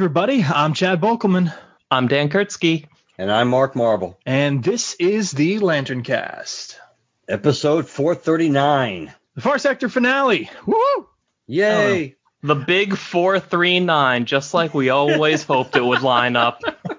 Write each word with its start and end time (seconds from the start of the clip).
everybody. 0.00 0.42
I'm 0.42 0.72
Chad 0.72 0.98
Bokelman, 0.98 1.52
I'm 1.90 2.08
Dan 2.08 2.30
Kurtzky. 2.30 2.86
And 3.18 3.30
I'm 3.30 3.48
Mark 3.48 3.76
Marble. 3.76 4.18
and 4.24 4.64
this 4.64 4.94
is 4.94 5.30
the 5.30 5.58
Lantern 5.58 6.02
Cast, 6.02 6.80
Episode 7.28 7.86
439. 7.86 9.12
the 9.34 9.40
Far 9.42 9.58
Sector 9.58 9.90
finale. 9.90 10.48
Woo! 10.64 11.06
Yay! 11.48 12.16
Oh. 12.16 12.19
The 12.42 12.54
big 12.54 12.96
439, 12.96 14.24
just 14.24 14.54
like 14.54 14.72
we 14.72 14.88
always 14.88 15.42
hoped 15.44 15.76
it 15.76 15.84
would 15.84 16.00
line 16.00 16.36
up. 16.36 16.62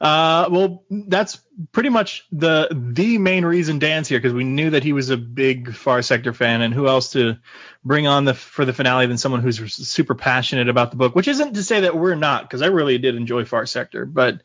uh, 0.00 0.48
well, 0.50 0.84
that's 0.90 1.40
pretty 1.72 1.88
much 1.88 2.26
the 2.32 2.68
the 2.70 3.16
main 3.18 3.44
reason 3.44 3.78
Dan's 3.78 4.08
here 4.08 4.18
because 4.18 4.34
we 4.34 4.44
knew 4.44 4.70
that 4.70 4.84
he 4.84 4.92
was 4.92 5.10
a 5.10 5.16
big 5.16 5.74
Far 5.74 6.02
Sector 6.02 6.34
fan, 6.34 6.60
and 6.60 6.74
who 6.74 6.86
else 6.86 7.12
to 7.12 7.38
bring 7.84 8.06
on 8.06 8.26
the 8.26 8.34
for 8.34 8.64
the 8.64 8.72
finale 8.72 9.06
than 9.06 9.18
someone 9.18 9.40
who's 9.40 9.74
super 9.74 10.14
passionate 10.14 10.68
about 10.68 10.90
the 10.90 10.96
book? 10.96 11.14
Which 11.14 11.28
isn't 11.28 11.54
to 11.54 11.62
say 11.62 11.80
that 11.80 11.96
we're 11.96 12.14
not, 12.14 12.42
because 12.42 12.62
I 12.62 12.66
really 12.66 12.98
did 12.98 13.14
enjoy 13.14 13.44
Far 13.46 13.64
Sector, 13.64 14.06
but 14.06 14.42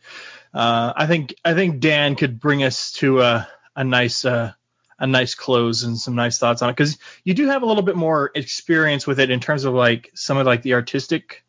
uh, 0.54 0.94
I 0.96 1.06
think 1.06 1.36
I 1.44 1.54
think 1.54 1.80
Dan 1.80 2.16
could 2.16 2.40
bring 2.40 2.64
us 2.64 2.94
to 2.94 3.22
a 3.22 3.48
a 3.76 3.84
nice 3.84 4.24
uh, 4.24 4.54
a 5.00 5.08
nice 5.08 5.36
close 5.36 5.84
and 5.84 5.98
some 5.98 6.16
nice 6.16 6.38
thoughts 6.40 6.62
on 6.62 6.70
it 6.70 6.74
because 6.74 6.98
you 7.24 7.34
do 7.34 7.48
have 7.48 7.64
a 7.64 7.66
little 7.66 7.84
bit 7.84 7.96
more 7.96 8.32
experience 8.36 9.06
with 9.06 9.20
it 9.20 9.30
in 9.30 9.40
terms 9.40 9.66
of 9.66 9.74
like 9.74 10.12
some 10.14 10.38
of 10.38 10.46
like 10.46 10.62
the 10.62 10.74
artistic 10.74 11.44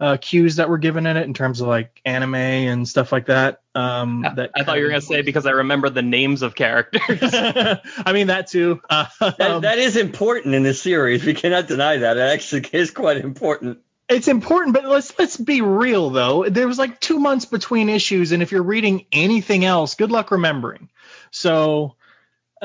uh, 0.00 0.16
cues 0.16 0.56
that 0.56 0.68
were 0.68 0.78
given 0.78 1.06
in 1.06 1.16
it 1.16 1.22
in 1.22 1.32
terms 1.32 1.60
of 1.60 1.68
like 1.68 2.00
anime 2.04 2.34
and 2.34 2.88
stuff 2.88 3.12
like 3.12 3.26
that. 3.26 3.60
Um, 3.76 4.26
that 4.34 4.50
I 4.56 4.64
thought 4.64 4.76
you 4.78 4.82
were 4.82 4.88
going 4.88 5.00
to 5.00 5.06
say 5.06 5.22
because 5.22 5.46
I 5.46 5.52
remember 5.52 5.90
the 5.90 6.02
names 6.02 6.42
of 6.42 6.56
characters. 6.56 7.02
I 7.32 8.12
mean 8.12 8.26
that 8.26 8.48
too. 8.48 8.80
Uh, 8.90 9.06
That, 9.20 9.40
um, 9.40 9.62
that 9.62 9.78
is 9.78 9.96
important 9.96 10.56
in 10.56 10.64
this 10.64 10.82
series. 10.82 11.24
We 11.24 11.34
cannot 11.34 11.68
deny 11.68 11.98
that. 11.98 12.16
It 12.16 12.20
actually 12.20 12.66
is 12.72 12.90
quite 12.90 13.18
important. 13.18 13.78
it's 14.08 14.26
important, 14.26 14.74
but 14.74 14.84
let's 14.86 15.16
let's 15.20 15.36
be 15.36 15.60
real 15.60 16.10
though. 16.10 16.48
There 16.48 16.66
was 16.66 16.78
like 16.78 16.98
two 16.98 17.20
months 17.20 17.44
between 17.44 17.88
issues, 17.88 18.32
and 18.32 18.42
if 18.42 18.50
you're 18.50 18.64
reading 18.64 19.06
anything 19.12 19.64
else, 19.64 19.94
good 19.94 20.10
luck 20.10 20.32
remembering. 20.32 20.88
So 21.30 21.94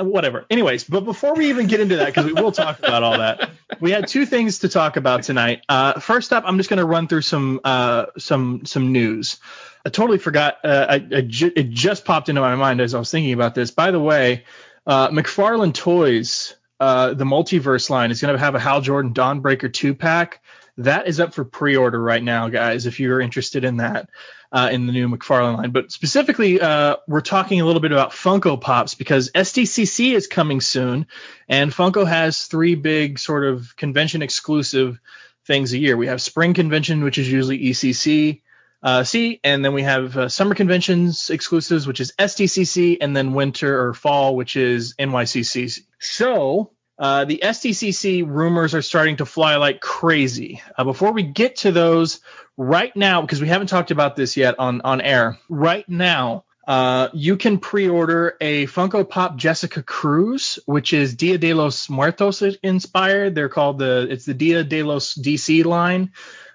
whatever. 0.05 0.45
Anyways, 0.49 0.83
but 0.83 1.01
before 1.01 1.35
we 1.35 1.49
even 1.49 1.67
get 1.67 1.79
into 1.79 1.97
that, 1.97 2.07
because 2.07 2.25
we 2.25 2.33
will 2.33 2.51
talk 2.51 2.79
about 2.83 3.03
all 3.03 3.17
that, 3.17 3.51
we 3.79 3.91
had 3.91 4.07
two 4.07 4.25
things 4.25 4.59
to 4.59 4.69
talk 4.69 4.97
about 4.97 5.23
tonight. 5.23 5.63
Uh, 5.67 5.99
first 5.99 6.33
up, 6.33 6.43
I'm 6.45 6.57
just 6.57 6.69
going 6.69 6.79
to 6.79 6.85
run 6.85 7.07
through 7.07 7.21
some 7.21 7.59
uh, 7.63 8.07
some 8.17 8.65
some 8.65 8.91
news. 8.91 9.37
I 9.85 9.89
totally 9.89 10.17
forgot. 10.17 10.57
Uh, 10.63 10.85
I, 10.89 10.95
I 10.95 11.21
ju- 11.21 11.53
it 11.55 11.69
just 11.69 12.05
popped 12.05 12.29
into 12.29 12.41
my 12.41 12.55
mind 12.55 12.81
as 12.81 12.93
I 12.93 12.99
was 12.99 13.09
thinking 13.09 13.33
about 13.33 13.55
this. 13.55 13.71
By 13.71 13.91
the 13.91 13.99
way, 13.99 14.43
uh, 14.85 15.09
McFarlane 15.09 15.73
Toys, 15.73 16.55
uh, 16.79 17.13
the 17.13 17.25
multiverse 17.25 17.89
line, 17.89 18.11
is 18.11 18.21
going 18.21 18.33
to 18.33 18.39
have 18.39 18.55
a 18.55 18.59
Hal 18.59 18.81
Jordan 18.81 19.13
Dawnbreaker 19.13 19.71
two 19.71 19.95
pack. 19.95 20.41
That 20.77 21.07
is 21.07 21.19
up 21.19 21.33
for 21.33 21.43
pre-order 21.43 22.01
right 22.01 22.21
now, 22.21 22.49
guys. 22.49 22.85
If 22.85 22.99
you're 22.99 23.19
interested 23.19 23.63
in 23.63 23.77
that, 23.77 24.09
uh, 24.51 24.69
in 24.71 24.87
the 24.87 24.93
new 24.93 25.09
McFarlane 25.09 25.57
line. 25.57 25.71
But 25.71 25.91
specifically, 25.91 26.59
uh, 26.61 26.97
we're 27.07 27.21
talking 27.21 27.61
a 27.61 27.65
little 27.65 27.81
bit 27.81 27.91
about 27.91 28.11
Funko 28.11 28.59
Pops 28.59 28.95
because 28.95 29.31
SDCC 29.31 30.13
is 30.13 30.27
coming 30.27 30.61
soon, 30.61 31.07
and 31.47 31.71
Funko 31.71 32.07
has 32.07 32.43
three 32.43 32.75
big 32.75 33.19
sort 33.19 33.45
of 33.45 33.75
convention 33.75 34.21
exclusive 34.21 34.99
things 35.45 35.73
a 35.73 35.77
year. 35.77 35.97
We 35.97 36.07
have 36.07 36.21
Spring 36.21 36.53
Convention, 36.53 37.03
which 37.03 37.17
is 37.17 37.31
usually 37.31 37.59
ECC. 37.59 38.41
Uh, 38.83 39.03
C, 39.03 39.39
and 39.43 39.65
then 39.65 39.73
we 39.73 39.81
have 39.81 40.15
uh, 40.15 40.29
summer 40.29 40.53
conventions 40.53 41.31
exclusives, 41.31 41.87
which 41.87 41.99
is 41.99 42.13
SDCC, 42.19 42.97
and 43.01 43.17
then 43.17 43.33
winter 43.33 43.87
or 43.87 43.95
fall, 43.95 44.35
which 44.35 44.55
is 44.55 44.93
NYCC. 44.99 45.81
So 45.99 46.71
uh, 46.99 47.25
the 47.25 47.39
SDCC 47.43 48.27
rumors 48.27 48.73
are 48.73 48.81
starting 48.81 49.17
to 49.17 49.25
fly 49.25 49.57
like 49.57 49.81
crazy. 49.81 50.61
Uh, 50.77 50.83
before 50.83 51.11
we 51.11 51.23
get 51.23 51.57
to 51.57 51.71
those, 51.71 52.21
right 52.57 52.95
now, 52.95 53.21
because 53.21 53.39
we 53.39 53.47
haven't 53.47 53.67
talked 53.67 53.91
about 53.91 54.15
this 54.15 54.35
yet 54.35 54.55
on 54.59 54.81
on 54.81 55.01
air, 55.01 55.37
right 55.47 55.87
now. 55.87 56.43
Uh, 56.67 57.07
you 57.13 57.37
can 57.37 57.59
pre-order 57.59 58.35
a 58.41 58.65
Funko 58.67 59.07
Pop 59.07 59.37
Jessica 59.37 59.81
Cruz, 59.81 60.59
which 60.65 60.91
is 60.91 61.15
Dia 61.15 61.37
de 61.37 61.53
los 61.53 61.89
Muertos 61.89 62.41
inspired. 62.61 63.35
They're 63.35 63.47
called 63.47 63.79
the 63.79 64.07
it's 64.09 64.25
the 64.25 64.33
Dia 64.33 64.63
de 64.65 64.83
los 64.83 65.13
DC 65.15 65.63
line. 65.63 66.11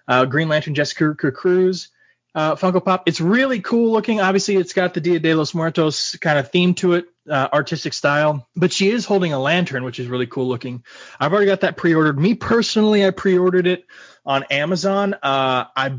Uh, 0.06 0.26
Green 0.26 0.48
Lantern 0.48 0.75
Jessica 0.75 1.14
Cruz 1.14 1.88
uh, 2.34 2.56
Funko 2.56 2.84
Pop. 2.84 3.04
It's 3.06 3.20
really 3.20 3.60
cool 3.60 3.93
looking. 3.93 4.20
Obviously, 4.20 4.56
it's 4.56 4.72
got 4.72 4.94
the 4.94 5.00
Dia 5.00 5.19
de 5.19 5.34
los 5.34 5.54
Muertos 5.54 6.16
kind 6.16 6.38
of 6.38 6.50
theme 6.50 6.75
to 6.75 6.94
it, 6.94 7.06
uh, 7.28 7.48
artistic 7.53 7.93
style. 7.93 8.48
But 8.56 8.72
she 8.72 8.91
is 8.91 9.04
holding 9.04 9.32
a 9.32 9.38
lantern, 9.38 9.84
which 9.84 9.98
is 9.98 10.06
really 10.06 10.26
cool 10.26 10.48
looking. 10.48 10.84
I've 11.20 11.32
already 11.32 11.47
got 11.47 11.60
that 11.60 11.76
pre-ordered. 11.76 12.19
Me 12.19 12.34
personally, 12.34 13.06
I 13.06 13.10
pre-ordered 13.10 13.66
it 13.66 13.84
on 14.25 14.44
Amazon. 14.44 15.15
Uh, 15.15 15.65
I 15.76 15.98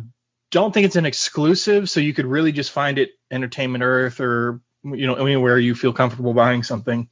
don't 0.51 0.73
think 0.73 0.85
it's 0.85 0.95
an 0.95 1.05
exclusive, 1.05 1.89
so 1.89 1.99
you 1.99 2.13
could 2.13 2.25
really 2.25 2.51
just 2.51 2.71
find 2.71 2.97
it 2.97 3.11
Entertainment 3.31 3.83
Earth 3.83 4.19
or 4.19 4.61
you 4.83 5.07
know 5.07 5.15
anywhere 5.15 5.57
you 5.57 5.75
feel 5.75 5.93
comfortable 5.93 6.33
buying 6.33 6.63
something. 6.63 7.09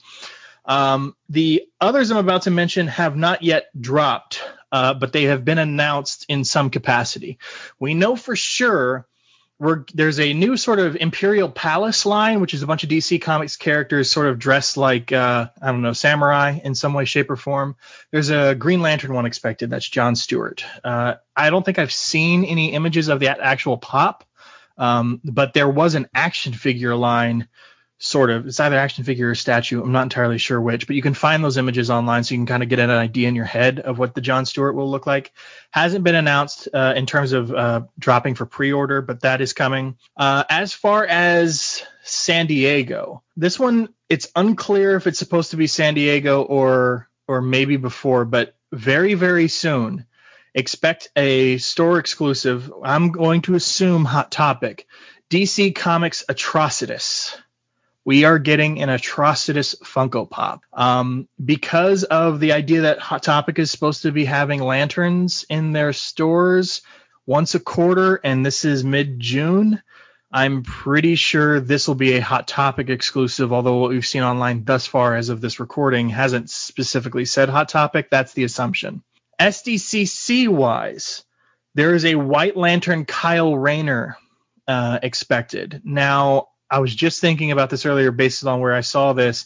Um, 0.65 1.15
the 1.29 1.63
others 1.79 2.11
I'm 2.11 2.17
about 2.17 2.43
to 2.43 2.51
mention 2.51 2.87
have 2.87 3.15
not 3.15 3.41
yet 3.41 3.65
dropped, 3.79 4.43
uh, 4.71 4.93
but 4.93 5.11
they 5.11 5.23
have 5.23 5.43
been 5.43 5.57
announced 5.57 6.25
in 6.29 6.43
some 6.43 6.69
capacity. 6.69 7.39
We 7.79 7.93
know 7.93 8.15
for 8.15 8.35
sure 8.35 9.07
we're, 9.61 9.85
there's 9.93 10.19
a 10.19 10.33
new 10.33 10.57
sort 10.57 10.79
of 10.79 10.95
Imperial 10.95 11.47
Palace 11.47 12.07
line, 12.07 12.41
which 12.41 12.55
is 12.55 12.63
a 12.63 12.67
bunch 12.67 12.83
of 12.83 12.89
DC 12.89 13.21
Comics 13.21 13.57
characters 13.57 14.09
sort 14.09 14.25
of 14.25 14.39
dressed 14.39 14.75
like 14.75 15.11
uh, 15.11 15.49
I 15.61 15.71
don't 15.71 15.83
know 15.83 15.93
samurai 15.93 16.59
in 16.63 16.73
some 16.73 16.95
way, 16.95 17.05
shape, 17.05 17.29
or 17.29 17.35
form. 17.35 17.75
There's 18.09 18.31
a 18.31 18.55
Green 18.55 18.81
Lantern 18.81 19.13
one 19.13 19.27
expected. 19.27 19.69
That's 19.69 19.87
John 19.87 20.15
Stewart. 20.15 20.65
Uh, 20.83 21.15
I 21.35 21.51
don't 21.51 21.63
think 21.63 21.77
I've 21.77 21.93
seen 21.93 22.43
any 22.43 22.73
images 22.73 23.07
of 23.07 23.19
that 23.19 23.39
actual 23.39 23.77
pop, 23.77 24.23
um, 24.79 25.21
but 25.23 25.53
there 25.53 25.69
was 25.69 25.93
an 25.93 26.07
action 26.15 26.53
figure 26.53 26.95
line 26.95 27.47
sort 28.03 28.31
of 28.31 28.47
it's 28.47 28.59
either 28.59 28.77
action 28.77 29.03
figure 29.03 29.29
or 29.29 29.35
statue 29.35 29.79
i'm 29.79 29.91
not 29.91 30.01
entirely 30.01 30.39
sure 30.39 30.59
which 30.59 30.87
but 30.87 30.95
you 30.95 31.03
can 31.03 31.13
find 31.13 31.43
those 31.43 31.57
images 31.57 31.91
online 31.91 32.23
so 32.23 32.33
you 32.33 32.39
can 32.39 32.47
kind 32.47 32.63
of 32.63 32.69
get 32.69 32.79
an 32.79 32.89
idea 32.89 33.27
in 33.27 33.35
your 33.35 33.45
head 33.45 33.79
of 33.79 33.99
what 33.99 34.15
the 34.15 34.21
john 34.21 34.43
stewart 34.43 34.75
will 34.75 34.89
look 34.89 35.05
like. 35.05 35.31
Hasn't 35.69 36.03
been 36.03 36.15
announced 36.15 36.67
uh, 36.73 36.93
in 36.95 37.05
terms 37.05 37.31
of 37.31 37.53
uh, 37.53 37.81
dropping 37.99 38.33
for 38.33 38.47
pre-order 38.47 39.03
but 39.03 39.21
that 39.21 39.39
is 39.39 39.53
coming. 39.53 39.97
Uh, 40.17 40.43
as 40.49 40.73
far 40.73 41.05
as 41.05 41.83
san 42.03 42.47
diego 42.47 43.21
this 43.37 43.59
one 43.59 43.89
it's 44.09 44.31
unclear 44.35 44.95
if 44.95 45.05
it's 45.05 45.19
supposed 45.19 45.51
to 45.51 45.57
be 45.57 45.67
san 45.67 45.93
diego 45.93 46.41
or 46.41 47.07
or 47.27 47.39
maybe 47.39 47.77
before 47.77 48.25
but 48.25 48.55
very 48.71 49.13
very 49.13 49.47
soon 49.47 50.07
expect 50.55 51.09
a 51.15 51.59
store 51.59 51.99
exclusive 51.99 52.73
i'm 52.83 53.11
going 53.11 53.43
to 53.43 53.53
assume 53.53 54.03
hot 54.03 54.31
topic 54.31 54.87
dc 55.29 55.75
comics 55.75 56.23
atrocitus 56.27 57.37
we 58.03 58.23
are 58.23 58.39
getting 58.39 58.81
an 58.81 58.89
atrocitus 58.89 59.79
Funko 59.81 60.29
Pop. 60.29 60.63
Um, 60.73 61.27
because 61.43 62.03
of 62.03 62.39
the 62.39 62.53
idea 62.53 62.81
that 62.81 62.99
Hot 62.99 63.23
Topic 63.23 63.59
is 63.59 63.69
supposed 63.69 64.03
to 64.03 64.11
be 64.11 64.25
having 64.25 64.61
lanterns 64.61 65.45
in 65.49 65.71
their 65.71 65.93
stores 65.93 66.81
once 67.27 67.53
a 67.53 67.59
quarter, 67.59 68.15
and 68.23 68.45
this 68.45 68.65
is 68.65 68.83
mid 68.83 69.19
June, 69.19 69.81
I'm 70.31 70.63
pretty 70.63 71.15
sure 71.15 71.59
this 71.59 71.87
will 71.87 71.95
be 71.95 72.13
a 72.13 72.21
Hot 72.21 72.47
Topic 72.47 72.89
exclusive, 72.89 73.53
although 73.53 73.77
what 73.77 73.91
we've 73.91 74.05
seen 74.05 74.23
online 74.23 74.63
thus 74.63 74.87
far 74.87 75.15
as 75.15 75.29
of 75.29 75.41
this 75.41 75.59
recording 75.59 76.09
hasn't 76.09 76.49
specifically 76.49 77.25
said 77.25 77.49
Hot 77.49 77.69
Topic. 77.69 78.09
That's 78.09 78.33
the 78.33 78.45
assumption. 78.45 79.03
SDCC 79.39 80.47
wise, 80.47 81.23
there 81.75 81.93
is 81.93 82.05
a 82.05 82.15
White 82.15 82.55
Lantern 82.55 83.05
Kyle 83.05 83.55
Rayner 83.55 84.17
uh, 84.67 84.99
expected. 85.03 85.81
Now, 85.83 86.47
I 86.71 86.79
was 86.79 86.95
just 86.95 87.19
thinking 87.19 87.51
about 87.51 87.69
this 87.69 87.85
earlier 87.85 88.11
based 88.11 88.45
on 88.45 88.61
where 88.61 88.73
I 88.73 88.81
saw 88.81 89.11
this. 89.11 89.45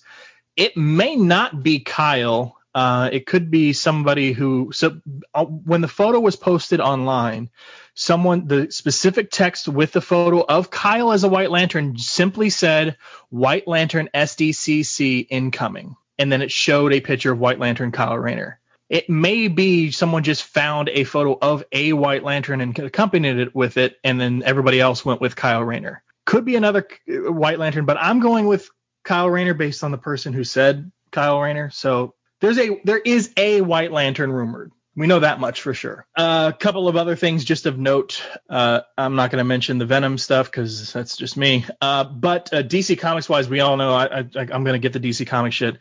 It 0.56 0.78
may 0.78 1.16
not 1.16 1.64
be 1.64 1.80
Kyle. 1.80 2.56
Uh, 2.74 3.10
it 3.12 3.26
could 3.26 3.50
be 3.50 3.74
somebody 3.74 4.32
who. 4.32 4.72
So 4.74 5.02
uh, 5.34 5.46
when 5.46 5.82
the 5.82 5.88
photo 5.88 6.20
was 6.20 6.36
posted 6.36 6.80
online, 6.80 7.50
someone 7.96 8.48
the 8.48 8.70
specific 8.70 9.32
text 9.32 9.68
with 9.68 9.92
the 9.92 10.02
photo 10.02 10.42
of 10.42 10.70
Kyle 10.70 11.12
as 11.12 11.24
a 11.24 11.30
White 11.30 11.50
Lantern 11.50 11.98
simply 11.98 12.52
said 12.52 12.98
White 13.30 13.68
Lantern 13.68 14.10
SDCC 14.14 15.26
incoming, 15.30 15.96
and 16.20 16.32
then 16.32 16.44
it 16.44 16.52
showed 16.52 16.94
a 16.94 17.02
picture 17.02 17.32
of 17.32 17.40
White 17.40 17.60
Lantern 17.60 17.92
Kyle 17.92 18.18
Rayner. 18.18 18.60
It 18.88 19.10
may 19.10 19.48
be 19.48 19.90
someone 19.90 20.24
just 20.24 20.44
found 20.44 20.90
a 20.90 21.06
photo 21.06 21.38
of 21.42 21.64
a 21.72 21.94
White 21.94 22.24
Lantern 22.24 22.62
and 22.62 22.78
accompanied 22.78 23.40
it 23.40 23.56
with 23.56 23.78
it, 23.78 23.98
and 24.04 24.22
then 24.22 24.44
everybody 24.46 24.80
else 24.80 25.04
went 25.04 25.22
with 25.22 25.36
Kyle 25.36 25.64
Rayner. 25.64 26.04
Could 26.26 26.46
be 26.46 26.56
another 26.56 26.88
White 27.08 27.60
Lantern, 27.60 27.86
but 27.86 27.98
I'm 28.00 28.20
going 28.20 28.48
with 28.48 28.70
Kyle 29.04 29.30
Rayner 29.30 29.54
based 29.54 29.84
on 29.84 29.92
the 29.92 29.98
person 29.98 30.34
who 30.34 30.44
said 30.44 30.92
Kyle 31.12 31.40
Rayner. 31.40 31.70
So 31.70 32.16
there's 32.42 32.58
a 32.58 32.82
there 32.84 32.98
is 32.98 33.32
a 33.38 33.62
White 33.62 33.92
Lantern 33.92 34.32
rumored. 34.32 34.72
We 34.98 35.08
know 35.08 35.20
that 35.20 35.42
much 35.42 35.62
for 35.62 35.74
sure. 35.74 36.08
A 36.16 36.54
couple 36.58 36.88
of 36.88 36.96
other 36.96 37.18
things 37.18 37.44
just 37.44 37.66
of 37.66 37.78
note. 37.78 38.22
Uh, 38.50 38.82
I'm 38.98 39.16
not 39.16 39.30
going 39.30 39.40
to 39.40 39.46
mention 39.46 39.78
the 39.78 39.86
Venom 39.86 40.18
stuff 40.18 40.50
because 40.50 40.94
that's 40.94 41.18
just 41.18 41.36
me. 41.36 41.66
Uh, 41.82 42.06
but 42.06 42.54
uh, 42.54 42.64
DC 42.64 42.98
Comics 42.98 43.28
wise, 43.28 43.50
we 43.50 43.60
all 43.60 43.76
know 43.76 43.94
I, 43.94 44.20
I'm 44.36 44.64
going 44.64 44.74
to 44.74 44.80
get 44.80 44.94
the 44.94 45.02
DC 45.02 45.28
Comics 45.28 45.56
shit. 45.56 45.78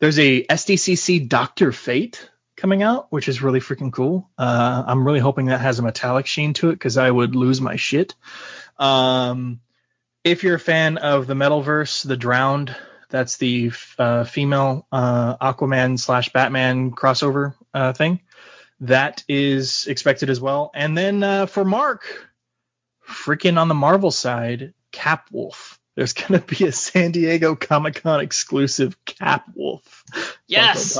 There's 0.00 0.18
a 0.18 0.44
SDCC 0.44 1.28
Doctor 1.28 1.70
Fate 1.70 2.28
coming 2.56 2.82
out, 2.82 3.06
which 3.10 3.28
is 3.28 3.42
really 3.42 3.60
freaking 3.60 3.92
cool. 3.92 4.28
Uh, 4.36 4.82
I'm 4.86 5.06
really 5.06 5.20
hoping 5.20 5.46
that 5.46 5.60
has 5.60 5.78
a 5.78 5.82
metallic 5.82 6.26
sheen 6.26 6.52
to 6.54 6.70
it 6.70 6.74
because 6.74 6.96
I 6.96 7.08
would 7.08 7.36
lose 7.36 7.60
my 7.60 7.76
shit. 7.76 8.16
Um, 8.76 9.60
if 10.24 10.42
you're 10.42 10.56
a 10.56 10.60
fan 10.60 10.98
of 10.98 11.26
the 11.26 11.34
Metalverse, 11.34 12.06
the 12.06 12.16
Drowned, 12.16 12.74
that's 13.10 13.38
the 13.38 13.72
uh, 13.98 14.24
female 14.24 14.86
uh, 14.92 15.36
Aquaman 15.36 15.98
slash 15.98 16.30
Batman 16.30 16.90
crossover 16.90 17.54
uh, 17.72 17.92
thing. 17.92 18.20
That 18.80 19.24
is 19.28 19.86
expected 19.86 20.30
as 20.30 20.40
well. 20.40 20.70
And 20.74 20.96
then 20.96 21.22
uh, 21.22 21.46
for 21.46 21.64
Mark, 21.64 22.30
freaking 23.08 23.58
on 23.58 23.68
the 23.68 23.74
Marvel 23.74 24.10
side, 24.10 24.74
Cap 24.92 25.28
Wolf. 25.32 25.80
There's 25.96 26.12
going 26.14 26.40
to 26.40 26.46
be 26.46 26.66
a 26.66 26.72
San 26.72 27.12
Diego 27.12 27.56
Comic 27.56 28.02
Con 28.02 28.20
exclusive 28.20 29.02
Cap 29.04 29.46
Wolf. 29.54 30.04
Yes. 30.46 30.98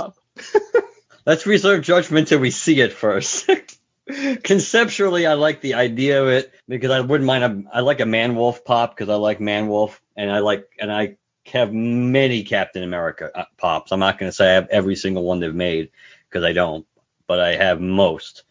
Let's 1.27 1.47
reserve 1.47 1.83
judgment 1.83 2.29
till 2.29 2.39
we 2.39 2.51
see 2.51 2.81
it 2.81 2.93
first. 2.93 3.51
Conceptually, 4.43 5.27
I 5.27 5.35
like 5.35 5.61
the 5.61 5.75
idea 5.75 6.23
of 6.23 6.29
it 6.29 6.53
because 6.69 6.91
I 6.91 7.01
wouldn't 7.01 7.27
mind. 7.27 7.45
A, 7.45 7.77
I 7.77 7.81
like 7.81 8.01
a 8.01 8.07
Man 8.07 8.37
Wolf 8.37 8.65
pop 8.65 8.95
because 8.95 9.09
I 9.09 9.17
like 9.17 9.41
Man 9.41 9.69
Wolf, 9.69 10.01
and 10.17 10.31
I 10.31 10.39
like 10.39 10.69
and 10.79 10.91
I 10.93 11.17
have 11.47 11.73
many 11.73 12.43
Captain 12.45 12.83
America 12.83 13.31
uh, 13.35 13.45
pops. 13.57 13.93
I'm 13.93 14.01
not 14.01 14.19
going 14.19 14.29
to 14.29 14.35
say 14.35 14.51
I 14.51 14.55
have 14.55 14.69
every 14.69 14.97
single 14.97 15.25
one 15.25 15.41
they've 15.41 15.55
made 15.55 15.91
because 16.29 16.45
I 16.45 16.53
don't, 16.53 16.87
but 17.27 17.41
I 17.41 17.57
have 17.57 17.81
most. 17.81 18.45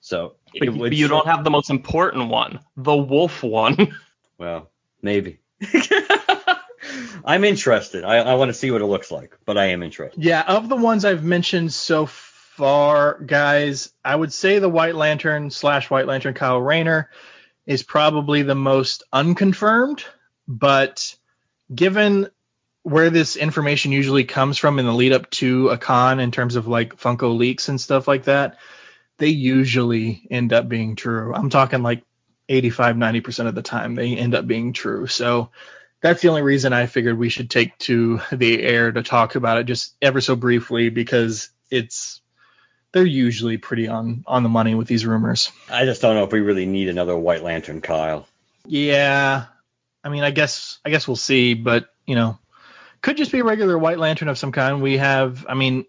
So 0.00 0.34
but, 0.58 0.78
but 0.78 0.92
you 0.92 1.08
don't 1.08 1.26
have 1.26 1.44
the 1.44 1.50
most 1.50 1.70
important 1.70 2.28
one, 2.28 2.60
the 2.76 2.96
Wolf 2.96 3.42
one. 3.42 3.94
well, 4.38 4.70
maybe. 5.02 5.38
I'm 7.24 7.44
interested. 7.44 8.04
I, 8.04 8.16
I 8.16 8.34
want 8.34 8.48
to 8.48 8.54
see 8.54 8.70
what 8.70 8.80
it 8.80 8.86
looks 8.86 9.10
like, 9.10 9.36
but 9.44 9.58
I 9.58 9.66
am 9.66 9.82
interested. 9.82 10.22
Yeah, 10.22 10.42
of 10.42 10.68
the 10.68 10.76
ones 10.76 11.04
I've 11.04 11.24
mentioned 11.24 11.72
so 11.72 12.06
far, 12.06 12.29
guys, 12.60 13.92
I 14.04 14.14
would 14.14 14.32
say 14.32 14.58
the 14.58 14.68
White 14.68 14.94
Lantern 14.94 15.50
slash 15.50 15.90
White 15.90 16.06
Lantern 16.06 16.34
Kyle 16.34 16.60
Rayner 16.60 17.10
is 17.66 17.82
probably 17.82 18.42
the 18.42 18.54
most 18.54 19.02
unconfirmed, 19.12 20.04
but 20.46 21.14
given 21.74 22.28
where 22.82 23.10
this 23.10 23.36
information 23.36 23.92
usually 23.92 24.24
comes 24.24 24.58
from 24.58 24.78
in 24.78 24.86
the 24.86 24.92
lead 24.92 25.12
up 25.12 25.30
to 25.30 25.68
a 25.68 25.78
con 25.78 26.20
in 26.20 26.30
terms 26.30 26.56
of 26.56 26.66
like 26.66 26.96
Funko 26.96 27.36
leaks 27.36 27.68
and 27.68 27.80
stuff 27.80 28.08
like 28.08 28.24
that, 28.24 28.58
they 29.18 29.28
usually 29.28 30.26
end 30.30 30.52
up 30.52 30.68
being 30.68 30.96
true. 30.96 31.34
I'm 31.34 31.50
talking 31.50 31.82
like 31.82 32.02
85, 32.48 32.96
90% 32.96 33.46
of 33.46 33.54
the 33.54 33.62
time 33.62 33.94
they 33.94 34.16
end 34.16 34.34
up 34.34 34.46
being 34.46 34.72
true. 34.72 35.06
So 35.06 35.50
that's 36.00 36.22
the 36.22 36.28
only 36.28 36.42
reason 36.42 36.72
I 36.72 36.86
figured 36.86 37.18
we 37.18 37.28
should 37.28 37.50
take 37.50 37.76
to 37.78 38.20
the 38.32 38.62
air 38.62 38.90
to 38.90 39.02
talk 39.02 39.34
about 39.34 39.58
it 39.58 39.64
just 39.64 39.94
ever 40.00 40.20
so 40.20 40.34
briefly 40.34 40.88
because 40.88 41.50
it's 41.70 42.20
they're 42.92 43.06
usually 43.06 43.56
pretty 43.56 43.88
on 43.88 44.24
on 44.26 44.42
the 44.42 44.48
money 44.48 44.74
with 44.74 44.88
these 44.88 45.06
rumors. 45.06 45.52
I 45.70 45.84
just 45.84 46.02
don't 46.02 46.14
know 46.16 46.24
if 46.24 46.32
we 46.32 46.40
really 46.40 46.66
need 46.66 46.88
another 46.88 47.16
White 47.16 47.42
Lantern 47.42 47.80
Kyle. 47.80 48.26
Yeah. 48.66 49.46
I 50.02 50.08
mean, 50.08 50.22
I 50.22 50.30
guess 50.30 50.78
I 50.84 50.90
guess 50.90 51.06
we'll 51.06 51.16
see, 51.16 51.54
but 51.54 51.88
you 52.06 52.14
know, 52.14 52.38
could 53.02 53.16
just 53.16 53.32
be 53.32 53.40
a 53.40 53.44
regular 53.44 53.78
White 53.78 53.98
Lantern 53.98 54.28
of 54.28 54.38
some 54.38 54.52
kind. 54.52 54.82
We 54.82 54.98
have, 54.98 55.46
I 55.48 55.54
mean, 55.54 55.86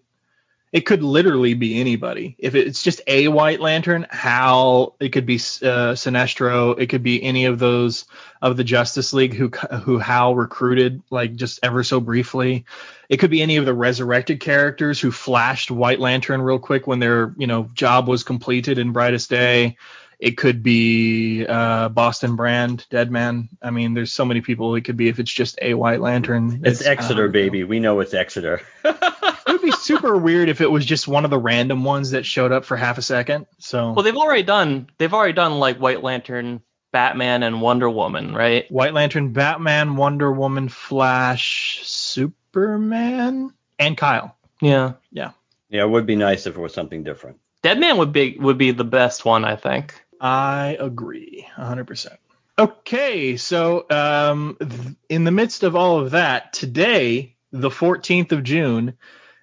it 0.72 0.86
could 0.86 1.02
literally 1.02 1.52
be 1.52 1.78
anybody. 1.78 2.34
If 2.38 2.54
it's 2.54 2.82
just 2.82 3.02
a 3.06 3.28
White 3.28 3.60
Lantern, 3.60 4.06
Hal, 4.10 4.96
it 4.98 5.10
could 5.10 5.26
be 5.26 5.36
uh, 5.36 5.92
Sinestro, 5.94 6.80
it 6.80 6.86
could 6.86 7.02
be 7.02 7.22
any 7.22 7.44
of 7.44 7.58
those 7.58 8.06
of 8.40 8.56
the 8.56 8.64
Justice 8.64 9.12
League 9.12 9.34
who 9.34 9.48
who 9.48 9.98
Hal 9.98 10.34
recruited 10.34 11.02
like 11.10 11.36
just 11.36 11.60
ever 11.62 11.84
so 11.84 12.00
briefly. 12.00 12.64
It 13.10 13.18
could 13.18 13.30
be 13.30 13.42
any 13.42 13.58
of 13.58 13.66
the 13.66 13.74
resurrected 13.74 14.40
characters 14.40 14.98
who 14.98 15.10
flashed 15.10 15.70
White 15.70 16.00
Lantern 16.00 16.40
real 16.40 16.58
quick 16.58 16.86
when 16.86 17.00
their 17.00 17.34
you 17.36 17.46
know 17.46 17.68
job 17.74 18.08
was 18.08 18.24
completed 18.24 18.78
in 18.78 18.92
Brightest 18.92 19.28
Day. 19.28 19.76
It 20.18 20.38
could 20.38 20.62
be 20.62 21.44
uh, 21.46 21.90
Boston 21.90 22.36
Brand, 22.36 22.86
Deadman. 22.88 23.48
I 23.60 23.70
mean, 23.70 23.92
there's 23.92 24.12
so 24.12 24.24
many 24.24 24.40
people 24.40 24.74
it 24.76 24.82
could 24.82 24.96
be 24.96 25.08
if 25.08 25.18
it's 25.18 25.32
just 25.32 25.58
a 25.60 25.74
White 25.74 26.00
Lantern. 26.00 26.62
It's, 26.64 26.80
it's 26.80 26.88
Exeter, 26.88 27.28
baby. 27.28 27.64
We 27.64 27.80
know 27.80 27.98
it's 28.00 28.14
Exeter. 28.14 28.62
it 29.62 29.66
would 29.66 29.72
be 29.72 29.76
super 29.76 30.16
weird 30.16 30.48
if 30.48 30.60
it 30.60 30.70
was 30.70 30.84
just 30.84 31.06
one 31.06 31.24
of 31.24 31.30
the 31.30 31.38
random 31.38 31.84
ones 31.84 32.10
that 32.10 32.26
showed 32.26 32.52
up 32.52 32.64
for 32.64 32.76
half 32.76 32.98
a 32.98 33.02
second. 33.02 33.46
So 33.58 33.92
well, 33.92 34.02
they've 34.02 34.16
already 34.16 34.42
done 34.42 34.88
they've 34.98 35.12
already 35.12 35.34
done 35.34 35.58
like 35.58 35.78
White 35.78 36.02
Lantern, 36.02 36.62
Batman, 36.90 37.42
and 37.42 37.60
Wonder 37.60 37.88
Woman, 37.88 38.34
right? 38.34 38.70
White 38.70 38.94
Lantern, 38.94 39.32
Batman, 39.32 39.96
Wonder 39.96 40.32
Woman, 40.32 40.68
Flash, 40.68 41.80
Superman, 41.84 43.52
and 43.78 43.96
Kyle. 43.96 44.36
Yeah, 44.60 44.94
yeah, 45.10 45.32
yeah. 45.68 45.82
It 45.84 45.90
would 45.90 46.06
be 46.06 46.16
nice 46.16 46.46
if 46.46 46.56
it 46.56 46.60
was 46.60 46.74
something 46.74 47.04
different. 47.04 47.38
Deadman 47.62 47.98
would 47.98 48.12
be 48.12 48.36
would 48.38 48.58
be 48.58 48.72
the 48.72 48.84
best 48.84 49.24
one, 49.24 49.44
I 49.44 49.56
think. 49.56 49.94
I 50.20 50.76
agree, 50.78 51.48
100%. 51.56 52.16
Okay, 52.56 53.36
so 53.36 53.86
um, 53.90 54.56
th- 54.60 54.96
in 55.08 55.24
the 55.24 55.32
midst 55.32 55.64
of 55.64 55.74
all 55.74 55.98
of 55.98 56.12
that, 56.12 56.52
today, 56.52 57.34
the 57.50 57.70
14th 57.70 58.30
of 58.30 58.44
June, 58.44 58.96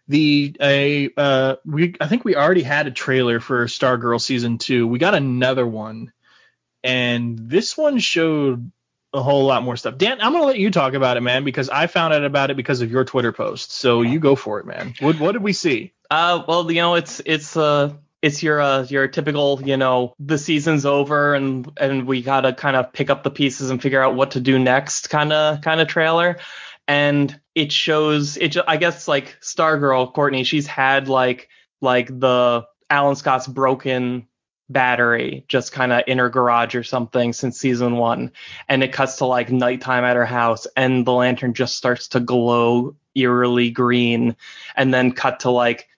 the 0.10 0.56
a 0.60 1.12
uh, 1.16 1.56
we 1.64 1.96
I 2.02 2.08
think 2.08 2.26
we 2.26 2.36
already 2.36 2.64
had 2.64 2.88
a 2.88 2.92
trailer 2.92 3.40
for 3.40 3.66
Stargirl 3.68 4.20
season 4.20 4.58
two. 4.58 4.88
We 4.88 4.98
got 4.98 5.14
another 5.14 5.66
one, 5.66 6.12
and 6.84 7.38
this 7.38 7.78
one 7.78 8.00
showed 8.00 8.72
a 9.14 9.22
whole 9.22 9.46
lot 9.46 9.64
more 9.64 9.78
stuff. 9.78 9.98
Dan, 9.98 10.20
I'm 10.20 10.34
gonna 10.34 10.46
let 10.46 10.58
you 10.58 10.72
talk 10.72 10.96
about 10.96 11.18
it, 11.18 11.22
man, 11.22 11.44
because 11.44 11.70
I 11.70 11.86
found 11.86 12.14
out 12.14 12.26
about 12.26 12.50
it 12.50 12.58
because 12.58 12.82
of 12.82 12.92
your 12.92 13.06
Twitter 13.06 13.32
post. 13.32 13.72
So 13.72 14.02
you 14.02 14.20
go 14.20 14.36
for 14.36 14.60
it, 14.60 14.66
man. 14.66 14.96
What 15.00 15.20
what 15.20 15.34
did 15.34 15.44
we 15.44 15.54
see? 15.54 15.94
Uh, 16.10 16.44
well, 16.48 16.70
you 16.72 16.82
know, 16.82 16.96
it's 16.96 17.22
it's 17.24 17.56
uh 17.56 17.94
it's 18.24 18.42
your 18.42 18.60
uh, 18.60 18.84
your 18.90 19.08
typical 19.08 19.62
you 19.64 19.78
know 19.78 20.16
the 20.20 20.40
season's 20.40 20.88
over 20.88 21.36
and 21.36 21.72
and 21.80 22.08
we 22.08 22.24
gotta 22.24 22.52
kind 22.54 22.76
of 22.76 22.92
pick 22.94 23.12
up 23.12 23.22
the 23.22 23.30
pieces 23.30 23.70
and 23.70 23.80
figure 23.80 24.02
out 24.02 24.16
what 24.16 24.32
to 24.32 24.40
do 24.40 24.58
next 24.58 25.12
kind 25.12 25.32
of 25.32 25.62
kind 25.62 25.80
of 25.80 25.88
trailer 25.88 26.40
and 26.88 27.40
it 27.60 27.74
shows 27.74 28.38
it 28.38 28.56
i 28.68 28.78
guess 28.78 29.06
like 29.08 29.38
stargirl 29.42 30.14
courtney 30.14 30.46
she's 30.46 30.66
had 30.66 31.10
like 31.10 31.50
like 31.82 32.08
the 32.08 32.66
alan 32.90 33.18
scott's 33.18 33.48
broken 33.48 34.26
battery 34.70 35.44
just 35.50 35.74
kind 35.74 35.92
of 35.92 36.02
in 36.08 36.20
her 36.20 36.30
garage 36.30 36.74
or 36.74 36.84
something 36.84 37.34
since 37.34 37.60
season 37.60 37.98
one 37.98 38.32
and 38.70 38.82
it 38.82 38.94
cuts 38.94 39.18
to 39.18 39.26
like 39.26 39.52
nighttime 39.52 40.06
at 40.06 40.16
her 40.16 40.26
house 40.26 40.68
and 40.78 41.06
the 41.06 41.12
lantern 41.12 41.54
just 41.54 41.76
starts 41.76 42.08
to 42.08 42.22
glow 42.22 42.96
eerily 43.14 43.70
green 43.70 44.36
and 44.78 44.94
then 44.94 45.12
cut 45.12 45.42
to 45.42 45.50
like 45.50 45.90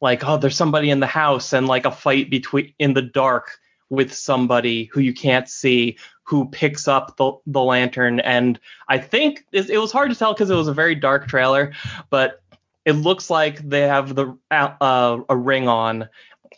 like 0.00 0.24
oh 0.24 0.36
there's 0.36 0.56
somebody 0.56 0.88
in 0.88 1.00
the 1.00 1.06
house 1.06 1.52
and 1.52 1.66
like 1.66 1.84
a 1.84 1.90
fight 1.90 2.30
between 2.30 2.72
in 2.78 2.94
the 2.94 3.02
dark 3.02 3.58
with 3.90 4.12
somebody 4.12 4.84
who 4.92 5.00
you 5.00 5.14
can't 5.14 5.48
see 5.48 5.96
who 6.28 6.48
picks 6.48 6.86
up 6.86 7.16
the, 7.16 7.32
the 7.46 7.62
lantern. 7.62 8.20
And 8.20 8.58
i 8.88 8.98
think 8.98 9.44
it, 9.52 9.70
it 9.70 9.78
was 9.78 9.92
hard 9.92 10.10
to 10.10 10.16
tell 10.16 10.34
because 10.34 10.50
it 10.50 10.54
was 10.54 10.68
a 10.68 10.74
very 10.74 10.94
dark 10.94 11.28
trailer 11.28 11.72
but 12.10 12.42
it 12.84 12.92
looks 12.92 13.28
like 13.28 13.58
they 13.58 13.82
have 13.82 14.14
the 14.14 14.36
uh, 14.50 15.18
a 15.28 15.36
ring 15.36 15.68
on 15.68 16.08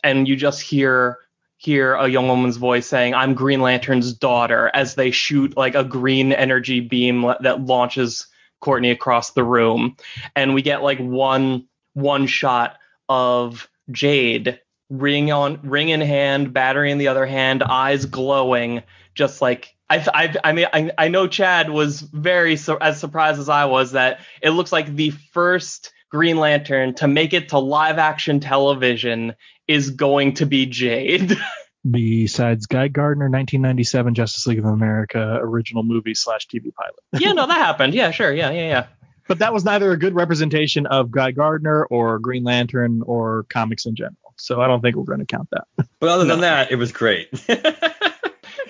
and 0.03 0.27
you 0.27 0.35
just 0.35 0.61
hear 0.61 1.17
hear 1.57 1.93
a 1.95 2.07
young 2.07 2.27
woman's 2.27 2.57
voice 2.57 2.87
saying 2.87 3.13
i'm 3.13 3.33
green 3.33 3.61
lantern's 3.61 4.13
daughter 4.13 4.71
as 4.73 4.95
they 4.95 5.11
shoot 5.11 5.55
like 5.57 5.75
a 5.75 5.83
green 5.83 6.31
energy 6.31 6.79
beam 6.79 7.33
that 7.41 7.61
launches 7.61 8.27
courtney 8.61 8.91
across 8.91 9.31
the 9.31 9.43
room. 9.43 9.97
And 10.35 10.53
we 10.53 10.61
get 10.61 10.81
like 10.81 10.99
one 10.99 11.67
one 11.93 12.27
shot 12.27 12.77
of 13.09 13.67
Jade 13.91 14.61
ring 14.91 15.31
on 15.31 15.59
ring 15.63 15.89
in 15.89 16.01
hand, 16.01 16.53
battery 16.53 16.91
in 16.91 16.97
the 16.97 17.07
other 17.07 17.25
hand, 17.25 17.63
eyes 17.63 18.05
glowing, 18.05 18.83
just 19.15 19.41
like 19.41 19.73
I 19.89 20.05
I, 20.13 20.35
I 20.43 20.51
mean 20.51 20.67
I, 20.71 20.91
I 20.97 21.07
know 21.07 21.27
Chad 21.27 21.69
was 21.69 22.01
very 22.01 22.57
su- 22.57 22.77
as 22.79 22.99
surprised 22.99 23.39
as 23.39 23.49
I 23.49 23.65
was 23.65 23.93
that 23.93 24.19
it 24.41 24.51
looks 24.51 24.71
like 24.71 24.95
the 24.95 25.11
first 25.31 25.93
Green 26.11 26.37
Lantern 26.37 26.93
to 26.95 27.07
make 27.07 27.33
it 27.33 27.49
to 27.49 27.59
live 27.59 27.97
action 27.97 28.41
television 28.41 29.33
is 29.67 29.91
going 29.91 30.33
to 30.35 30.45
be 30.45 30.65
Jade. 30.65 31.37
Besides 31.89 32.67
Guy 32.67 32.89
Gardner, 32.89 33.25
1997 33.25 34.13
Justice 34.13 34.45
League 34.45 34.59
of 34.59 34.65
America 34.65 35.39
original 35.41 35.81
movie 35.81 36.13
slash 36.13 36.47
TV 36.47 36.71
pilot. 36.75 36.99
yeah, 37.19 37.31
no, 37.31 37.47
that 37.47 37.57
happened. 37.57 37.95
Yeah, 37.95 38.11
sure. 38.11 38.31
Yeah, 38.31 38.51
yeah, 38.51 38.67
yeah. 38.67 38.87
But 39.27 39.39
that 39.39 39.53
was 39.53 39.63
neither 39.63 39.91
a 39.91 39.97
good 39.97 40.13
representation 40.13 40.85
of 40.85 41.09
Guy 41.09 41.31
Gardner 41.31 41.85
or 41.85 42.19
Green 42.19 42.43
Lantern 42.43 43.01
or 43.03 43.45
comics 43.49 43.85
in 43.85 43.95
general. 43.95 44.20
So 44.41 44.59
I 44.61 44.67
don't 44.67 44.81
think 44.81 44.95
we're 44.95 45.03
going 45.03 45.19
to 45.19 45.25
count 45.25 45.49
that. 45.51 45.87
But 45.99 46.09
other 46.09 46.25
than 46.25 46.41
that, 46.41 46.71
it 46.71 46.75
was 46.75 46.91
great. 46.91 47.29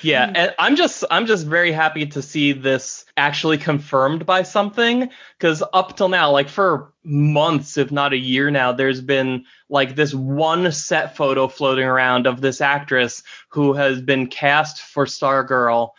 Yeah, 0.04 0.32
and 0.34 0.56
I'm 0.58 0.76
just 0.76 1.04
I'm 1.12 1.28
just 1.28 1.46
very 1.46 1.72
happy 1.72 2.08
to 2.08 2.22
see 2.24 2.54
this 2.54 3.06
actually 3.18 3.60
confirmed 3.60 4.26
by 4.26 4.42
something 4.44 5.10
cuz 5.40 5.62
up 5.74 5.96
till 5.96 6.10
now 6.10 6.32
like 6.32 6.50
for 6.50 6.92
months 7.04 7.78
if 7.78 7.92
not 7.92 8.14
a 8.14 8.18
year 8.18 8.50
now 8.50 8.72
there's 8.72 9.02
been 9.02 9.46
like 9.70 9.96
this 9.96 10.14
one 10.14 10.72
set 10.72 11.16
photo 11.16 11.48
floating 11.48 11.86
around 11.86 12.26
of 12.26 12.42
this 12.42 12.62
actress 12.62 13.22
who 13.50 13.74
has 13.74 14.02
been 14.02 14.26
cast 14.28 14.82
for 14.82 15.06
Stargirl. 15.06 15.92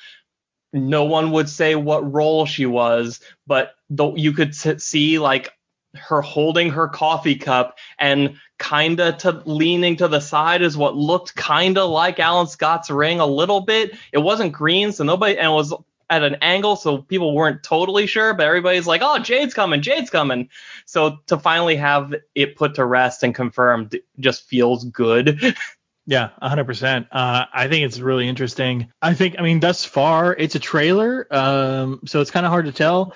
No 0.72 1.04
one 1.04 1.30
would 1.32 1.48
say 1.48 1.74
what 1.76 2.12
role 2.12 2.44
she 2.46 2.66
was, 2.66 3.20
but 3.46 3.74
though 3.88 4.16
you 4.16 4.32
could 4.32 4.48
s- 4.50 4.82
see 4.82 5.18
like 5.20 5.52
her 5.94 6.22
holding 6.22 6.70
her 6.70 6.88
coffee 6.88 7.34
cup 7.34 7.78
and 7.98 8.36
kinda 8.58 9.12
to 9.12 9.42
leaning 9.44 9.96
to 9.96 10.08
the 10.08 10.20
side 10.20 10.62
is 10.62 10.76
what 10.76 10.96
looked 10.96 11.36
kinda 11.36 11.84
like 11.84 12.18
Alan 12.20 12.46
Scott's 12.46 12.90
ring 12.90 13.20
a 13.20 13.26
little 13.26 13.60
bit. 13.60 13.96
It 14.12 14.18
wasn't 14.18 14.52
green, 14.52 14.92
so 14.92 15.04
nobody 15.04 15.36
and 15.38 15.48
it 15.48 15.54
was 15.54 15.74
at 16.08 16.22
an 16.22 16.36
angle, 16.42 16.76
so 16.76 16.98
people 16.98 17.34
weren't 17.34 17.62
totally 17.62 18.06
sure, 18.06 18.34
but 18.34 18.46
everybody's 18.46 18.86
like, 18.86 19.00
"Oh, 19.02 19.18
Jade's 19.18 19.54
coming, 19.54 19.80
Jade's 19.80 20.10
coming." 20.10 20.50
So 20.84 21.18
to 21.28 21.38
finally 21.38 21.76
have 21.76 22.14
it 22.34 22.56
put 22.56 22.74
to 22.74 22.84
rest 22.84 23.22
and 23.22 23.34
confirmed 23.34 23.98
just 24.18 24.46
feels 24.48 24.84
good. 24.84 25.56
Yeah, 26.04 26.30
100%. 26.42 27.06
Uh, 27.12 27.44
I 27.54 27.68
think 27.68 27.86
it's 27.86 28.00
really 28.00 28.28
interesting. 28.28 28.88
I 29.00 29.14
think, 29.14 29.36
I 29.38 29.42
mean, 29.42 29.60
thus 29.60 29.84
far, 29.84 30.34
it's 30.34 30.56
a 30.56 30.58
trailer, 30.58 31.28
um, 31.30 32.00
so 32.06 32.20
it's 32.20 32.32
kind 32.32 32.44
of 32.44 32.50
hard 32.50 32.66
to 32.66 32.72
tell. 32.72 33.14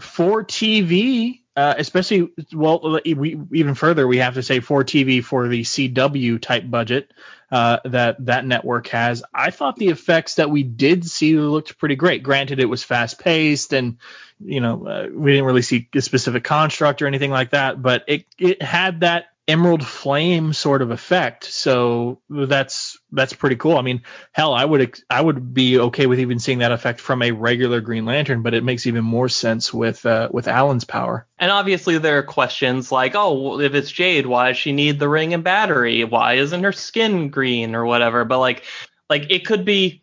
For 0.00 0.42
TV, 0.42 1.42
uh, 1.56 1.74
especially, 1.78 2.32
well, 2.52 3.00
we, 3.04 3.38
even 3.52 3.74
further, 3.74 4.06
we 4.06 4.18
have 4.18 4.34
to 4.34 4.42
say 4.42 4.60
for 4.60 4.82
TV 4.82 5.22
for 5.22 5.46
the 5.46 5.62
CW 5.62 6.40
type 6.40 6.68
budget 6.68 7.12
uh, 7.52 7.78
that 7.84 8.24
that 8.26 8.44
network 8.44 8.88
has. 8.88 9.22
I 9.32 9.50
thought 9.50 9.76
the 9.76 9.88
effects 9.88 10.36
that 10.36 10.50
we 10.50 10.64
did 10.64 11.04
see 11.04 11.38
looked 11.38 11.78
pretty 11.78 11.94
great. 11.94 12.24
Granted, 12.24 12.58
it 12.58 12.64
was 12.64 12.82
fast 12.82 13.20
paced 13.20 13.72
and, 13.72 13.98
you 14.44 14.60
know, 14.60 14.86
uh, 14.86 15.08
we 15.12 15.30
didn't 15.30 15.46
really 15.46 15.62
see 15.62 15.88
a 15.94 16.00
specific 16.00 16.42
construct 16.42 17.02
or 17.02 17.06
anything 17.06 17.30
like 17.30 17.50
that, 17.50 17.80
but 17.80 18.02
it, 18.08 18.26
it 18.36 18.60
had 18.60 19.00
that 19.00 19.26
emerald 19.46 19.86
flame 19.86 20.52
sort 20.52 20.80
of 20.80 20.90
effect. 20.90 21.44
So 21.44 22.20
that's 22.28 22.98
that's 23.12 23.32
pretty 23.32 23.56
cool. 23.56 23.76
I 23.76 23.82
mean, 23.82 24.02
hell, 24.32 24.54
I 24.54 24.64
would 24.64 24.98
I 25.10 25.20
would 25.20 25.52
be 25.52 25.78
okay 25.78 26.06
with 26.06 26.20
even 26.20 26.38
seeing 26.38 26.58
that 26.58 26.72
effect 26.72 27.00
from 27.00 27.22
a 27.22 27.30
regular 27.30 27.80
Green 27.80 28.06
Lantern, 28.06 28.42
but 28.42 28.54
it 28.54 28.64
makes 28.64 28.86
even 28.86 29.04
more 29.04 29.28
sense 29.28 29.72
with 29.72 30.04
uh, 30.06 30.28
with 30.32 30.48
Alan's 30.48 30.84
power. 30.84 31.26
And 31.38 31.50
obviously 31.50 31.98
there 31.98 32.18
are 32.18 32.22
questions 32.22 32.90
like, 32.90 33.12
"Oh, 33.14 33.60
if 33.60 33.74
it's 33.74 33.90
Jade, 33.90 34.26
why 34.26 34.48
does 34.48 34.56
she 34.56 34.72
need 34.72 34.98
the 34.98 35.08
ring 35.08 35.34
and 35.34 35.44
battery? 35.44 36.04
Why 36.04 36.34
isn't 36.34 36.64
her 36.64 36.72
skin 36.72 37.28
green 37.28 37.74
or 37.74 37.84
whatever?" 37.84 38.24
But 38.24 38.38
like 38.38 38.64
like 39.10 39.30
it 39.30 39.46
could 39.46 39.64
be 39.64 40.02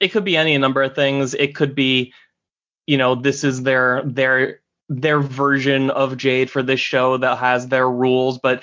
it 0.00 0.08
could 0.08 0.24
be 0.24 0.36
any 0.36 0.56
number 0.58 0.82
of 0.82 0.94
things. 0.94 1.34
It 1.34 1.54
could 1.54 1.74
be 1.74 2.12
you 2.86 2.98
know, 2.98 3.14
this 3.14 3.44
is 3.44 3.62
their 3.62 4.02
their 4.04 4.60
their 5.00 5.20
version 5.20 5.90
of 5.90 6.16
Jade 6.16 6.50
for 6.50 6.62
this 6.62 6.80
show 6.80 7.16
that 7.16 7.38
has 7.38 7.68
their 7.68 7.88
rules, 7.88 8.38
but 8.38 8.62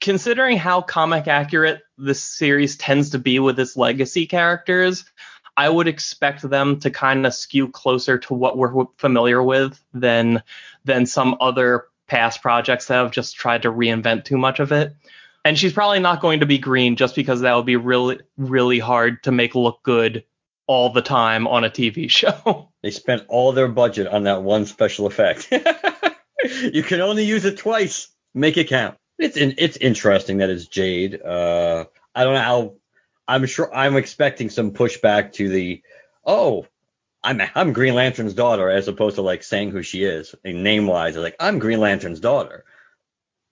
considering 0.00 0.56
how 0.58 0.82
comic 0.82 1.26
accurate 1.26 1.82
this 1.98 2.22
series 2.22 2.76
tends 2.76 3.10
to 3.10 3.18
be 3.18 3.38
with 3.38 3.58
its 3.58 3.76
legacy 3.76 4.26
characters, 4.26 5.04
I 5.56 5.68
would 5.68 5.88
expect 5.88 6.48
them 6.48 6.78
to 6.80 6.90
kind 6.90 7.26
of 7.26 7.34
skew 7.34 7.68
closer 7.68 8.18
to 8.18 8.34
what 8.34 8.58
we're 8.58 8.86
familiar 8.98 9.42
with 9.42 9.82
than 9.94 10.42
than 10.84 11.06
some 11.06 11.36
other 11.40 11.86
past 12.06 12.42
projects 12.42 12.86
that 12.86 12.94
have 12.94 13.10
just 13.10 13.36
tried 13.36 13.62
to 13.62 13.72
reinvent 13.72 14.24
too 14.24 14.38
much 14.38 14.60
of 14.60 14.70
it. 14.70 14.94
And 15.44 15.58
she's 15.58 15.72
probably 15.72 16.00
not 16.00 16.20
going 16.20 16.40
to 16.40 16.46
be 16.46 16.58
green 16.58 16.96
just 16.96 17.16
because 17.16 17.40
that 17.40 17.54
would 17.54 17.66
be 17.66 17.76
really 17.76 18.20
really 18.36 18.78
hard 18.78 19.22
to 19.24 19.32
make 19.32 19.54
look 19.54 19.82
good 19.82 20.24
all 20.66 20.90
the 20.90 21.02
time 21.02 21.46
on 21.46 21.64
a 21.64 21.70
TV 21.70 22.10
show. 22.10 22.70
they 22.82 22.90
spent 22.90 23.24
all 23.28 23.52
their 23.52 23.68
budget 23.68 24.06
on 24.06 24.24
that 24.24 24.42
one 24.42 24.66
special 24.66 25.06
effect. 25.06 25.48
you 26.72 26.82
can 26.82 27.00
only 27.00 27.24
use 27.24 27.44
it 27.44 27.58
twice. 27.58 28.08
Make 28.34 28.56
it 28.56 28.68
count. 28.68 28.96
It's 29.18 29.36
in, 29.36 29.54
it's 29.58 29.76
interesting 29.78 30.38
that 30.38 30.50
it's 30.50 30.66
Jade. 30.66 31.20
Uh, 31.22 31.86
I 32.14 32.24
don't 32.24 32.34
know 32.34 32.40
how. 32.40 32.74
I'm 33.28 33.46
sure 33.46 33.74
I'm 33.74 33.96
expecting 33.96 34.50
some 34.50 34.72
pushback 34.72 35.32
to 35.34 35.48
the, 35.48 35.82
oh, 36.24 36.66
I'm 37.24 37.42
I'm 37.56 37.72
Green 37.72 37.94
Lantern's 37.94 38.34
daughter, 38.34 38.70
as 38.70 38.86
opposed 38.86 39.16
to 39.16 39.22
like 39.22 39.42
saying 39.42 39.70
who 39.72 39.82
she 39.82 40.04
is, 40.04 40.34
name 40.44 40.86
wise. 40.86 41.16
Like 41.16 41.34
I'm 41.40 41.58
Green 41.58 41.80
Lantern's 41.80 42.20
daughter. 42.20 42.64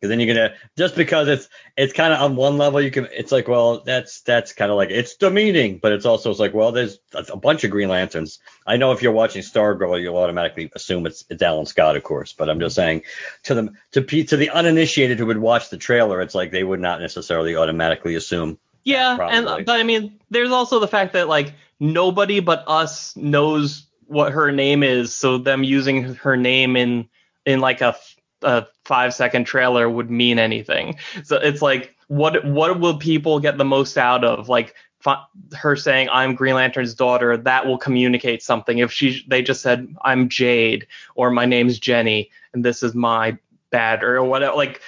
Because 0.05 0.11
then 0.11 0.21
you're 0.21 0.35
gonna 0.35 0.55
just 0.77 0.97
because 0.97 1.29
it's 1.29 1.49
it's 1.79 1.95
kind 1.95 2.13
of 2.13 2.21
on 2.21 2.37
one 2.37 2.59
level 2.59 2.79
you 2.79 2.91
can 2.91 3.09
it's 3.11 3.33
like 3.33 3.49
well 3.49 3.81
that's 3.81 4.21
that's 4.21 4.53
kind 4.53 4.71
of 4.71 4.77
like 4.77 4.91
it's 4.91 5.17
demeaning, 5.17 5.79
but 5.79 5.93
it's 5.93 6.05
also 6.05 6.31
it's 6.31 6.39
like 6.39 6.53
well 6.53 6.73
there's 6.73 6.99
a 7.15 7.39
bunch 7.39 7.65
of 7.65 7.71
Green 7.71 7.89
Lanterns. 7.89 8.39
I 8.67 8.77
know 8.77 8.93
if 8.93 9.01
you're 9.01 9.13
watching 9.13 9.41
Stargirl 9.41 10.03
you'll 10.03 10.19
automatically 10.19 10.71
assume 10.75 11.07
it's 11.07 11.25
it's 11.31 11.41
Alan 11.41 11.65
Scott 11.65 11.97
of 11.97 12.03
course, 12.03 12.35
but 12.35 12.51
I'm 12.51 12.61
just 12.61 12.77
saying 12.77 13.05
to 13.45 13.55
them 13.55 13.79
to 13.93 14.03
to 14.03 14.37
the 14.37 14.51
uninitiated 14.51 15.19
who 15.19 15.25
would 15.25 15.39
watch 15.39 15.71
the 15.71 15.79
trailer 15.79 16.21
it's 16.21 16.35
like 16.35 16.51
they 16.51 16.65
would 16.65 16.81
not 16.81 17.01
necessarily 17.01 17.57
automatically 17.57 18.15
assume. 18.15 18.59
Yeah, 18.83 19.17
Probably. 19.17 19.39
and 19.39 19.65
but 19.65 19.81
I 19.81 19.85
mean 19.85 20.21
there's 20.29 20.51
also 20.51 20.81
the 20.81 20.89
fact 20.89 21.15
that 21.15 21.29
like 21.29 21.55
nobody 21.81 22.41
but 22.41 22.65
us 22.67 23.17
knows 23.17 23.87
what 24.07 24.35
her 24.35 24.53
name 24.53 24.83
is, 24.83 25.17
so 25.17 25.39
them 25.39 25.65
using 25.65 26.15
her 26.17 26.37
name 26.37 26.77
in 26.77 27.09
in 27.47 27.61
like 27.61 27.81
a 27.81 27.97
a 28.45 28.67
five 28.85 29.15
second 29.15 29.45
trailer 29.45 29.89
would 29.89 30.11
mean 30.11 30.39
anything. 30.39 30.97
So 31.25 31.37
it's 31.37 31.63
like, 31.63 31.97
what 32.09 32.45
what 32.45 32.79
will 32.81 32.99
people 32.99 33.41
get 33.41 33.59
the 33.59 33.65
most 33.65 33.97
out 33.99 34.25
of? 34.25 34.49
Like 34.49 34.75
fi- 35.01 35.23
her 35.55 35.77
saying, 35.77 36.09
"I'm 36.11 36.35
Green 36.35 36.55
Lantern's 36.55 36.95
daughter," 36.95 37.37
that 37.37 37.67
will 37.67 37.79
communicate 37.79 38.43
something. 38.43 38.79
If 38.79 38.93
she 38.93 39.25
they 39.29 39.43
just 39.43 39.63
said, 39.63 39.89
"I'm 40.03 40.29
Jade" 40.29 40.87
or 41.15 41.31
"My 41.31 41.47
name's 41.47 41.79
Jenny," 41.79 42.31
and 42.53 42.65
this 42.65 42.83
is 42.83 42.95
my 42.95 43.39
bad 43.71 44.03
or 44.05 44.23
whatever. 44.23 44.57
Like, 44.57 44.81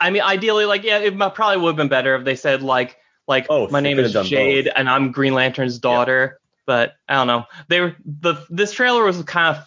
I 0.00 0.10
mean, 0.10 0.22
ideally, 0.22 0.64
like 0.64 0.82
yeah, 0.84 0.98
it 0.98 1.16
probably 1.16 1.58
would 1.58 1.70
have 1.70 1.76
been 1.76 1.88
better 1.88 2.14
if 2.16 2.24
they 2.24 2.36
said 2.36 2.62
like 2.62 2.96
like 3.26 3.46
Oh, 3.48 3.68
my 3.68 3.80
name 3.80 3.98
is 3.98 4.12
Jade 4.12 4.64
both. 4.66 4.74
and 4.76 4.88
I'm 4.88 5.12
Green 5.12 5.34
Lantern's 5.34 5.78
daughter. 5.78 6.40
But 6.66 6.96
I 7.08 7.14
don't 7.14 7.26
know. 7.26 7.44
They 7.68 7.80
were 7.80 7.96
the 8.04 8.34
this 8.50 8.72
trailer 8.72 9.02
was 9.02 9.22
kind 9.22 9.56
of 9.56 9.64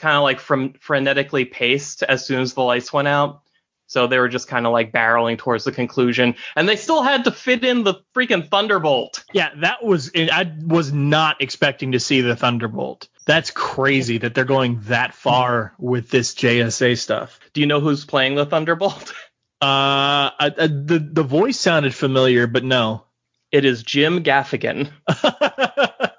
kind 0.00 0.16
of 0.16 0.22
like 0.22 0.40
from 0.40 0.72
frenetically 0.74 1.50
paced 1.50 2.02
as 2.02 2.26
soon 2.26 2.40
as 2.40 2.54
the 2.54 2.62
lights 2.62 2.92
went 2.92 3.08
out. 3.08 3.42
So 3.86 4.06
they 4.06 4.20
were 4.20 4.28
just 4.28 4.46
kind 4.46 4.66
of 4.66 4.72
like 4.72 4.92
barreling 4.92 5.36
towards 5.36 5.64
the 5.64 5.72
conclusion, 5.72 6.36
and 6.54 6.68
they 6.68 6.76
still 6.76 7.02
had 7.02 7.24
to 7.24 7.32
fit 7.32 7.64
in 7.64 7.82
the 7.82 7.94
freaking 8.14 8.48
thunderbolt. 8.48 9.24
Yeah, 9.32 9.50
that 9.62 9.84
was 9.84 10.12
I 10.14 10.52
was 10.64 10.92
not 10.92 11.42
expecting 11.42 11.90
to 11.92 12.00
see 12.00 12.20
the 12.20 12.36
Thunderbolt. 12.36 13.08
That's 13.26 13.50
crazy 13.50 14.18
that 14.18 14.34
they're 14.34 14.44
going 14.44 14.80
that 14.82 15.12
far 15.12 15.74
with 15.76 16.08
this 16.08 16.36
JSA 16.36 16.96
stuff. 16.98 17.40
Do 17.52 17.60
you 17.60 17.66
know 17.66 17.80
who's 17.80 18.04
playing 18.04 18.36
the 18.36 18.46
thunderbolt? 18.46 19.12
Uh, 19.62 20.32
I, 20.40 20.54
I, 20.58 20.66
the 20.68 21.06
the 21.12 21.22
voice 21.22 21.60
sounded 21.60 21.94
familiar, 21.94 22.46
but 22.46 22.64
no. 22.64 23.04
It 23.52 23.66
is 23.66 23.82
Jim 23.82 24.24
Gaffigan. 24.24 24.88
that, 25.06 26.14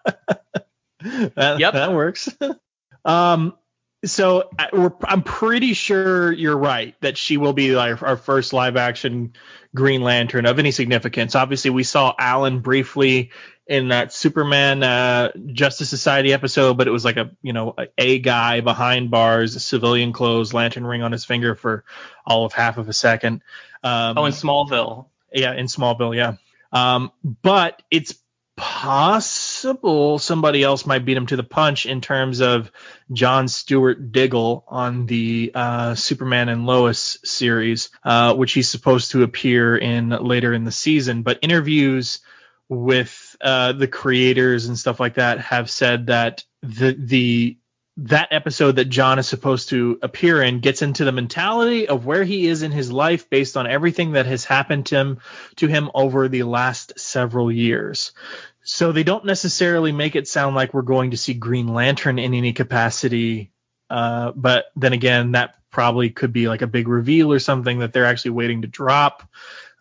Yep. 1.59 1.73
that 1.73 1.93
works. 1.93 2.29
um, 3.05 3.55
so 4.05 4.49
I, 4.57 4.69
we're, 4.73 4.91
I'm 5.03 5.23
pretty 5.23 5.73
sure 5.73 6.31
you're 6.31 6.57
right 6.57 6.95
that 7.01 7.17
she 7.17 7.37
will 7.37 7.53
be 7.53 7.75
like 7.75 8.01
our 8.01 8.17
first 8.17 8.53
live 8.53 8.77
action 8.77 9.33
Green 9.75 10.01
Lantern 10.01 10.45
of 10.45 10.59
any 10.59 10.71
significance. 10.71 11.35
Obviously, 11.35 11.71
we 11.71 11.83
saw 11.83 12.13
Alan 12.17 12.59
briefly 12.59 13.31
in 13.67 13.89
that 13.89 14.11
Superman 14.11 14.83
uh, 14.83 15.31
Justice 15.53 15.89
Society 15.89 16.33
episode, 16.33 16.77
but 16.77 16.87
it 16.87 16.91
was 16.91 17.05
like 17.05 17.17
a 17.17 17.31
you 17.41 17.53
know 17.53 17.73
a, 17.77 17.87
a 17.97 18.19
guy 18.19 18.61
behind 18.61 19.11
bars, 19.11 19.63
civilian 19.63 20.11
clothes, 20.13 20.53
lantern 20.53 20.85
ring 20.85 21.03
on 21.03 21.11
his 21.11 21.23
finger 21.23 21.55
for 21.55 21.85
all 22.25 22.45
of 22.45 22.53
half 22.53 22.77
of 22.77 22.89
a 22.89 22.93
second. 22.93 23.41
Um, 23.83 24.17
Oh, 24.17 24.25
in 24.25 24.33
Smallville. 24.33 25.05
yeah, 25.33 25.53
in 25.53 25.67
Smallville, 25.67 26.15
yeah. 26.15 26.35
Um, 26.73 27.11
but 27.23 27.81
it's 27.91 28.15
possible 28.61 30.19
somebody 30.19 30.61
else 30.61 30.85
might 30.85 31.03
beat 31.03 31.17
him 31.17 31.25
to 31.25 31.35
the 31.35 31.43
punch 31.43 31.87
in 31.87 31.99
terms 31.99 32.41
of 32.41 32.71
John 33.11 33.47
Stewart 33.47 34.11
Diggle 34.11 34.63
on 34.67 35.07
the 35.07 35.51
uh, 35.55 35.95
Superman 35.95 36.47
and 36.47 36.67
Lois 36.67 37.17
series, 37.23 37.89
uh, 38.03 38.35
which 38.35 38.53
he's 38.53 38.69
supposed 38.69 39.11
to 39.11 39.23
appear 39.23 39.75
in 39.75 40.09
later 40.09 40.53
in 40.53 40.63
the 40.63 40.71
season. 40.71 41.23
But 41.23 41.39
interviews 41.41 42.19
with 42.69 43.35
uh, 43.41 43.73
the 43.73 43.87
creators 43.87 44.67
and 44.67 44.77
stuff 44.77 44.99
like 44.99 45.15
that 45.15 45.39
have 45.39 45.71
said 45.71 46.07
that 46.07 46.45
the 46.61 46.93
the 46.93 47.57
that 47.97 48.29
episode 48.31 48.77
that 48.77 48.85
John 48.85 49.19
is 49.19 49.27
supposed 49.27 49.69
to 49.69 49.99
appear 50.01 50.41
in 50.41 50.59
gets 50.59 50.81
into 50.81 51.03
the 51.03 51.11
mentality 51.11 51.87
of 51.87 52.05
where 52.05 52.23
he 52.23 52.47
is 52.47 52.61
in 52.61 52.71
his 52.71 52.91
life 52.91 53.29
based 53.29 53.57
on 53.57 53.67
everything 53.67 54.13
that 54.13 54.25
has 54.25 54.45
happened 54.45 54.87
to 54.87 54.95
him 54.95 55.19
to 55.57 55.67
him 55.67 55.91
over 55.93 56.27
the 56.27 56.43
last 56.43 56.93
several 56.97 57.51
years. 57.51 58.13
So 58.63 58.91
they 58.91 59.03
don't 59.03 59.25
necessarily 59.25 59.91
make 59.91 60.15
it 60.15 60.27
sound 60.27 60.55
like 60.55 60.73
we're 60.73 60.83
going 60.83 61.11
to 61.11 61.17
see 61.17 61.33
Green 61.33 61.67
Lantern 61.67 62.19
in 62.19 62.33
any 62.33 62.53
capacity. 62.53 63.51
Uh, 63.89 64.31
but 64.35 64.65
then 64.75 64.93
again, 64.93 65.31
that 65.33 65.55
probably 65.71 66.09
could 66.09 66.33
be 66.33 66.47
like 66.47 66.61
a 66.61 66.67
big 66.67 66.87
reveal 66.87 67.31
or 67.31 67.39
something 67.39 67.79
that 67.79 67.93
they're 67.93 68.05
actually 68.05 68.31
waiting 68.31 68.61
to 68.61 68.67
drop 68.67 69.23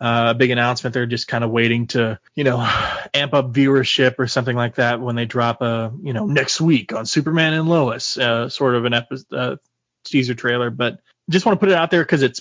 uh, 0.00 0.28
a 0.30 0.34
big 0.34 0.50
announcement. 0.50 0.94
They're 0.94 1.06
just 1.06 1.28
kind 1.28 1.44
of 1.44 1.50
waiting 1.50 1.88
to, 1.88 2.18
you 2.34 2.44
know, 2.44 2.58
amp 3.14 3.34
up 3.34 3.52
viewership 3.52 4.18
or 4.18 4.26
something 4.26 4.56
like 4.56 4.76
that 4.76 5.00
when 5.00 5.16
they 5.16 5.26
drop 5.26 5.60
a, 5.60 5.92
you 6.02 6.12
know, 6.12 6.26
next 6.26 6.60
week 6.60 6.92
on 6.92 7.04
Superman 7.06 7.52
and 7.52 7.68
Lois, 7.68 8.16
uh, 8.16 8.48
sort 8.48 8.74
of 8.74 8.84
an 8.86 8.94
episode, 8.94 9.34
uh, 9.36 9.56
teaser 10.04 10.34
trailer. 10.34 10.70
But 10.70 11.00
just 11.28 11.44
want 11.44 11.56
to 11.56 11.60
put 11.60 11.70
it 11.70 11.76
out 11.76 11.90
there 11.90 12.02
because 12.02 12.22
it's 12.22 12.40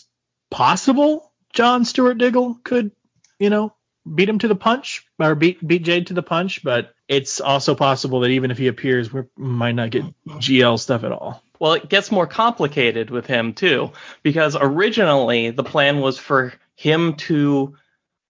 possible 0.50 1.34
John 1.54 1.84
Stewart 1.86 2.18
Diggle 2.18 2.60
could, 2.64 2.92
you 3.40 3.50
know, 3.50 3.74
beat 4.14 4.30
him 4.30 4.40
to 4.40 4.48
the 4.48 4.56
punch 4.56 5.06
or 5.20 5.36
beat 5.36 5.66
beat 5.66 5.84
Jade 5.84 6.08
to 6.08 6.14
the 6.14 6.24
punch. 6.24 6.64
But 6.64 6.94
it's 7.08 7.40
also 7.42 7.76
possible 7.76 8.20
that 8.22 8.30
even 8.30 8.52
if 8.52 8.58
he 8.58 8.68
appears, 8.68 9.12
we 9.12 9.24
might 9.38 9.76
not 9.76 9.92
get 9.92 10.04
GL 10.28 10.80
stuff 10.80 11.04
at 11.04 11.12
all. 11.12 11.44
Well, 11.60 11.74
it 11.74 11.90
gets 11.90 12.12
more 12.12 12.28
complicated 12.28 13.10
with 13.10 13.26
him 13.26 13.54
too, 13.54 13.92
because 14.24 14.56
originally 14.60 15.52
the 15.52 15.64
plan 15.64 16.00
was 16.00 16.18
for 16.18 16.54
him 16.76 17.16
to 17.16 17.76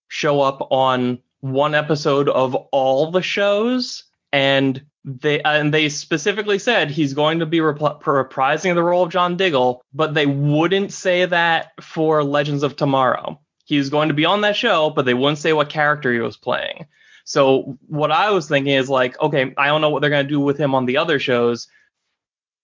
show 0.08 0.42
up 0.42 0.68
on 0.72 1.20
one 1.42 1.76
episode 1.76 2.28
of 2.28 2.56
all 2.56 3.12
the 3.12 3.22
shows 3.22 4.04
and 4.34 4.84
they 5.06 5.42
and 5.42 5.74
they 5.74 5.90
specifically 5.90 6.60
said 6.60 6.92
he's 6.92 7.14
going 7.14 7.40
to 7.40 7.46
be 7.46 7.62
rep- 7.62 8.04
reprising 8.04 8.76
the 8.76 8.84
role 8.84 9.04
of 9.04 9.12
John 9.12 9.38
Diggle, 9.38 9.82
but 9.94 10.14
they 10.14 10.26
wouldn't 10.26 10.92
say 10.92 11.26
that 11.26 11.72
for 11.82 12.24
Legends 12.24 12.64
of 12.64 12.76
Tomorrow. 12.76 13.40
He's 13.70 13.90
going 13.92 14.08
to 14.08 14.16
be 14.16 14.26
on 14.26 14.42
that 14.42 14.56
show, 14.56 14.90
but 14.90 15.06
they 15.06 15.14
wouldn't 15.14 15.38
say 15.38 15.54
what 15.54 15.70
character 15.70 16.12
he 16.12 16.18
was 16.18 16.36
playing. 16.36 16.88
So 17.24 17.78
what 17.86 18.12
I 18.12 18.32
was 18.32 18.48
thinking 18.48 18.74
is 18.74 18.90
like, 18.90 19.22
okay, 19.22 19.54
I 19.60 19.68
don't 19.68 19.82
know 19.82 19.92
what 19.92 20.02
they're 20.02 20.10
going 20.10 20.26
to 20.26 20.34
do 20.34 20.40
with 20.40 20.58
him 20.58 20.74
on 20.74 20.88
the 20.88 20.98
other 20.98 21.20
shows, 21.20 21.68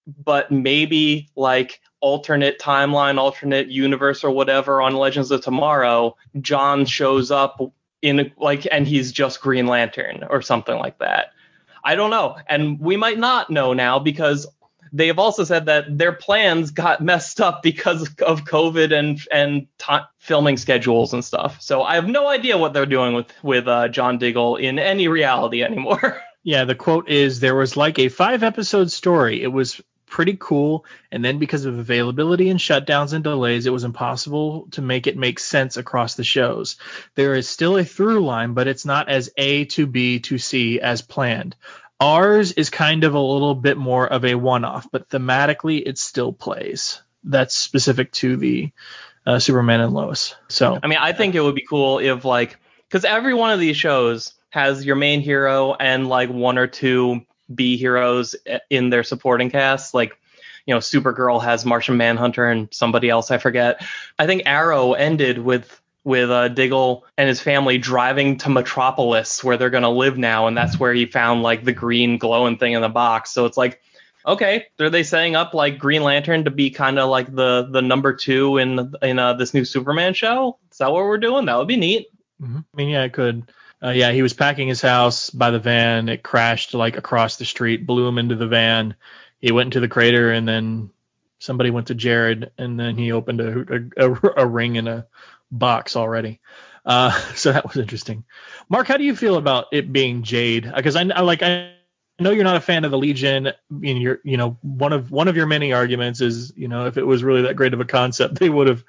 but 0.07 0.49
maybe 0.49 1.29
like 1.35 1.79
alternate 1.99 2.57
timeline, 2.57 3.19
alternate 3.19 3.67
universe 3.67 4.23
or 4.23 4.31
whatever 4.31 4.81
on 4.81 4.95
Legends 4.95 5.29
of 5.29 5.41
Tomorrow, 5.41 6.17
John 6.41 6.87
shows 6.87 7.29
up 7.29 7.61
in 8.01 8.31
like 8.37 8.67
and 8.71 8.87
he's 8.87 9.11
just 9.11 9.41
Green 9.41 9.67
Lantern 9.67 10.25
or 10.31 10.41
something 10.41 10.75
like 10.75 10.97
that. 10.97 11.33
I 11.83 11.93
don't 11.93 12.09
know. 12.09 12.35
And 12.49 12.79
we 12.79 12.97
might 12.97 13.19
not 13.19 13.51
know 13.51 13.73
now 13.73 13.99
because 13.99 14.47
they 14.95 15.07
have 15.07 15.19
also 15.19 15.43
said 15.43 15.65
that 15.65 15.97
their 15.97 16.13
plans 16.13 16.71
got 16.71 17.01
messed 17.01 17.41
up 17.41 17.61
because 17.61 18.03
of 18.19 18.45
COVID 18.45 18.97
and 18.97 19.19
and 19.31 19.67
t- 19.77 20.07
filming 20.19 20.57
schedules 20.57 21.13
and 21.13 21.23
stuff. 21.23 21.61
So 21.61 21.83
I 21.83 21.95
have 21.95 22.07
no 22.07 22.27
idea 22.27 22.57
what 22.57 22.73
they're 22.73 22.85
doing 22.85 23.13
with 23.13 23.27
with 23.43 23.67
uh, 23.67 23.89
John 23.89 24.17
Diggle 24.17 24.55
in 24.55 24.79
any 24.79 25.07
reality 25.07 25.63
anymore. 25.63 26.21
Yeah, 26.47 26.65
the 26.65 26.75
quote 26.75 27.09
is 27.09 27.39
there 27.39 27.55
was 27.55 27.75
like 27.75 27.97
a 27.97 28.07
five 28.07 28.43
episode 28.43 28.91
story. 28.91 29.41
It 29.41 29.47
was 29.47 29.81
pretty 30.05 30.37
cool. 30.39 30.85
And 31.11 31.25
then 31.25 31.39
because 31.39 31.65
of 31.65 31.77
availability 31.77 32.49
and 32.49 32.59
shutdowns 32.59 33.13
and 33.13 33.23
delays, 33.23 33.65
it 33.65 33.73
was 33.73 33.83
impossible 33.83 34.67
to 34.71 34.81
make 34.83 35.07
it 35.07 35.17
make 35.17 35.39
sense 35.39 35.75
across 35.75 36.13
the 36.13 36.23
shows. 36.23 36.77
There 37.15 37.33
is 37.33 37.49
still 37.49 37.77
a 37.77 37.83
through 37.83 38.23
line, 38.23 38.53
but 38.53 38.67
it's 38.67 38.85
not 38.85 39.09
as 39.09 39.31
A 39.37 39.65
to 39.65 39.87
B 39.87 40.19
to 40.19 40.37
C 40.37 40.79
as 40.79 41.01
planned. 41.01 41.55
Ours 41.99 42.51
is 42.51 42.69
kind 42.69 43.03
of 43.03 43.13
a 43.13 43.19
little 43.19 43.55
bit 43.55 43.77
more 43.77 44.05
of 44.05 44.25
a 44.25 44.35
one 44.35 44.65
off, 44.65 44.87
but 44.91 45.09
thematically 45.09 45.81
it 45.85 45.97
still 45.97 46.33
plays. 46.33 47.01
That's 47.23 47.55
specific 47.55 48.11
to 48.13 48.37
the 48.37 48.71
uh, 49.25 49.39
Superman 49.39 49.81
and 49.81 49.93
Lois. 49.93 50.35
So, 50.47 50.77
I 50.81 50.87
mean, 50.87 50.99
I 50.99 51.13
think 51.13 51.35
it 51.35 51.41
would 51.41 51.55
be 51.55 51.65
cool 51.67 51.99
if, 51.99 52.25
like, 52.25 52.59
because 52.87 53.05
every 53.05 53.33
one 53.33 53.51
of 53.51 53.59
these 53.59 53.77
shows 53.77 54.33
has 54.49 54.85
your 54.85 54.95
main 54.95 55.21
hero 55.21 55.73
and 55.73 56.07
like 56.07 56.29
one 56.29 56.57
or 56.57 56.67
two 56.67 57.21
B 57.53 57.77
heroes 57.77 58.35
in 58.69 58.89
their 58.89 59.03
supporting 59.03 59.49
cast. 59.49 59.93
Like, 59.93 60.17
you 60.65 60.73
know, 60.73 60.79
Supergirl 60.79 61.43
has 61.43 61.65
Martian 61.65 61.97
Manhunter 61.97 62.47
and 62.47 62.67
somebody 62.71 63.09
else 63.09 63.31
I 63.31 63.37
forget. 63.37 63.85
I 64.17 64.27
think 64.27 64.43
Arrow 64.45 64.93
ended 64.93 65.37
with 65.37 65.81
with 66.05 66.29
uh, 66.29 66.47
Diggle 66.47 67.03
and 67.17 67.27
his 67.27 67.41
family 67.41 67.77
driving 67.77 68.37
to 68.37 68.49
Metropolis 68.49 69.43
where 69.43 69.57
they're 69.57 69.69
gonna 69.69 69.89
live 69.89 70.17
now, 70.17 70.47
and 70.47 70.55
that's 70.55 70.79
where 70.79 70.93
he 70.93 71.05
found 71.05 71.43
like 71.43 71.65
the 71.65 71.73
green 71.73 72.17
glowing 72.17 72.57
thing 72.57 72.73
in 72.73 72.81
the 72.81 72.87
box. 72.87 73.31
So 73.31 73.45
it's 73.45 73.57
like, 73.57 73.81
okay, 74.25 74.67
are 74.79 74.89
they 74.89 75.03
setting 75.03 75.35
up 75.35 75.53
like 75.53 75.79
Green 75.79 76.03
Lantern 76.03 76.45
to 76.45 76.51
be 76.51 76.69
kind 76.69 76.99
of 76.99 77.09
like 77.09 77.33
the 77.33 77.67
the 77.69 77.81
number 77.81 78.13
two 78.13 78.57
in 78.57 78.93
in 79.01 79.19
uh, 79.19 79.33
this 79.33 79.53
new 79.53 79.65
Superman 79.65 80.13
show? 80.13 80.59
Is 80.71 80.77
that 80.77 80.91
what 80.91 81.03
we're 81.03 81.17
doing? 81.17 81.47
That 81.47 81.57
would 81.57 81.67
be 81.67 81.75
neat. 81.75 82.07
Mm-hmm. 82.41 82.59
I 82.59 82.77
mean, 82.77 82.89
yeah, 82.89 83.03
it 83.03 83.13
could. 83.13 83.51
Uh, 83.83 83.89
yeah, 83.89 84.11
he 84.11 84.21
was 84.21 84.33
packing 84.33 84.67
his 84.67 84.81
house 84.81 85.29
by 85.29 85.51
the 85.51 85.59
van. 85.59 86.07
It 86.07 86.23
crashed 86.23 86.73
like 86.73 86.97
across 86.97 87.37
the 87.37 87.45
street, 87.45 87.85
blew 87.85 88.07
him 88.07 88.17
into 88.17 88.35
the 88.35 88.47
van. 88.47 88.95
He 89.39 89.51
went 89.51 89.67
into 89.67 89.79
the 89.79 89.87
crater, 89.87 90.31
and 90.31 90.47
then 90.47 90.91
somebody 91.39 91.69
went 91.69 91.87
to 91.87 91.95
Jared, 91.95 92.51
and 92.57 92.79
then 92.79 92.95
he 92.97 93.11
opened 93.11 93.41
a, 93.41 93.89
a, 93.97 94.31
a 94.37 94.47
ring 94.47 94.75
in 94.75 94.87
a 94.87 95.05
box 95.51 95.95
already. 95.95 96.39
Uh, 96.85 97.11
so 97.35 97.51
that 97.51 97.67
was 97.67 97.77
interesting. 97.77 98.23
Mark, 98.69 98.87
how 98.87 98.97
do 98.97 99.03
you 99.03 99.15
feel 99.15 99.37
about 99.37 99.67
it 99.71 99.91
being 99.91 100.23
Jade? 100.23 100.71
Because 100.75 100.95
I, 100.95 101.01
I 101.01 101.21
like 101.21 101.43
I 101.43 101.71
know 102.19 102.31
you're 102.31 102.43
not 102.43 102.55
a 102.55 102.61
fan 102.61 102.85
of 102.85 102.91
the 102.91 102.97
Legion. 102.97 103.51
In 103.81 103.97
your, 103.97 104.19
you 104.23 104.37
know, 104.37 104.57
one 104.61 104.93
of 104.93 105.11
one 105.11 105.27
of 105.27 105.35
your 105.35 105.47
many 105.47 105.73
arguments 105.73 106.21
is, 106.21 106.53
you 106.55 106.67
know, 106.67 106.85
if 106.85 106.97
it 106.97 107.03
was 107.03 107.23
really 107.23 107.43
that 107.43 107.55
great 107.55 107.73
of 107.73 107.79
a 107.79 107.85
concept, 107.85 108.35
they 108.39 108.49
would 108.49 108.67
have 108.67 108.83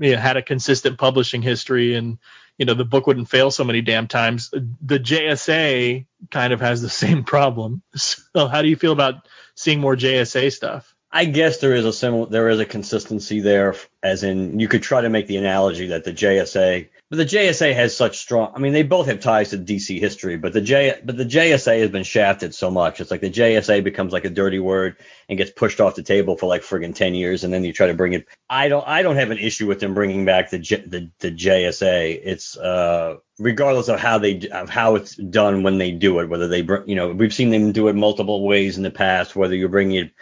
you 0.00 0.12
know, 0.12 0.18
had 0.18 0.36
a 0.36 0.42
consistent 0.42 0.98
publishing 0.98 1.42
history 1.42 1.94
and 1.94 2.18
you 2.58 2.66
know 2.66 2.74
the 2.74 2.84
book 2.84 3.06
wouldn't 3.06 3.30
fail 3.30 3.50
so 3.50 3.64
many 3.64 3.80
damn 3.80 4.06
times. 4.06 4.50
The 4.50 5.00
JSA 5.00 6.06
kind 6.30 6.52
of 6.52 6.60
has 6.60 6.82
the 6.82 6.90
same 7.04 7.24
problem. 7.24 7.82
So 7.96 8.48
how 8.48 8.62
do 8.62 8.68
you 8.68 8.76
feel 8.76 8.92
about 8.92 9.26
seeing 9.54 9.80
more 9.80 9.96
JSA 9.96 10.52
stuff? 10.52 10.91
I 11.12 11.26
guess 11.26 11.58
there 11.58 11.74
is 11.74 11.84
a 11.84 11.92
similar 11.92 12.26
there 12.26 12.48
is 12.48 12.60
a 12.60 12.64
consistency 12.64 13.40
there, 13.40 13.74
as 14.02 14.22
in 14.22 14.58
you 14.58 14.68
could 14.68 14.82
try 14.82 15.00
to 15.02 15.10
make 15.10 15.26
the 15.26 15.36
analogy 15.36 15.88
that 15.88 16.04
the 16.04 16.12
JSA 16.12 16.88
but 17.12 17.18
the 17.18 17.36
JSA 17.36 17.74
has 17.74 17.94
such 17.94 18.16
strong. 18.16 18.52
I 18.56 18.58
mean, 18.58 18.72
they 18.72 18.84
both 18.84 19.06
have 19.06 19.20
ties 19.20 19.50
to 19.50 19.58
DC 19.58 20.00
history, 20.00 20.38
but 20.38 20.54
the 20.54 20.62
J, 20.62 20.98
but 21.04 21.18
the 21.18 21.26
JSA 21.26 21.78
has 21.80 21.90
been 21.90 22.04
shafted 22.04 22.54
so 22.54 22.70
much. 22.70 23.02
It's 23.02 23.10
like 23.10 23.20
the 23.20 23.30
JSA 23.30 23.84
becomes 23.84 24.14
like 24.14 24.24
a 24.24 24.30
dirty 24.30 24.58
word 24.58 24.96
and 25.28 25.36
gets 25.36 25.50
pushed 25.50 25.78
off 25.78 25.94
the 25.94 26.02
table 26.02 26.38
for 26.38 26.46
like 26.46 26.62
friggin' 26.62 26.94
ten 26.94 27.14
years, 27.14 27.44
and 27.44 27.52
then 27.52 27.64
you 27.64 27.74
try 27.74 27.88
to 27.88 27.92
bring 27.92 28.14
it. 28.14 28.26
I 28.48 28.70
don't, 28.70 28.88
I 28.88 29.02
don't 29.02 29.16
have 29.16 29.30
an 29.30 29.36
issue 29.36 29.66
with 29.66 29.78
them 29.78 29.92
bringing 29.92 30.24
back 30.24 30.48
the 30.48 30.58
J, 30.58 30.76
the, 30.86 31.10
the 31.18 31.30
JSA. 31.30 32.18
It's 32.24 32.56
uh, 32.56 33.16
regardless 33.38 33.88
of 33.88 34.00
how 34.00 34.16
they 34.16 34.48
of 34.48 34.70
how 34.70 34.94
it's 34.94 35.14
done 35.14 35.62
when 35.62 35.76
they 35.76 35.90
do 35.90 36.18
it, 36.20 36.30
whether 36.30 36.48
they, 36.48 36.62
bring, 36.62 36.88
you 36.88 36.94
know, 36.94 37.12
we've 37.12 37.34
seen 37.34 37.50
them 37.50 37.72
do 37.72 37.88
it 37.88 37.94
multiple 37.94 38.42
ways 38.42 38.78
in 38.78 38.84
the 38.84 38.90
past. 38.90 39.36
Whether 39.36 39.54
you're 39.54 39.68
bringing 39.68 40.06
it 40.06 40.12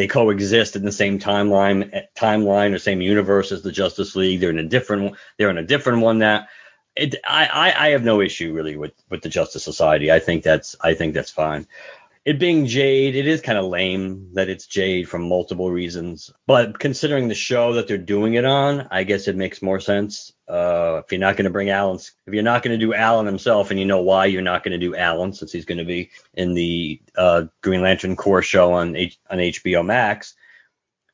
they 0.00 0.06
coexist 0.06 0.76
in 0.76 0.84
the 0.86 0.90
same 0.90 1.18
timeline 1.18 2.06
timeline 2.16 2.74
or 2.74 2.78
same 2.78 3.02
universe 3.02 3.52
as 3.52 3.60
the 3.60 3.70
Justice 3.70 4.16
League. 4.16 4.40
They're 4.40 4.48
in 4.48 4.58
a 4.58 4.64
different 4.64 5.14
they're 5.36 5.50
in 5.50 5.58
a 5.58 5.62
different 5.62 6.00
one 6.00 6.20
that 6.20 6.48
it, 6.96 7.16
I, 7.22 7.74
I 7.76 7.88
have 7.90 8.02
no 8.02 8.22
issue 8.22 8.54
really 8.54 8.76
with, 8.76 8.92
with 9.10 9.20
the 9.20 9.28
Justice 9.28 9.62
Society. 9.62 10.10
I 10.10 10.18
think 10.18 10.42
that's 10.42 10.74
I 10.80 10.94
think 10.94 11.12
that's 11.12 11.30
fine. 11.30 11.66
It 12.26 12.38
being 12.38 12.66
Jade, 12.66 13.16
it 13.16 13.26
is 13.26 13.40
kind 13.40 13.56
of 13.56 13.64
lame 13.64 14.34
that 14.34 14.50
it's 14.50 14.66
Jade 14.66 15.08
for 15.08 15.18
multiple 15.18 15.70
reasons. 15.70 16.30
But 16.46 16.78
considering 16.78 17.28
the 17.28 17.34
show 17.34 17.74
that 17.74 17.88
they're 17.88 17.96
doing 17.96 18.34
it 18.34 18.44
on, 18.44 18.88
I 18.90 19.04
guess 19.04 19.26
it 19.26 19.36
makes 19.36 19.62
more 19.62 19.80
sense. 19.80 20.30
Uh, 20.46 21.00
if 21.02 21.10
you're 21.10 21.20
not 21.20 21.36
going 21.36 21.46
to 21.46 21.50
bring 21.50 21.70
Alan, 21.70 21.96
if 21.96 22.34
you're 22.34 22.42
not 22.42 22.62
going 22.62 22.78
to 22.78 22.86
do 22.86 22.92
Alan 22.92 23.24
himself, 23.24 23.70
and 23.70 23.80
you 23.80 23.86
know 23.86 24.02
why 24.02 24.26
you're 24.26 24.42
not 24.42 24.62
going 24.62 24.78
to 24.78 24.86
do 24.86 24.94
Alan, 24.94 25.32
since 25.32 25.50
he's 25.50 25.64
going 25.64 25.78
to 25.78 25.84
be 25.84 26.10
in 26.34 26.52
the 26.52 27.00
uh, 27.16 27.44
Green 27.62 27.80
Lantern 27.80 28.16
Corps 28.16 28.42
show 28.42 28.74
on 28.74 28.96
H- 28.96 29.18
on 29.30 29.38
HBO 29.38 29.84
Max, 29.84 30.34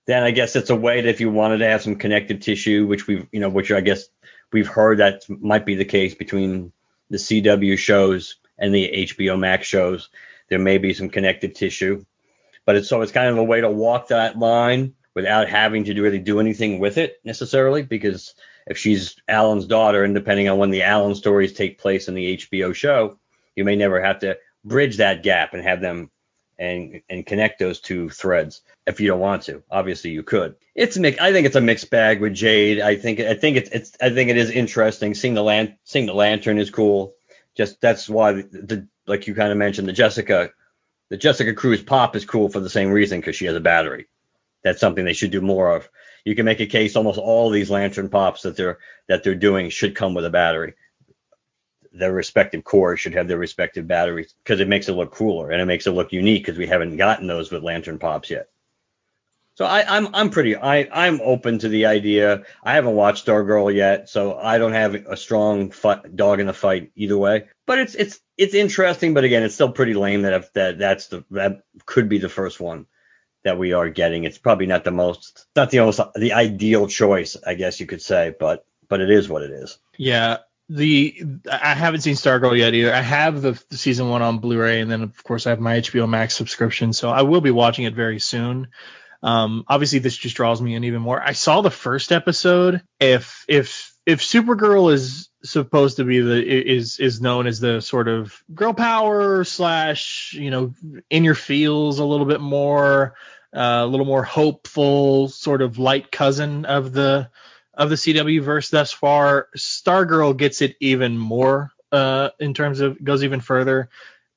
then 0.06 0.24
I 0.24 0.32
guess 0.32 0.56
it's 0.56 0.70
a 0.70 0.76
way 0.76 1.02
that 1.02 1.08
if 1.08 1.20
you 1.20 1.30
wanted 1.30 1.58
to 1.58 1.68
have 1.68 1.82
some 1.82 1.96
connective 1.96 2.40
tissue, 2.40 2.84
which 2.84 3.06
we've, 3.06 3.28
you 3.30 3.38
know, 3.38 3.48
which 3.48 3.70
I 3.70 3.80
guess 3.80 4.08
we've 4.52 4.66
heard 4.66 4.98
that 4.98 5.22
might 5.28 5.66
be 5.66 5.76
the 5.76 5.84
case 5.84 6.16
between 6.16 6.72
the 7.10 7.18
CW 7.18 7.78
shows 7.78 8.36
and 8.58 8.74
the 8.74 9.06
HBO 9.08 9.38
Max 9.38 9.68
shows, 9.68 10.08
there 10.48 10.58
may 10.58 10.78
be 10.78 10.94
some 10.94 11.08
connective 11.08 11.54
tissue, 11.54 12.04
but 12.64 12.76
it's 12.76 12.88
so 12.88 13.02
it's 13.02 13.12
kind 13.12 13.28
of 13.28 13.38
a 13.38 13.44
way 13.44 13.60
to 13.60 13.70
walk 13.70 14.08
that 14.08 14.38
line 14.38 14.94
without 15.14 15.48
having 15.48 15.84
to 15.84 16.00
really 16.00 16.18
do 16.18 16.40
anything 16.40 16.78
with 16.78 16.98
it 16.98 17.20
necessarily 17.24 17.82
because 17.82 18.34
if 18.66 18.76
she's 18.78 19.16
Alan's 19.28 19.66
daughter, 19.66 20.02
and 20.02 20.14
depending 20.14 20.48
on 20.48 20.58
when 20.58 20.70
the 20.70 20.82
Alan 20.82 21.14
stories 21.14 21.52
take 21.52 21.78
place 21.78 22.08
in 22.08 22.14
the 22.14 22.36
HBO 22.36 22.74
show, 22.74 23.18
You 23.54 23.64
may 23.64 23.76
never 23.76 24.02
have 24.02 24.18
to 24.20 24.36
bridge 24.64 24.98
that 24.98 25.22
gap 25.22 25.54
and 25.54 25.62
have 25.62 25.80
them 25.80 26.10
and 26.58 27.02
and 27.08 27.24
connect 27.24 27.58
those 27.58 27.80
two 27.80 28.10
threads 28.10 28.62
if 28.86 29.00
you 29.00 29.08
don't 29.08 29.20
want 29.20 29.42
to. 29.44 29.62
Obviously, 29.70 30.10
you 30.10 30.22
could. 30.22 30.56
It's 30.74 30.96
mix. 30.96 31.18
I 31.20 31.32
think 31.32 31.46
it's 31.46 31.56
a 31.56 31.60
mixed 31.60 31.90
bag 31.90 32.20
with 32.20 32.34
Jade. 32.34 32.80
I 32.80 32.96
think 32.96 33.20
I 33.20 33.34
think 33.34 33.56
it's 33.56 33.70
it's 33.70 33.96
I 34.00 34.10
think 34.10 34.30
it 34.30 34.36
is 34.36 34.50
interesting. 34.50 35.14
Seeing 35.14 35.34
the 35.34 35.42
lan- 35.42 35.78
seeing 35.84 36.06
the 36.06 36.14
lantern 36.14 36.58
is 36.58 36.70
cool. 36.70 37.14
Just 37.56 37.80
that's 37.80 38.08
why 38.08 38.32
the, 38.32 38.42
the 38.42 38.88
like 39.06 39.26
you 39.26 39.34
kind 39.34 39.52
of 39.52 39.58
mentioned 39.58 39.88
the 39.88 39.92
Jessica 39.92 40.50
the 41.08 41.16
Jessica 41.16 41.54
Cruz 41.54 41.82
pop 41.82 42.16
is 42.16 42.24
cool 42.24 42.48
for 42.48 42.60
the 42.60 42.70
same 42.70 42.90
reason 42.90 43.20
because 43.20 43.36
she 43.36 43.46
has 43.46 43.54
a 43.54 43.60
battery. 43.60 44.06
That's 44.64 44.80
something 44.80 45.04
they 45.04 45.12
should 45.12 45.30
do 45.30 45.40
more 45.40 45.76
of. 45.76 45.88
You 46.24 46.34
can 46.34 46.44
make 46.44 46.60
a 46.60 46.66
case 46.66 46.96
almost 46.96 47.18
all 47.18 47.50
these 47.50 47.70
lantern 47.70 48.08
pops 48.08 48.42
that 48.42 48.56
they're 48.56 48.78
that 49.08 49.22
they're 49.22 49.36
doing 49.36 49.70
should 49.70 49.94
come 49.94 50.14
with 50.14 50.24
a 50.24 50.30
battery. 50.30 50.74
Their 51.92 52.12
respective 52.12 52.64
corps 52.64 52.96
should 52.96 53.14
have 53.14 53.28
their 53.28 53.38
respective 53.38 53.86
batteries 53.86 54.34
because 54.42 54.58
it 54.60 54.68
makes 54.68 54.88
it 54.88 54.94
look 54.94 55.12
cooler 55.12 55.50
and 55.50 55.62
it 55.62 55.66
makes 55.66 55.86
it 55.86 55.92
look 55.92 56.12
unique 56.12 56.44
because 56.44 56.58
we 56.58 56.66
haven't 56.66 56.96
gotten 56.96 57.28
those 57.28 57.50
with 57.52 57.62
lantern 57.62 57.98
pops 57.98 58.28
yet. 58.28 58.48
So 59.54 59.64
I, 59.64 59.96
I'm 59.96 60.14
I'm 60.14 60.30
pretty 60.30 60.56
I 60.56 60.88
I'm 60.92 61.20
open 61.22 61.60
to 61.60 61.68
the 61.68 61.86
idea. 61.86 62.42
I 62.62 62.74
haven't 62.74 62.96
watched 62.96 63.24
Stargirl 63.24 63.72
yet, 63.72 64.08
so 64.08 64.36
I 64.36 64.58
don't 64.58 64.72
have 64.72 64.94
a 64.94 65.16
strong 65.16 65.72
dog 66.14 66.40
in 66.40 66.46
the 66.46 66.52
fight 66.52 66.90
either 66.96 67.16
way. 67.16 67.44
But 67.66 67.78
it's 67.78 67.94
it's 67.94 68.20
it's 68.36 68.54
interesting, 68.54 69.14
but 69.14 69.24
again, 69.24 69.42
it's 69.42 69.54
still 69.54 69.70
pretty 69.72 69.94
lame 69.94 70.22
that 70.22 70.52
that 70.54 70.78
that's 70.78 71.08
the 71.08 71.24
that 71.30 71.62
could 71.84 72.08
be 72.08 72.18
the 72.18 72.28
first 72.28 72.60
one 72.60 72.86
that 73.44 73.58
we 73.58 73.72
are 73.72 73.88
getting. 73.88 74.24
It's 74.24 74.38
probably 74.38 74.66
not 74.66 74.84
the 74.84 74.90
most 74.90 75.46
not 75.54 75.70
the 75.70 75.78
most 75.78 76.00
the 76.14 76.32
ideal 76.32 76.88
choice, 76.88 77.36
I 77.46 77.54
guess 77.54 77.80
you 77.80 77.86
could 77.86 78.02
say, 78.02 78.34
but 78.38 78.66
but 78.88 79.00
it 79.00 79.10
is 79.10 79.28
what 79.28 79.42
it 79.42 79.50
is. 79.50 79.78
Yeah, 79.96 80.38
the 80.68 81.22
I 81.50 81.74
haven't 81.74 82.00
seen 82.00 82.14
Stargirl 82.14 82.58
yet 82.58 82.74
either. 82.74 82.92
I 82.92 83.00
have 83.00 83.40
the, 83.40 83.62
the, 83.68 83.76
season 83.76 84.08
one 84.08 84.22
on 84.22 84.38
Blu-ray, 84.38 84.80
and 84.80 84.90
then 84.90 85.02
of 85.02 85.22
course 85.22 85.46
I 85.46 85.50
have 85.50 85.60
my 85.60 85.80
HBO 85.80 86.08
Max 86.08 86.34
subscription, 86.34 86.92
so 86.92 87.10
I 87.10 87.22
will 87.22 87.40
be 87.40 87.50
watching 87.50 87.84
it 87.84 87.94
very 87.94 88.18
soon. 88.18 88.68
Um, 89.22 89.64
obviously, 89.68 90.00
this 90.00 90.16
just 90.16 90.36
draws 90.36 90.60
me 90.60 90.74
in 90.74 90.84
even 90.84 91.02
more. 91.02 91.22
I 91.22 91.32
saw 91.32 91.60
the 91.60 91.70
first 91.70 92.12
episode. 92.12 92.82
If 93.00 93.44
if 93.48 93.85
if 94.06 94.20
Supergirl 94.20 94.92
is 94.92 95.28
supposed 95.42 95.96
to 95.96 96.04
be 96.04 96.20
the 96.20 96.42
is 96.42 96.98
is 96.98 97.20
known 97.20 97.46
as 97.46 97.60
the 97.60 97.80
sort 97.80 98.08
of 98.08 98.40
girl 98.54 98.72
power 98.72 99.44
slash 99.44 100.32
you 100.32 100.50
know 100.50 100.72
in 101.10 101.24
your 101.24 101.34
feels 101.34 101.98
a 101.98 102.04
little 102.04 102.26
bit 102.26 102.40
more, 102.40 103.14
uh, 103.54 103.82
a 103.82 103.86
little 103.86 104.06
more 104.06 104.22
hopeful 104.22 105.28
sort 105.28 105.60
of 105.60 105.78
light 105.78 106.10
cousin 106.10 106.64
of 106.64 106.92
the 106.92 107.28
of 107.74 107.90
the 107.90 107.96
CW 107.96 108.42
verse 108.42 108.70
thus 108.70 108.92
far. 108.92 109.48
Stargirl 109.56 110.36
gets 110.36 110.62
it 110.62 110.76
even 110.80 111.18
more 111.18 111.72
uh, 111.90 112.30
in 112.38 112.54
terms 112.54 112.80
of 112.80 113.02
goes 113.02 113.24
even 113.24 113.40
further. 113.40 113.90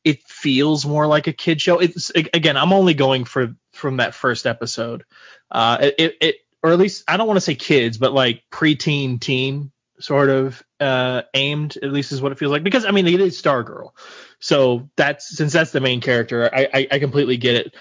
It 0.04 0.24
feels 0.24 0.86
more 0.86 1.06
like 1.06 1.28
a 1.28 1.34
kid 1.34 1.62
show. 1.62 1.78
It's 1.78 2.10
again, 2.10 2.58
I'm 2.58 2.74
only 2.74 2.96
going 2.96 3.26
for 3.26 3.56
from 3.74 3.98
that 3.98 4.16
first 4.16 4.48
episode. 4.48 5.04
Uh, 5.52 5.92
it, 5.98 6.18
it 6.22 6.36
or 6.64 6.72
at 6.72 6.80
least 6.80 7.04
I 7.08 7.18
don't 7.18 7.28
want 7.28 7.38
to 7.38 7.42
say 7.42 7.56
kids, 7.56 7.98
but 7.98 8.14
like 8.14 8.44
preteen 8.52 9.20
teen 9.20 9.72
sort 10.00 10.30
of 10.30 10.64
uh, 10.80 11.24
aimed. 11.34 11.78
At 11.82 11.92
least 11.92 12.12
is 12.12 12.22
what 12.22 12.32
it 12.32 12.40
feels 12.40 12.52
like 12.52 12.64
because 12.64 12.86
I 12.86 12.92
mean 12.92 13.08
it 13.08 13.20
is 13.20 13.42
Stargirl, 13.42 13.92
so 14.40 14.90
that's 14.96 15.36
since 15.36 15.54
that's 15.54 15.72
the 15.72 15.82
main 15.82 16.02
character. 16.02 16.50
I, 16.54 16.68
I, 16.74 16.88
I 16.92 17.00
completely 17.00 17.38
get 17.38 17.56
it. 17.56 17.76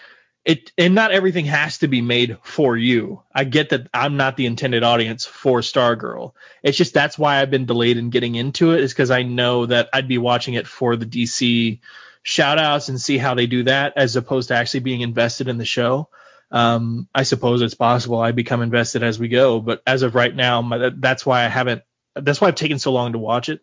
It 0.44 0.72
and 0.78 0.94
not 0.94 1.10
everything 1.10 1.44
has 1.46 1.78
to 1.78 1.88
be 1.88 2.00
made 2.00 2.38
for 2.42 2.76
you. 2.76 3.22
I 3.34 3.44
get 3.44 3.70
that 3.70 3.88
I'm 3.92 4.16
not 4.16 4.36
the 4.36 4.46
intended 4.46 4.82
audience 4.82 5.26
for 5.26 5.60
Stargirl. 5.60 6.32
It's 6.62 6.78
just 6.78 6.94
that's 6.94 7.18
why 7.18 7.40
I've 7.40 7.50
been 7.50 7.66
delayed 7.66 7.98
in 7.98 8.10
getting 8.10 8.34
into 8.34 8.72
it 8.72 8.80
is 8.80 8.92
because 8.92 9.10
I 9.10 9.22
know 9.22 9.66
that 9.66 9.88
I'd 9.92 10.08
be 10.08 10.18
watching 10.18 10.54
it 10.54 10.66
for 10.66 10.96
the 10.96 11.06
DC 11.06 11.80
shout 12.22 12.58
outs 12.58 12.88
and 12.88 13.00
see 13.00 13.18
how 13.18 13.34
they 13.34 13.46
do 13.46 13.64
that 13.64 13.94
as 13.96 14.16
opposed 14.16 14.48
to 14.48 14.54
actually 14.54 14.80
being 14.80 15.00
invested 15.00 15.48
in 15.48 15.58
the 15.58 15.64
show. 15.64 16.08
Um, 16.50 17.08
I 17.14 17.24
suppose 17.24 17.62
it's 17.62 17.74
possible 17.74 18.20
I 18.20 18.32
become 18.32 18.62
invested 18.62 19.02
as 19.02 19.18
we 19.18 19.28
go, 19.28 19.60
but 19.60 19.82
as 19.86 20.02
of 20.02 20.14
right 20.14 20.34
now, 20.34 20.62
my, 20.62 20.90
that's 20.96 21.26
why 21.26 21.44
I 21.44 21.48
haven't. 21.48 21.82
That's 22.14 22.40
why 22.40 22.48
I've 22.48 22.54
taken 22.54 22.78
so 22.78 22.92
long 22.92 23.12
to 23.12 23.18
watch 23.18 23.48
it. 23.48 23.60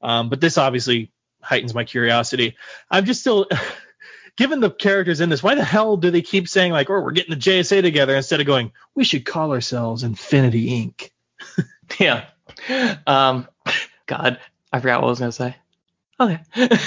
Um, 0.00 0.28
but 0.28 0.40
this 0.40 0.58
obviously 0.58 1.12
heightens 1.40 1.74
my 1.74 1.84
curiosity. 1.84 2.56
I'm 2.90 3.04
just 3.04 3.20
still, 3.20 3.48
given 4.36 4.60
the 4.60 4.70
characters 4.70 5.20
in 5.20 5.28
this, 5.28 5.42
why 5.42 5.56
the 5.56 5.64
hell 5.64 5.96
do 5.96 6.10
they 6.10 6.22
keep 6.22 6.48
saying 6.48 6.72
like, 6.72 6.90
"Oh, 6.90 7.00
we're 7.00 7.12
getting 7.12 7.34
the 7.34 7.40
JSA 7.40 7.82
together," 7.82 8.14
instead 8.14 8.40
of 8.40 8.46
going, 8.46 8.72
"We 8.94 9.04
should 9.04 9.24
call 9.24 9.52
ourselves 9.52 10.04
Infinity 10.04 10.70
Inc." 10.70 11.10
yeah. 11.98 12.26
Um. 13.06 13.48
God, 14.06 14.38
I 14.72 14.80
forgot 14.80 15.00
what 15.00 15.08
I 15.08 15.10
was 15.10 15.18
gonna 15.18 15.32
say. 15.32 15.56
Okay. 16.20 16.40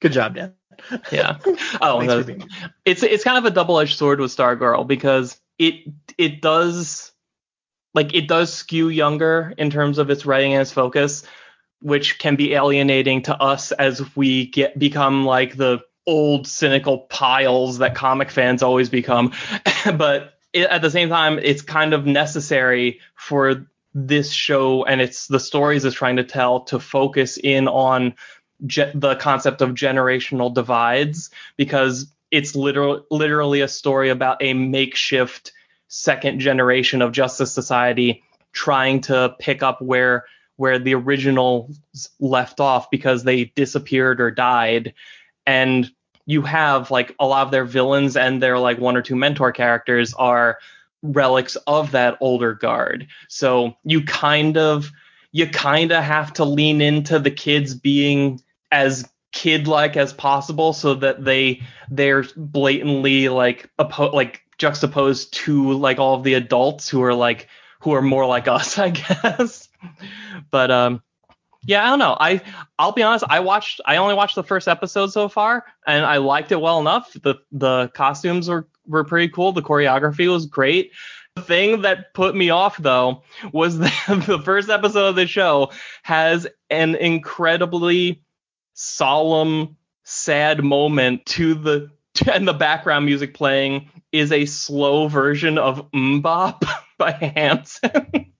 Good 0.00 0.12
job, 0.12 0.34
Dan. 0.34 0.57
Yeah. 1.12 1.38
Oh, 1.80 2.04
the, 2.04 2.46
it's 2.84 3.02
it's 3.02 3.24
kind 3.24 3.38
of 3.38 3.44
a 3.44 3.50
double-edged 3.50 3.98
sword 3.98 4.20
with 4.20 4.34
Stargirl 4.34 4.86
because 4.86 5.38
it 5.58 5.92
it 6.16 6.40
does 6.40 7.12
like 7.94 8.14
it 8.14 8.28
does 8.28 8.52
skew 8.52 8.88
younger 8.88 9.52
in 9.58 9.70
terms 9.70 9.98
of 9.98 10.10
its 10.10 10.24
writing 10.24 10.52
and 10.52 10.62
its 10.62 10.72
focus, 10.72 11.24
which 11.80 12.18
can 12.18 12.36
be 12.36 12.54
alienating 12.54 13.22
to 13.22 13.36
us 13.36 13.72
as 13.72 14.16
we 14.16 14.46
get 14.46 14.78
become 14.78 15.24
like 15.24 15.56
the 15.56 15.80
old 16.06 16.46
cynical 16.46 16.98
piles 16.98 17.78
that 17.78 17.94
comic 17.94 18.30
fans 18.30 18.62
always 18.62 18.88
become. 18.88 19.32
but 19.96 20.34
it, 20.52 20.68
at 20.70 20.82
the 20.82 20.90
same 20.90 21.08
time, 21.08 21.38
it's 21.38 21.62
kind 21.62 21.92
of 21.92 22.06
necessary 22.06 23.00
for 23.14 23.66
this 23.94 24.30
show 24.30 24.84
and 24.84 25.00
it's 25.00 25.26
the 25.26 25.40
stories 25.40 25.84
it's 25.84 25.96
trying 25.96 26.16
to 26.16 26.24
tell 26.24 26.60
to 26.60 26.78
focus 26.78 27.38
in 27.42 27.66
on 27.68 28.14
ge- 28.66 28.92
the 28.94 29.16
concept 29.16 29.60
of 29.62 29.70
generational 29.70 30.52
divides 30.52 31.30
because 31.56 32.12
it's 32.30 32.54
literal, 32.54 33.04
literally 33.10 33.60
a 33.60 33.68
story 33.68 34.10
about 34.10 34.42
a 34.42 34.54
makeshift 34.54 35.52
second 35.88 36.40
generation 36.40 37.02
of 37.02 37.12
Justice 37.12 37.52
Society 37.52 38.22
trying 38.52 39.00
to 39.02 39.34
pick 39.38 39.62
up 39.62 39.80
where 39.80 40.24
where 40.56 40.78
the 40.80 40.94
originals 40.94 41.78
left 42.18 42.58
off 42.58 42.90
because 42.90 43.22
they 43.22 43.44
disappeared 43.44 44.20
or 44.20 44.30
died. 44.30 44.92
And 45.46 45.88
you 46.26 46.42
have 46.42 46.90
like 46.90 47.14
a 47.20 47.26
lot 47.26 47.46
of 47.46 47.52
their 47.52 47.64
villains 47.64 48.16
and 48.16 48.42
their 48.42 48.58
like 48.58 48.78
one 48.78 48.96
or 48.96 49.02
two 49.02 49.14
mentor 49.14 49.52
characters 49.52 50.12
are 50.14 50.58
relics 51.02 51.54
of 51.68 51.92
that 51.92 52.18
older 52.20 52.54
guard. 52.54 53.06
So 53.28 53.76
you 53.84 54.02
kind 54.02 54.58
of 54.58 54.90
you 55.30 55.48
kind 55.48 55.92
of 55.92 56.02
have 56.02 56.32
to 56.34 56.44
lean 56.44 56.80
into 56.80 57.18
the 57.18 57.30
kids 57.30 57.74
being 57.74 58.42
as 58.70 59.08
kid-like 59.32 59.96
as 59.96 60.12
possible 60.12 60.72
so 60.72 60.94
that 60.94 61.24
they 61.24 61.62
they're 61.90 62.24
blatantly 62.36 63.28
like 63.28 63.70
oppo- 63.78 64.12
like 64.12 64.42
juxtaposed 64.56 65.32
to 65.34 65.72
like 65.74 65.98
all 65.98 66.14
of 66.14 66.24
the 66.24 66.34
adults 66.34 66.88
who 66.88 67.02
are 67.02 67.14
like 67.14 67.48
who 67.80 67.92
are 67.92 68.02
more 68.02 68.26
like 68.26 68.48
us 68.48 68.78
i 68.78 68.90
guess. 68.90 69.68
But 70.50 70.70
um 70.70 71.02
yeah 71.64 71.84
i 71.84 71.90
don't 71.90 71.98
know. 71.98 72.16
I 72.18 72.40
i'll 72.78 72.92
be 72.92 73.02
honest 73.02 73.24
i 73.28 73.40
watched 73.40 73.80
i 73.84 73.96
only 73.96 74.14
watched 74.14 74.34
the 74.34 74.42
first 74.42 74.66
episode 74.66 75.12
so 75.12 75.28
far 75.28 75.64
and 75.86 76.04
i 76.06 76.16
liked 76.16 76.50
it 76.50 76.60
well 76.60 76.80
enough. 76.80 77.12
The 77.12 77.36
the 77.52 77.88
costumes 77.88 78.48
were 78.48 78.66
were 78.86 79.04
pretty 79.04 79.28
cool. 79.28 79.52
The 79.52 79.62
choreography 79.62 80.32
was 80.32 80.46
great. 80.46 80.92
The 81.36 81.42
thing 81.42 81.82
that 81.82 82.14
put 82.14 82.34
me 82.34 82.50
off 82.50 82.78
though 82.78 83.22
was 83.52 83.78
that 83.80 84.24
the 84.26 84.40
first 84.40 84.70
episode 84.70 85.10
of 85.10 85.16
the 85.16 85.26
show 85.26 85.70
has 86.02 86.46
an 86.70 86.94
incredibly 86.96 88.22
solemn, 88.78 89.76
sad 90.04 90.62
moment 90.62 91.26
to 91.26 91.54
the 91.54 91.90
and 92.32 92.46
the 92.46 92.52
background 92.52 93.04
music 93.04 93.34
playing 93.34 93.90
is 94.12 94.30
a 94.30 94.46
slow 94.46 95.08
version 95.08 95.58
of 95.58 95.90
MMMBop 95.90 96.62
by 96.98 97.10
Hanson. 97.10 97.90
Oh, 97.94 98.00
wow. 98.00 98.24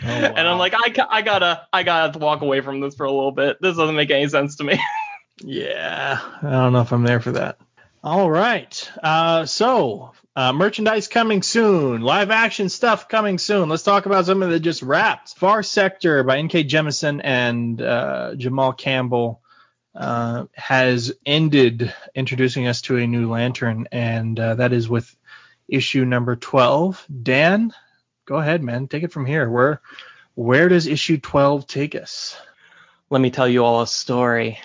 And 0.00 0.46
I'm 0.46 0.58
like, 0.58 0.74
I, 0.76 0.94
I 1.10 1.22
gotta, 1.22 1.66
I 1.72 1.82
gotta 1.82 2.20
walk 2.20 2.42
away 2.42 2.60
from 2.60 2.78
this 2.80 2.94
for 2.94 3.04
a 3.04 3.10
little 3.10 3.32
bit. 3.32 3.56
This 3.60 3.76
doesn't 3.76 3.96
make 3.96 4.12
any 4.12 4.28
sense 4.28 4.56
to 4.56 4.64
me. 4.64 4.78
yeah, 5.42 6.20
I 6.40 6.50
don't 6.50 6.72
know 6.72 6.82
if 6.82 6.92
I'm 6.92 7.02
there 7.02 7.18
for 7.18 7.32
that. 7.32 7.58
All 8.04 8.30
right, 8.30 8.90
uh, 9.02 9.44
so 9.44 10.12
uh, 10.36 10.52
merchandise 10.52 11.08
coming 11.08 11.42
soon, 11.42 12.02
live 12.02 12.30
action 12.30 12.68
stuff 12.68 13.08
coming 13.08 13.38
soon. 13.38 13.68
Let's 13.68 13.82
talk 13.82 14.06
about 14.06 14.26
something 14.26 14.50
that 14.50 14.60
just 14.60 14.82
wrapped. 14.82 15.36
Far 15.36 15.64
Sector 15.64 16.22
by 16.22 16.38
N.K. 16.38 16.62
Jemisin 16.62 17.20
and 17.24 17.82
uh, 17.82 18.36
Jamal 18.36 18.72
Campbell 18.72 19.42
uh, 19.94 20.44
has 20.54 21.12
ended 21.26 21.92
introducing 22.14 22.66
us 22.66 22.82
to 22.82 22.96
a 22.96 23.06
new 23.06 23.30
lantern, 23.30 23.88
and 23.92 24.38
uh, 24.38 24.54
that 24.56 24.72
is 24.72 24.88
with 24.88 25.14
issue 25.68 26.04
number 26.04 26.36
12. 26.36 27.04
Dan, 27.22 27.72
go 28.26 28.36
ahead, 28.36 28.62
man. 28.62 28.88
Take 28.88 29.02
it 29.02 29.12
from 29.12 29.26
here. 29.26 29.50
Where 29.50 29.80
where 30.34 30.68
does 30.68 30.86
issue 30.86 31.18
12 31.18 31.66
take 31.66 31.94
us? 31.96 32.36
Let 33.10 33.20
me 33.20 33.30
tell 33.30 33.48
you 33.48 33.64
all 33.64 33.82
a 33.82 33.86
story. 33.86 34.60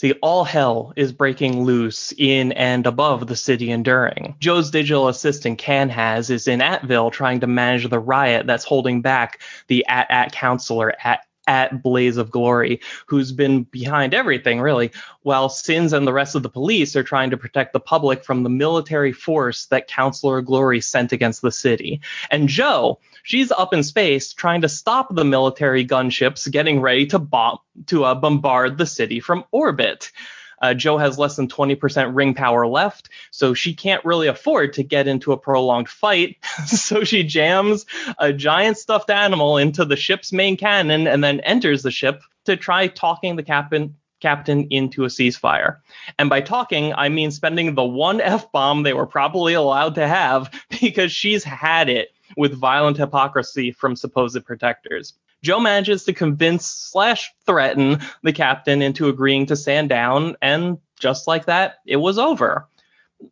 See, 0.00 0.12
all 0.22 0.44
hell 0.44 0.92
is 0.94 1.12
breaking 1.12 1.64
loose 1.64 2.14
in 2.16 2.52
and 2.52 2.86
above 2.86 3.26
the 3.26 3.34
city 3.34 3.72
enduring. 3.72 4.36
Jo's 4.38 4.70
digital 4.70 5.08
assistant 5.08 5.60
Canhaz 5.60 6.30
is 6.30 6.46
in 6.46 6.60
Atville 6.60 7.10
trying 7.10 7.40
to 7.40 7.48
manage 7.48 7.88
the 7.90 7.98
riot 7.98 8.46
that's 8.46 8.64
holding 8.64 9.02
back 9.02 9.40
the 9.66 9.84
At 9.86 10.06
At 10.08 10.30
counselor 10.30 10.94
at 11.02 11.27
at 11.48 11.82
Blaze 11.82 12.18
of 12.18 12.30
Glory, 12.30 12.80
who's 13.06 13.32
been 13.32 13.64
behind 13.64 14.14
everything, 14.14 14.60
really, 14.60 14.92
while 15.22 15.48
Sins 15.48 15.92
and 15.92 16.06
the 16.06 16.12
rest 16.12 16.36
of 16.36 16.44
the 16.44 16.48
police 16.48 16.94
are 16.94 17.02
trying 17.02 17.30
to 17.30 17.36
protect 17.36 17.72
the 17.72 17.80
public 17.80 18.22
from 18.22 18.44
the 18.44 18.50
military 18.50 19.12
force 19.12 19.66
that 19.66 19.88
Counselor 19.88 20.42
Glory 20.42 20.80
sent 20.80 21.12
against 21.12 21.42
the 21.42 21.50
city. 21.50 22.00
And 22.30 22.48
Jo, 22.48 23.00
she's 23.22 23.50
up 23.50 23.72
in 23.72 23.82
space 23.82 24.32
trying 24.32 24.60
to 24.60 24.68
stop 24.68 25.12
the 25.12 25.24
military 25.24 25.84
gunships 25.84 26.48
getting 26.50 26.80
ready 26.80 27.06
to 27.06 27.18
bomb 27.18 27.58
to 27.86 28.04
uh, 28.04 28.14
bombard 28.14 28.76
the 28.76 28.86
city 28.86 29.20
from 29.20 29.44
orbit. 29.50 30.12
Uh, 30.60 30.74
Jo 30.74 30.98
has 30.98 31.18
less 31.18 31.36
than 31.36 31.48
20% 31.48 32.14
ring 32.14 32.34
power 32.34 32.66
left, 32.66 33.08
so 33.30 33.54
she 33.54 33.74
can't 33.74 34.04
really 34.04 34.26
afford 34.26 34.72
to 34.74 34.82
get 34.82 35.08
into 35.08 35.32
a 35.32 35.36
prolonged 35.36 35.88
fight. 35.88 36.36
so 36.66 37.04
she 37.04 37.22
jams 37.22 37.86
a 38.18 38.32
giant 38.32 38.78
stuffed 38.78 39.10
animal 39.10 39.56
into 39.56 39.84
the 39.84 39.96
ship's 39.96 40.32
main 40.32 40.56
cannon 40.56 41.06
and 41.06 41.22
then 41.22 41.40
enters 41.40 41.82
the 41.82 41.90
ship 41.90 42.22
to 42.44 42.56
try 42.56 42.86
talking 42.86 43.36
the 43.36 43.42
captain 43.42 43.94
captain 44.20 44.66
into 44.70 45.04
a 45.04 45.08
ceasefire. 45.08 45.78
And 46.18 46.28
by 46.28 46.40
talking, 46.40 46.92
I 46.94 47.08
mean 47.08 47.30
spending 47.30 47.74
the 47.74 47.84
one 47.84 48.20
F 48.20 48.50
bomb 48.50 48.82
they 48.82 48.92
were 48.92 49.06
probably 49.06 49.54
allowed 49.54 49.94
to 49.94 50.08
have 50.08 50.50
because 50.80 51.12
she's 51.12 51.44
had 51.44 51.88
it 51.88 52.08
with 52.36 52.52
violent 52.52 52.96
hypocrisy 52.96 53.70
from 53.70 53.96
supposed 53.96 54.44
protectors. 54.44 55.14
Jo 55.42 55.60
manages 55.60 56.04
to 56.04 56.12
convince 56.12 56.66
slash 56.66 57.32
threaten 57.46 58.00
the 58.22 58.32
captain 58.32 58.82
into 58.82 59.08
agreeing 59.08 59.46
to 59.46 59.56
stand 59.56 59.88
down, 59.88 60.36
and 60.42 60.78
just 60.98 61.26
like 61.26 61.46
that, 61.46 61.76
it 61.86 61.96
was 61.96 62.18
over. 62.18 62.66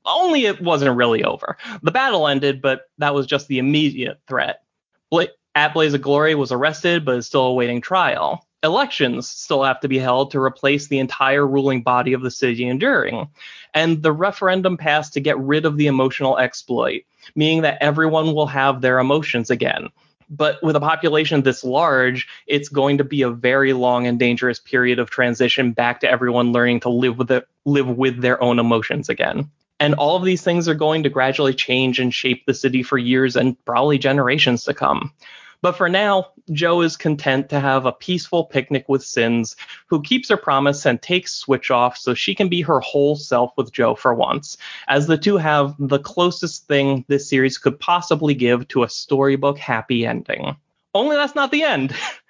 Only 0.04 0.46
it 0.46 0.60
wasn't 0.60 0.96
really 0.96 1.24
over. 1.24 1.56
The 1.82 1.90
battle 1.90 2.28
ended, 2.28 2.62
but 2.62 2.82
that 2.98 3.14
was 3.14 3.26
just 3.26 3.48
the 3.48 3.58
immediate 3.58 4.20
threat. 4.26 4.62
Bla- 5.10 5.28
at 5.54 5.74
Blaze 5.74 5.94
of 5.94 6.02
Glory 6.02 6.34
was 6.34 6.52
arrested, 6.52 7.04
but 7.04 7.16
is 7.16 7.26
still 7.26 7.46
awaiting 7.46 7.80
trial. 7.80 8.46
Elections 8.62 9.28
still 9.28 9.62
have 9.62 9.80
to 9.80 9.88
be 9.88 9.98
held 9.98 10.30
to 10.30 10.40
replace 10.40 10.88
the 10.88 10.98
entire 10.98 11.46
ruling 11.46 11.82
body 11.82 12.12
of 12.12 12.22
the 12.22 12.30
city 12.30 12.66
enduring. 12.66 13.28
And 13.72 14.02
the 14.02 14.12
referendum 14.12 14.76
passed 14.76 15.12
to 15.14 15.20
get 15.20 15.38
rid 15.38 15.64
of 15.64 15.76
the 15.76 15.86
emotional 15.86 16.38
exploit, 16.38 17.02
meaning 17.34 17.62
that 17.62 17.78
everyone 17.80 18.34
will 18.34 18.46
have 18.46 18.80
their 18.80 18.98
emotions 18.98 19.50
again 19.50 19.88
but 20.28 20.62
with 20.62 20.76
a 20.76 20.80
population 20.80 21.42
this 21.42 21.64
large, 21.64 22.28
it's 22.46 22.68
going 22.68 22.98
to 22.98 23.04
be 23.04 23.22
a 23.22 23.30
very 23.30 23.72
long 23.72 24.06
and 24.06 24.18
dangerous 24.18 24.58
period 24.58 24.98
of 24.98 25.10
transition 25.10 25.72
back 25.72 26.00
to 26.00 26.10
everyone 26.10 26.52
learning 26.52 26.80
to 26.80 26.88
live 26.88 27.18
with 27.18 27.30
it, 27.30 27.46
live 27.64 27.88
with 27.88 28.20
their 28.20 28.42
own 28.42 28.58
emotions 28.58 29.08
again. 29.08 29.50
And 29.78 29.94
all 29.94 30.16
of 30.16 30.24
these 30.24 30.42
things 30.42 30.68
are 30.68 30.74
going 30.74 31.02
to 31.02 31.10
gradually 31.10 31.54
change 31.54 32.00
and 32.00 32.12
shape 32.12 32.46
the 32.46 32.54
city 32.54 32.82
for 32.82 32.96
years 32.96 33.36
and 33.36 33.62
probably 33.64 33.98
generations 33.98 34.64
to 34.64 34.74
come. 34.74 35.12
But 35.66 35.76
for 35.76 35.88
now, 35.88 36.28
Jo 36.52 36.80
is 36.82 36.96
content 36.96 37.48
to 37.48 37.58
have 37.58 37.86
a 37.86 37.92
peaceful 37.92 38.44
picnic 38.44 38.84
with 38.86 39.02
Sins, 39.02 39.56
who 39.88 40.00
keeps 40.00 40.28
her 40.28 40.36
promise 40.36 40.86
and 40.86 41.02
takes 41.02 41.34
Switch 41.34 41.72
off 41.72 41.98
so 41.98 42.14
she 42.14 42.36
can 42.36 42.48
be 42.48 42.62
her 42.62 42.78
whole 42.78 43.16
self 43.16 43.50
with 43.56 43.72
Jo 43.72 43.96
for 43.96 44.14
once, 44.14 44.56
as 44.86 45.08
the 45.08 45.18
two 45.18 45.38
have 45.38 45.74
the 45.80 45.98
closest 45.98 46.68
thing 46.68 47.04
this 47.08 47.28
series 47.28 47.58
could 47.58 47.80
possibly 47.80 48.32
give 48.32 48.68
to 48.68 48.84
a 48.84 48.88
storybook 48.88 49.58
happy 49.58 50.06
ending. 50.06 50.54
Only 50.94 51.16
that's 51.16 51.34
not 51.34 51.50
the 51.50 51.64
end. 51.64 51.96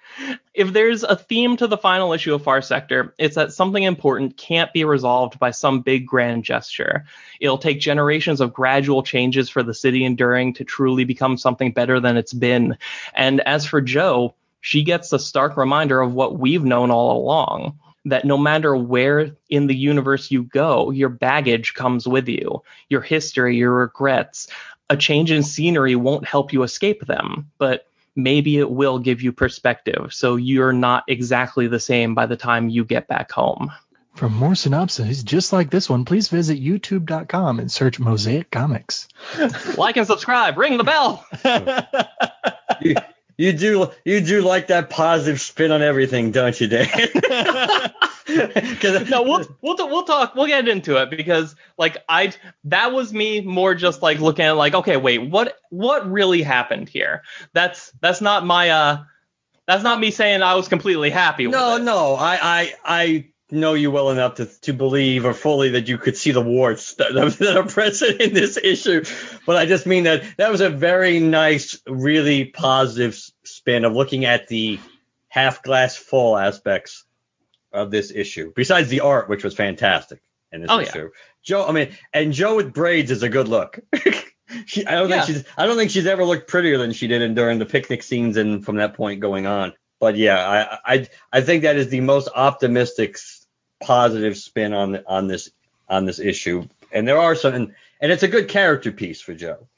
if 0.55 0.73
there's 0.73 1.03
a 1.03 1.17
theme 1.17 1.57
to 1.59 1.67
the 1.67 1.77
final 1.77 2.13
issue 2.13 2.35
of 2.35 2.43
Far 2.43 2.63
Sector, 2.63 3.15
it's 3.19 3.35
that 3.35 3.53
something 3.53 3.83
important 3.83 4.37
can't 4.37 4.73
be 4.73 4.85
resolved 4.85 5.39
by 5.39 5.51
some 5.51 5.81
big 5.81 6.07
grand 6.07 6.45
gesture. 6.45 7.05
It'll 7.41 7.59
take 7.59 7.81
generations 7.81 8.41
of 8.41 8.53
gradual 8.53 9.03
changes 9.03 9.49
for 9.49 9.63
the 9.63 9.75
city 9.75 10.05
enduring 10.05 10.55
to 10.55 10.65
truly 10.65 11.05
become 11.05 11.37
something 11.37 11.73
better 11.73 12.01
than 12.01 12.17
it's 12.17 12.33
been. 12.33 12.77
And 13.15 13.41
as 13.43 13.67
for 13.67 13.81
Jo, 13.81 14.35
she 14.61 14.83
gets 14.83 15.13
a 15.13 15.19
stark 15.19 15.57
reminder 15.57 16.01
of 16.01 16.13
what 16.13 16.39
we've 16.39 16.65
known 16.65 16.91
all 16.91 17.19
along. 17.21 17.79
That 18.05 18.25
no 18.25 18.39
matter 18.39 18.77
where 18.77 19.33
in 19.51 19.67
the 19.67 19.75
universe 19.75 20.31
you 20.31 20.45
go, 20.45 20.91
your 20.91 21.09
baggage 21.09 21.75
comes 21.75 22.07
with 22.07 22.29
you, 22.29 22.63
your 22.89 23.01
history, 23.01 23.57
your 23.57 23.73
regrets. 23.73 24.47
A 24.89 24.97
change 24.97 25.33
in 25.33 25.43
scenery 25.43 25.97
won't 25.97 26.25
help 26.25 26.53
you 26.53 26.63
escape 26.63 27.05
them, 27.07 27.51
but 27.59 27.87
maybe 28.17 28.59
it 28.59 28.71
will 28.71 28.99
give 28.99 29.23
you 29.23 29.33
perspective 29.33 30.13
so 30.13 30.37
you're 30.37 30.73
not 30.73 31.05
exactly 31.07 31.69
the 31.69 31.79
same 31.79 32.15
by 32.15 32.27
the 32.27 32.37
time 32.37 32.69
you 32.69 32.85
get 32.85 33.07
back 33.07 33.31
home. 33.31 33.71
For 34.15 34.31
more 34.31 34.55
synopses 34.55 35.23
just 35.23 35.53
like 35.53 35.71
this 35.71 35.91
one, 35.91 36.07
please 36.07 36.29
visit 36.29 36.59
youtube.com 36.59 37.61
and 37.61 37.71
search 37.71 38.01
Mosaic 38.01 38.51
Comics. 38.51 39.09
like 39.77 39.99
and 39.99 40.07
subscribe, 40.07 40.57
ring 40.57 40.79
the 40.79 40.85
bell. 40.85 41.27
you, 42.81 42.95
you 43.37 43.53
do 43.53 43.91
you 44.07 44.23
do 44.23 44.41
like 44.41 44.69
that 44.69 44.89
positive 44.89 45.41
spin 45.41 45.71
on 45.71 45.83
everything, 45.83 46.31
don't 46.31 46.59
you, 46.59 46.67
Dan? 46.67 46.89
no, 48.29 49.23
we'll 49.23 49.47
we'll 49.61 49.77
we'll 49.89 50.03
talk. 50.05 50.35
We'll 50.35 50.47
get 50.47 50.69
into 50.69 51.01
it 51.01 51.11
because 51.11 51.55
like 51.79 51.99
I 52.09 52.33
that 52.65 52.93
was 52.93 53.13
me 53.13 53.41
more 53.41 53.75
just 53.75 54.03
like 54.03 54.19
looking 54.19 54.45
at 54.45 54.57
like 54.57 54.75
okay 54.75 54.97
wait 54.97 55.19
what 55.31 55.57
what 55.71 56.11
really 56.11 56.43
happened 56.43 56.89
here? 56.89 57.23
That's 57.53 57.93
that's 58.01 58.21
not 58.21 58.45
my 58.45 58.71
uh 58.71 59.05
that's 59.67 59.83
not 59.83 60.01
me 60.01 60.11
saying 60.11 60.43
I 60.43 60.55
was 60.55 60.69
completely 60.69 61.11
happy. 61.11 61.47
No, 61.47 61.79
no, 61.79 62.15
I 62.15 62.39
I 62.43 62.75
I 62.85 63.27
know 63.51 63.75
you 63.75 63.91
well 63.91 64.11
enough 64.11 64.35
to, 64.37 64.47
to 64.63 64.73
believe 64.73 65.25
or 65.25 65.33
fully 65.33 65.71
that 65.71 65.89
you 65.89 65.99
could 65.99 66.17
see 66.17 66.33
the 66.33 66.41
warts 66.41 66.95
that, 66.97 67.15
that 67.15 67.57
are 67.57 67.67
present 67.67 68.21
in 68.21 68.35
this 68.35 68.57
issue. 68.57 69.05
But 69.47 69.57
I 69.57 69.67
just 69.67 69.87
mean 69.87 70.05
that 70.05 70.25
that 70.37 70.51
was 70.51 70.61
a 70.61 70.71
very 70.71 71.21
nice, 71.21 71.81
really 71.87 72.45
positive 72.45 73.19
spin 73.45 73.85
of 73.85 73.95
looking 73.95 74.25
at 74.25 74.49
the 74.49 74.81
half 75.29 75.63
glass 75.63 75.97
full 75.97 76.37
aspects 76.37 77.06
of 77.77 77.91
this 77.91 78.11
issue. 78.11 78.53
Besides 78.55 78.89
the 78.89 79.01
art, 79.01 79.29
which 79.29 79.45
was 79.45 79.55
fantastic 79.55 80.21
in 80.53 80.63
this 80.63 80.71
oh, 80.71 80.81
issue. 80.81 80.99
Yeah. 81.05 81.09
Jo, 81.45 81.67
I 81.67 81.73
mean, 81.73 81.97
and 82.13 82.33
Jo 82.33 82.57
with 82.57 82.73
braids 82.73 83.11
is 83.11 83.23
a 83.23 83.29
good 83.29 83.49
look. 83.49 83.79
she, 84.67 84.87
I 84.87 84.93
don't 84.93 85.09
yeah. 85.09 85.23
think 85.23 85.37
she's 85.37 85.45
I 85.57 85.67
don't 85.67 85.77
think 85.77 85.91
she's 85.91 86.07
ever 86.07 86.25
looked 86.25 86.49
prettier 86.49 86.79
than 86.79 86.93
she 86.93 87.07
did 87.07 87.23
in, 87.23 87.35
during 87.35 87.59
the 87.59 87.67
picnic 87.67 88.03
scenes 88.03 88.37
and 88.37 88.65
from 88.65 88.77
that 88.77 88.95
point 88.95 89.21
going 89.21 89.47
on. 89.47 89.73
But 90.01 90.17
yeah, 90.17 90.79
I 90.85 90.95
I 90.95 91.09
I 91.33 91.41
think 91.41 91.63
that 91.63 91.77
is 91.77 91.89
the 91.89 92.01
most 92.01 92.29
optimistic 92.35 93.19
positive 93.83 94.37
spin 94.37 94.73
on 94.73 95.03
on 95.07 95.27
this 95.29 95.51
on 95.89 96.05
this 96.05 96.19
issue. 96.19 96.67
And 96.93 97.07
there 97.07 97.19
are 97.19 97.35
some 97.35 97.55
and, 97.55 97.75
and 98.01 98.13
it's 98.13 98.23
a 98.23 98.29
good 98.29 98.49
character 98.49 98.93
piece 98.93 99.21
for 99.21 99.35
Jo. 99.35 99.69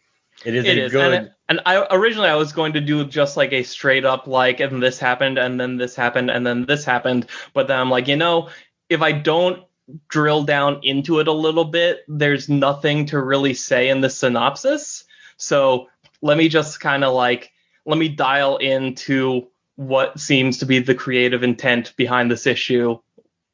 It 0.45 0.55
is 0.55 0.65
it 0.65 0.79
a 0.79 0.85
is. 0.85 0.93
good 0.93 1.15
and, 1.15 1.31
and 1.49 1.61
I 1.67 1.87
originally 1.91 2.29
I 2.29 2.37
was 2.37 2.53
going 2.53 2.73
to 2.75 2.81
do 2.81 3.05
just 3.05 3.37
like 3.37 3.53
a 3.53 3.63
straight 3.63 4.05
up 4.05 4.27
like 4.27 4.61
and 4.61 4.83
this 4.83 4.99
happened 4.99 5.39
and 5.39 5.61
then 5.61 5.77
this 5.77 5.97
happened 5.97 6.31
and 6.31 6.47
then 6.47 6.67
this 6.67 6.85
happened, 6.85 7.27
but 7.55 7.67
then 7.67 7.79
I'm 7.79 7.91
like, 7.91 8.07
you 8.07 8.17
know, 8.17 8.51
if 8.89 9.03
I 9.03 9.13
don't 9.13 9.65
drill 10.09 10.45
down 10.45 10.81
into 10.83 11.19
it 11.19 11.29
a 11.29 11.33
little 11.33 11.65
bit, 11.65 12.01
there's 12.07 12.49
nothing 12.49 13.07
to 13.07 13.21
really 13.21 13.55
say 13.55 13.89
in 13.89 14.01
the 14.01 14.11
synopsis. 14.11 15.05
So 15.39 15.89
let 16.23 16.37
me 16.37 16.49
just 16.49 16.81
kind 16.81 17.05
of 17.05 17.15
like 17.15 17.51
let 17.87 17.99
me 17.99 18.09
dial 18.09 18.59
into 18.59 19.49
what 19.77 20.19
seems 20.21 20.59
to 20.59 20.67
be 20.67 20.79
the 20.79 20.95
creative 20.95 21.43
intent 21.43 21.95
behind 21.97 22.31
this 22.31 22.47
issue 22.47 22.99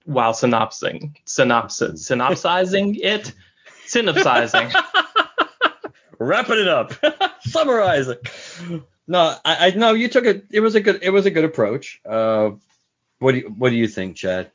while 0.04 0.34
synopsing 0.34 1.14
synopsis 1.24 2.06
synopsizing 2.06 2.94
it 2.96 3.32
synopsizing 3.86 4.70
wrapping 6.18 6.58
it 6.58 6.68
up, 6.68 6.92
summarizing. 7.42 8.16
No, 9.06 9.36
I, 9.44 9.68
I 9.68 9.70
no, 9.70 9.92
you 9.92 10.08
took 10.08 10.24
it. 10.24 10.46
It 10.50 10.60
was 10.60 10.74
a 10.74 10.80
good. 10.80 11.00
It 11.02 11.10
was 11.10 11.26
a 11.26 11.30
good 11.30 11.44
approach. 11.44 12.00
Uh, 12.04 12.52
what 13.18 13.32
do 13.32 13.38
you, 13.38 13.48
what 13.48 13.70
do 13.70 13.76
you 13.76 13.88
think, 13.88 14.16
Chad? 14.16 14.50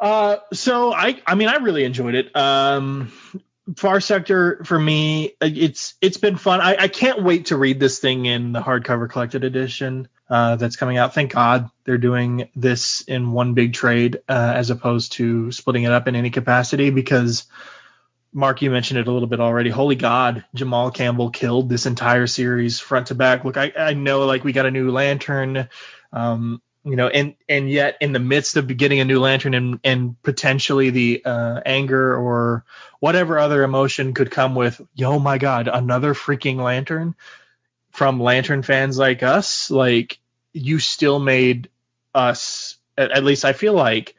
Uh, 0.00 0.36
so 0.52 0.92
I, 0.92 1.20
I 1.26 1.34
mean, 1.34 1.48
I 1.48 1.56
really 1.56 1.84
enjoyed 1.84 2.14
it. 2.14 2.34
Um, 2.36 3.12
Far 3.76 4.00
Sector 4.00 4.64
for 4.64 4.78
me, 4.78 5.34
it's 5.40 5.94
it's 6.00 6.16
been 6.16 6.36
fun. 6.36 6.60
I, 6.60 6.76
I 6.78 6.88
can't 6.88 7.22
wait 7.22 7.46
to 7.46 7.56
read 7.56 7.80
this 7.80 7.98
thing 7.98 8.26
in 8.26 8.52
the 8.52 8.60
hardcover 8.60 9.10
collected 9.10 9.44
edition 9.44 10.08
uh, 10.30 10.56
that's 10.56 10.76
coming 10.76 10.96
out. 10.96 11.14
Thank 11.14 11.32
God 11.32 11.70
they're 11.84 11.98
doing 11.98 12.48
this 12.56 13.02
in 13.02 13.32
one 13.32 13.54
big 13.54 13.74
trade 13.74 14.20
uh, 14.28 14.52
as 14.56 14.70
opposed 14.70 15.12
to 15.12 15.52
splitting 15.52 15.82
it 15.82 15.92
up 15.92 16.08
in 16.08 16.16
any 16.16 16.30
capacity 16.30 16.90
because 16.90 17.44
Mark, 18.32 18.62
you 18.62 18.70
mentioned 18.70 19.00
it 19.00 19.08
a 19.08 19.12
little 19.12 19.28
bit 19.28 19.40
already. 19.40 19.70
Holy 19.70 19.96
God, 19.96 20.44
Jamal 20.54 20.90
Campbell 20.90 21.30
killed 21.30 21.68
this 21.68 21.86
entire 21.86 22.26
series 22.26 22.78
front 22.78 23.08
to 23.08 23.14
back. 23.14 23.44
Look, 23.44 23.56
I, 23.56 23.72
I 23.76 23.94
know 23.94 24.26
like 24.26 24.44
we 24.44 24.52
got 24.52 24.66
a 24.66 24.70
new 24.70 24.90
lantern, 24.90 25.68
um, 26.12 26.60
you 26.84 26.96
know, 26.96 27.08
and 27.08 27.34
and 27.48 27.70
yet 27.70 27.96
in 28.00 28.12
the 28.12 28.18
midst 28.18 28.56
of 28.56 28.66
getting 28.76 29.00
a 29.00 29.04
new 29.04 29.20
lantern 29.20 29.54
and 29.54 29.80
and 29.82 30.22
potentially 30.22 30.90
the 30.90 31.22
uh, 31.24 31.60
anger 31.64 32.16
or 32.16 32.64
whatever 33.00 33.38
other 33.38 33.62
emotion 33.62 34.14
could 34.14 34.30
come 34.30 34.54
with, 34.54 34.80
oh 35.02 35.18
my 35.18 35.38
God, 35.38 35.68
another 35.68 36.14
freaking 36.14 36.56
lantern 36.56 37.14
from 37.92 38.20
lantern 38.20 38.62
fans 38.62 38.98
like 38.98 39.22
us, 39.22 39.70
like 39.70 40.18
you 40.52 40.78
still 40.78 41.18
made 41.18 41.68
us 42.14 42.76
at, 42.96 43.10
at 43.10 43.24
least 43.24 43.44
I 43.44 43.52
feel 43.52 43.74
like 43.74 44.14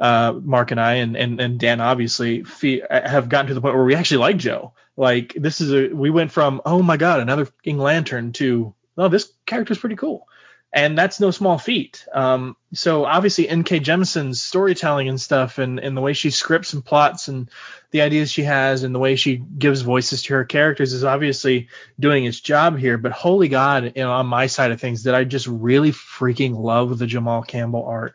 uh, 0.00 0.32
Mark 0.42 0.70
and 0.72 0.80
I 0.80 0.94
and, 0.94 1.16
and, 1.16 1.40
and 1.40 1.60
Dan 1.60 1.80
obviously 1.80 2.44
have 2.90 3.28
gotten 3.28 3.48
to 3.48 3.54
the 3.54 3.60
point 3.60 3.74
where 3.74 3.84
we 3.84 3.94
actually 3.94 4.18
like 4.18 4.38
Jo. 4.38 4.72
Like 4.96 5.34
this 5.34 5.60
is 5.60 5.72
a 5.72 5.94
we 5.94 6.10
went 6.10 6.32
from 6.32 6.60
oh 6.64 6.82
my 6.82 6.96
god 6.96 7.20
another 7.20 7.44
fucking 7.44 7.78
lantern 7.78 8.32
to 8.32 8.74
oh 8.98 9.08
this 9.08 9.32
character's 9.46 9.78
pretty 9.78 9.96
cool. 9.96 10.26
and 10.72 10.96
that's 10.96 11.18
no 11.18 11.30
small 11.30 11.58
feat. 11.58 12.06
Um, 12.12 12.56
so 12.72 13.04
obviously 13.04 13.48
N.K. 13.48 13.80
Jemisin's 13.80 14.40
storytelling 14.40 15.08
and 15.08 15.20
stuff, 15.20 15.58
and, 15.58 15.80
and 15.80 15.96
the 15.96 16.00
way 16.00 16.12
she 16.12 16.30
scripts 16.30 16.72
and 16.72 16.84
plots, 16.84 17.26
and 17.26 17.50
the 17.90 18.02
ideas 18.02 18.30
she 18.30 18.44
has, 18.44 18.84
and 18.84 18.94
the 18.94 19.00
way 19.00 19.16
she 19.16 19.36
gives 19.36 19.80
voices 19.80 20.22
to 20.22 20.34
her 20.34 20.44
characters 20.44 20.92
is 20.92 21.02
obviously 21.02 21.68
doing 21.98 22.24
its 22.24 22.40
job 22.40 22.78
here. 22.78 22.98
But 22.98 23.12
holy 23.12 23.48
God, 23.48 23.84
you 23.96 24.02
know, 24.02 24.12
on 24.12 24.26
my 24.26 24.46
side 24.46 24.70
of 24.70 24.80
things, 24.80 25.04
that 25.04 25.14
I 25.14 25.24
just 25.24 25.48
really 25.48 25.90
freaking 25.90 26.56
love 26.56 26.98
the 26.98 27.06
Jamal 27.06 27.42
Campbell 27.42 27.84
art. 27.84 28.14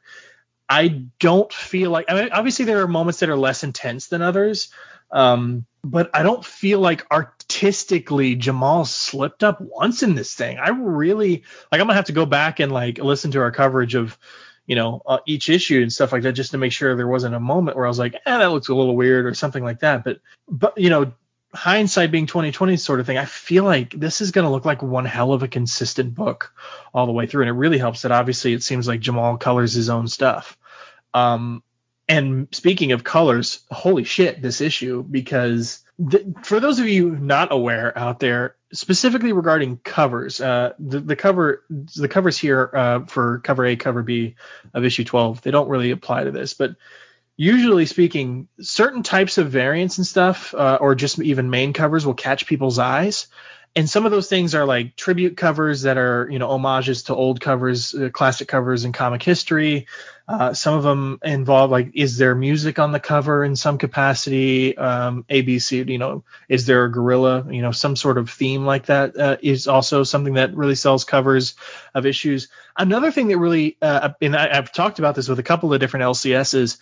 I 0.67 1.05
don't 1.19 1.51
feel 1.51 1.91
like 1.91 2.05
I 2.09 2.15
mean, 2.15 2.29
obviously 2.31 2.65
there 2.65 2.81
are 2.81 2.87
moments 2.87 3.19
that 3.19 3.29
are 3.29 3.37
less 3.37 3.63
intense 3.63 4.07
than 4.07 4.21
others. 4.21 4.69
Um, 5.11 5.65
but 5.83 6.09
I 6.13 6.23
don't 6.23 6.43
feel 6.43 6.79
like 6.79 7.05
artistically 7.11 8.35
Jamal 8.35 8.85
slipped 8.85 9.43
up 9.43 9.61
once 9.61 10.01
in 10.01 10.15
this 10.15 10.33
thing. 10.33 10.57
I 10.57 10.69
really 10.69 11.43
like. 11.71 11.79
I'm 11.79 11.87
gonna 11.87 11.93
have 11.93 12.05
to 12.05 12.11
go 12.11 12.25
back 12.25 12.59
and 12.59 12.71
like 12.71 12.97
listen 12.97 13.31
to 13.31 13.39
our 13.39 13.51
coverage 13.51 13.93
of, 13.93 14.17
you 14.65 14.75
know, 14.75 15.01
uh, 15.05 15.19
each 15.27 15.47
issue 15.47 15.81
and 15.81 15.93
stuff 15.93 16.11
like 16.11 16.23
that 16.23 16.33
just 16.33 16.51
to 16.51 16.57
make 16.57 16.71
sure 16.71 16.95
there 16.95 17.07
wasn't 17.07 17.35
a 17.35 17.39
moment 17.39 17.77
where 17.77 17.85
I 17.85 17.89
was 17.89 17.99
like, 17.99 18.15
eh, 18.15 18.19
that 18.25 18.51
looks 18.51 18.67
a 18.69 18.75
little 18.75 18.95
weird 18.95 19.27
or 19.27 19.35
something 19.35 19.63
like 19.63 19.81
that. 19.81 20.03
But 20.03 20.19
but 20.49 20.75
you 20.75 20.89
know, 20.89 21.13
hindsight 21.55 22.11
being 22.11 22.27
2020 22.27 22.77
sort 22.77 22.99
of 22.99 23.05
thing, 23.05 23.17
I 23.17 23.25
feel 23.25 23.63
like 23.63 23.91
this 23.91 24.21
is 24.21 24.31
gonna 24.31 24.51
look 24.51 24.65
like 24.65 24.81
one 24.83 25.05
hell 25.05 25.33
of 25.33 25.43
a 25.43 25.47
consistent 25.47 26.13
book 26.13 26.53
all 26.93 27.05
the 27.05 27.11
way 27.11 27.25
through, 27.27 27.43
and 27.43 27.49
it 27.49 27.53
really 27.53 27.77
helps 27.77 28.03
that 28.03 28.11
obviously 28.11 28.53
it 28.53 28.63
seems 28.63 28.87
like 28.87 28.99
Jamal 28.99 29.37
colors 29.37 29.73
his 29.73 29.89
own 29.89 30.07
stuff. 30.07 30.57
Um, 31.13 31.63
and 32.07 32.47
speaking 32.51 32.91
of 32.91 33.03
colors, 33.03 33.61
holy 33.71 34.03
shit, 34.03 34.41
this 34.41 34.61
issue 34.61 35.03
because 35.03 35.83
th- 36.09 36.25
for 36.43 36.59
those 36.59 36.79
of 36.79 36.87
you 36.87 37.11
not 37.11 37.51
aware 37.51 37.97
out 37.97 38.19
there, 38.19 38.55
specifically 38.73 39.33
regarding 39.33 39.77
covers, 39.77 40.39
uh, 40.39 40.73
the, 40.77 40.99
the 40.99 41.15
cover 41.15 41.63
the 41.95 42.07
covers 42.07 42.37
here 42.37 42.69
uh, 42.73 43.05
for 43.05 43.39
cover 43.39 43.65
A, 43.65 43.75
cover 43.75 44.03
B 44.03 44.35
of 44.73 44.85
issue 44.85 45.03
12, 45.03 45.41
they 45.41 45.51
don't 45.51 45.69
really 45.69 45.91
apply 45.91 46.25
to 46.25 46.31
this, 46.31 46.53
but 46.53 46.75
usually 47.37 47.85
speaking, 47.85 48.47
certain 48.61 49.03
types 49.03 49.37
of 49.37 49.51
variants 49.51 49.97
and 49.97 50.07
stuff, 50.07 50.53
uh, 50.53 50.77
or 50.79 50.95
just 50.95 51.19
even 51.19 51.49
main 51.49 51.73
covers, 51.73 52.05
will 52.05 52.13
catch 52.13 52.47
people's 52.47 52.79
eyes. 52.79 53.27
And 53.77 53.89
some 53.89 54.05
of 54.05 54.11
those 54.11 54.29
things 54.29 54.55
are 54.55 54.65
like 54.65 54.95
tribute 54.95 55.35
covers 55.35 55.81
that 55.81 55.97
are 55.97 56.29
you 56.31 56.39
know 56.39 56.47
homages 56.47 57.03
to 57.03 57.15
old 57.15 57.41
covers 57.41 57.93
uh, 57.93 58.09
classic 58.09 58.47
covers 58.47 58.85
in 58.85 58.93
comic 58.93 59.21
history. 59.21 59.87
Uh, 60.29 60.53
some 60.53 60.75
of 60.75 60.83
them 60.83 61.19
involve 61.23 61.71
like 61.71 61.91
is 61.93 62.17
there 62.17 62.33
music 62.35 62.79
on 62.79 62.93
the 62.93 63.01
cover 63.01 63.43
in 63.43 63.57
some 63.57 63.77
capacity? 63.77 64.77
Um, 64.77 65.25
abc 65.29 65.89
you 65.89 65.97
know 65.97 66.23
is 66.47 66.65
there 66.65 66.85
a 66.85 66.91
gorilla? 66.91 67.45
You 67.51 67.61
know 67.61 67.71
some 67.71 67.97
sort 67.97 68.17
of 68.17 68.29
theme 68.29 68.65
like 68.65 68.85
that 68.85 69.17
uh, 69.17 69.37
is 69.41 69.67
also 69.67 70.03
something 70.03 70.35
that 70.35 70.55
really 70.55 70.75
sells 70.75 71.03
covers 71.03 71.55
of 71.93 72.05
issues. 72.05 72.47
Another 72.77 73.11
thing 73.11 73.27
that 73.27 73.37
really 73.37 73.75
uh, 73.81 74.11
and 74.21 74.37
I, 74.37 74.57
i've 74.57 74.71
talked 74.71 74.99
about 74.99 75.15
this 75.15 75.27
with 75.27 75.39
a 75.39 75.43
couple 75.43 75.73
of 75.73 75.81
different 75.81 76.05
lcs's 76.05 76.77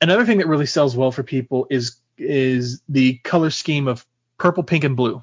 another 0.00 0.24
thing 0.24 0.38
that 0.38 0.46
really 0.46 0.66
sells 0.66 0.96
well 0.96 1.12
for 1.12 1.22
people 1.22 1.66
is 1.70 1.96
is 2.18 2.82
the 2.88 3.14
color 3.18 3.50
scheme 3.50 3.88
of 3.88 4.04
purple 4.38 4.62
pink 4.62 4.84
and 4.84 4.96
blue. 4.96 5.22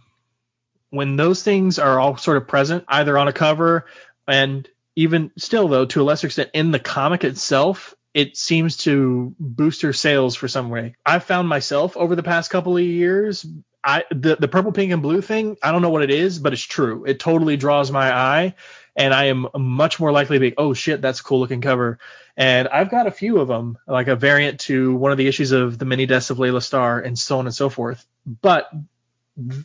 When 0.90 1.16
those 1.16 1.44
things 1.44 1.80
are 1.80 2.00
all 2.00 2.18
sort 2.18 2.38
of 2.38 2.48
present 2.48 2.86
either 2.88 3.18
on 3.18 3.28
a 3.28 3.34
cover 3.34 3.86
and 4.28 4.68
even 4.96 5.32
still 5.38 5.68
though 5.68 5.86
to 5.86 6.02
a 6.02 6.04
lesser 6.04 6.28
extent 6.28 6.50
in 6.54 6.72
the 6.72 6.80
comic 6.80 7.24
itself 7.24 7.94
it 8.14 8.36
seems 8.36 8.78
to 8.78 9.36
boost 9.40 9.84
your 9.84 9.94
sales 9.94 10.36
for 10.36 10.48
some 10.48 10.70
way. 10.70 10.96
I've 11.06 11.24
found 11.24 11.48
myself 11.48 11.96
over 11.96 12.16
the 12.16 12.24
past 12.24 12.50
couple 12.50 12.76
of 12.78 12.84
years 12.84 13.46
i 13.84 14.04
the, 14.10 14.36
the 14.36 14.48
purple 14.48 14.72
pink 14.72 14.92
and 14.92 15.04
blue 15.04 15.22
thing 15.22 15.56
i 15.62 15.72
don't 15.72 15.84
know 15.84 15.92
what 15.92 16.02
it 16.02 16.10
is 16.10 16.40
but 16.40 16.54
it's 16.54 16.62
true. 16.62 17.06
It 17.06 17.20
totally 17.20 17.58
draws 17.58 17.92
my 17.92 18.12
eye 18.12 18.56
and 18.96 19.14
i 19.14 19.26
am 19.26 19.48
much 19.56 20.00
more 20.00 20.12
likely 20.12 20.38
to 20.38 20.40
be 20.40 20.54
oh 20.58 20.74
shit 20.74 21.02
that's 21.02 21.20
a 21.20 21.24
cool 21.24 21.40
looking 21.40 21.62
cover 21.62 22.00
and 22.38 22.68
i've 22.70 22.90
got 22.90 23.08
a 23.08 23.12
few 23.12 23.40
of 23.40 23.48
them 23.48 23.78
like 23.88 24.08
a 24.08 24.16
variant 24.16 24.60
to 24.60 24.96
one 24.96 25.12
of 25.12 25.18
the 25.18 25.28
issues 25.28 25.52
of 25.52 25.78
the 25.78 25.86
Many 25.86 26.06
Deaths 26.06 26.30
of 26.30 26.40
Laila 26.40 26.62
Starr 26.62 27.00
and 27.00 27.18
so 27.20 27.40
on 27.40 27.46
and 27.46 27.56
so 27.56 27.70
forth 27.70 28.06
but 28.42 28.72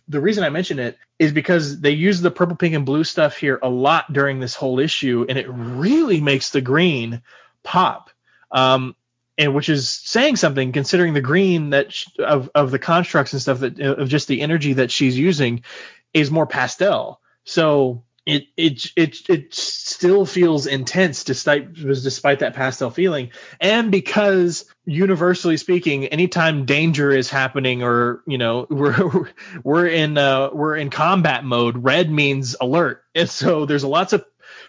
the 0.09 0.21
reason 0.21 0.45
I 0.45 0.51
mention 0.51 0.79
it 0.79 0.99
is 1.19 1.33
because 1.33 1.81
they 1.81 1.93
use 1.93 2.21
the 2.21 2.31
purple, 2.31 2.57
pink, 2.57 2.75
and 2.75 2.85
blue 2.85 3.05
stuff 3.05 3.37
here 3.37 3.59
a 3.63 3.71
lot 3.71 4.13
during 4.13 4.39
this 4.39 4.55
whole 4.55 4.79
issue, 4.79 5.25
and 5.29 5.39
it 5.39 5.47
really 5.49 6.21
makes 6.21 6.51
the 6.51 6.61
green 6.61 7.23
pop. 7.63 8.11
Um, 8.51 8.95
and 9.39 9.55
which 9.55 9.71
is 9.71 9.89
saying 9.89 10.37
something 10.37 10.73
considering 10.73 11.15
the 11.15 11.23
green 11.23 11.71
that 11.71 11.91
sh- 11.91 12.07
of 12.19 12.51
of 12.55 12.71
the 12.71 12.79
constructs 12.79 13.33
and 13.33 13.41
stuff 13.41 13.61
that 13.61 13.81
of 13.81 14.11
just 14.11 14.29
the 14.29 14.43
energy 14.43 14.75
that 14.75 14.91
she's 14.91 15.19
using 15.19 15.65
is 16.13 16.31
more 16.31 16.47
pastel. 16.47 17.19
So 17.45 18.05
it 18.25 18.47
it 18.57 18.87
it 18.97 19.29
it 19.29 19.55
still 19.55 20.25
feels 20.25 20.67
intense 20.67 21.25
despite 21.25 21.75
despite 21.75 22.39
that 22.41 22.55
pastel 22.55 22.91
feeling. 22.91 23.31
And 23.61 23.91
because 23.91 24.65
universally 24.85 25.57
speaking 25.57 26.07
anytime 26.07 26.65
danger 26.65 27.11
is 27.11 27.31
happening 27.31 27.83
or 27.83 28.23
you 28.27 28.39
know 28.39 28.67
we're 28.71 29.29
we're 29.65 29.87
in 29.87 30.19
uh 30.19 30.51
we're 30.53 30.77
in 30.77 30.91
combat 30.91 31.45
mode 31.45 31.83
red 31.83 32.11
means 32.11 32.55
alert. 32.61 33.03
And 33.15 33.29
so 33.29 33.67
there's 33.67 33.85
lots 33.85 34.13
of 34.13 34.25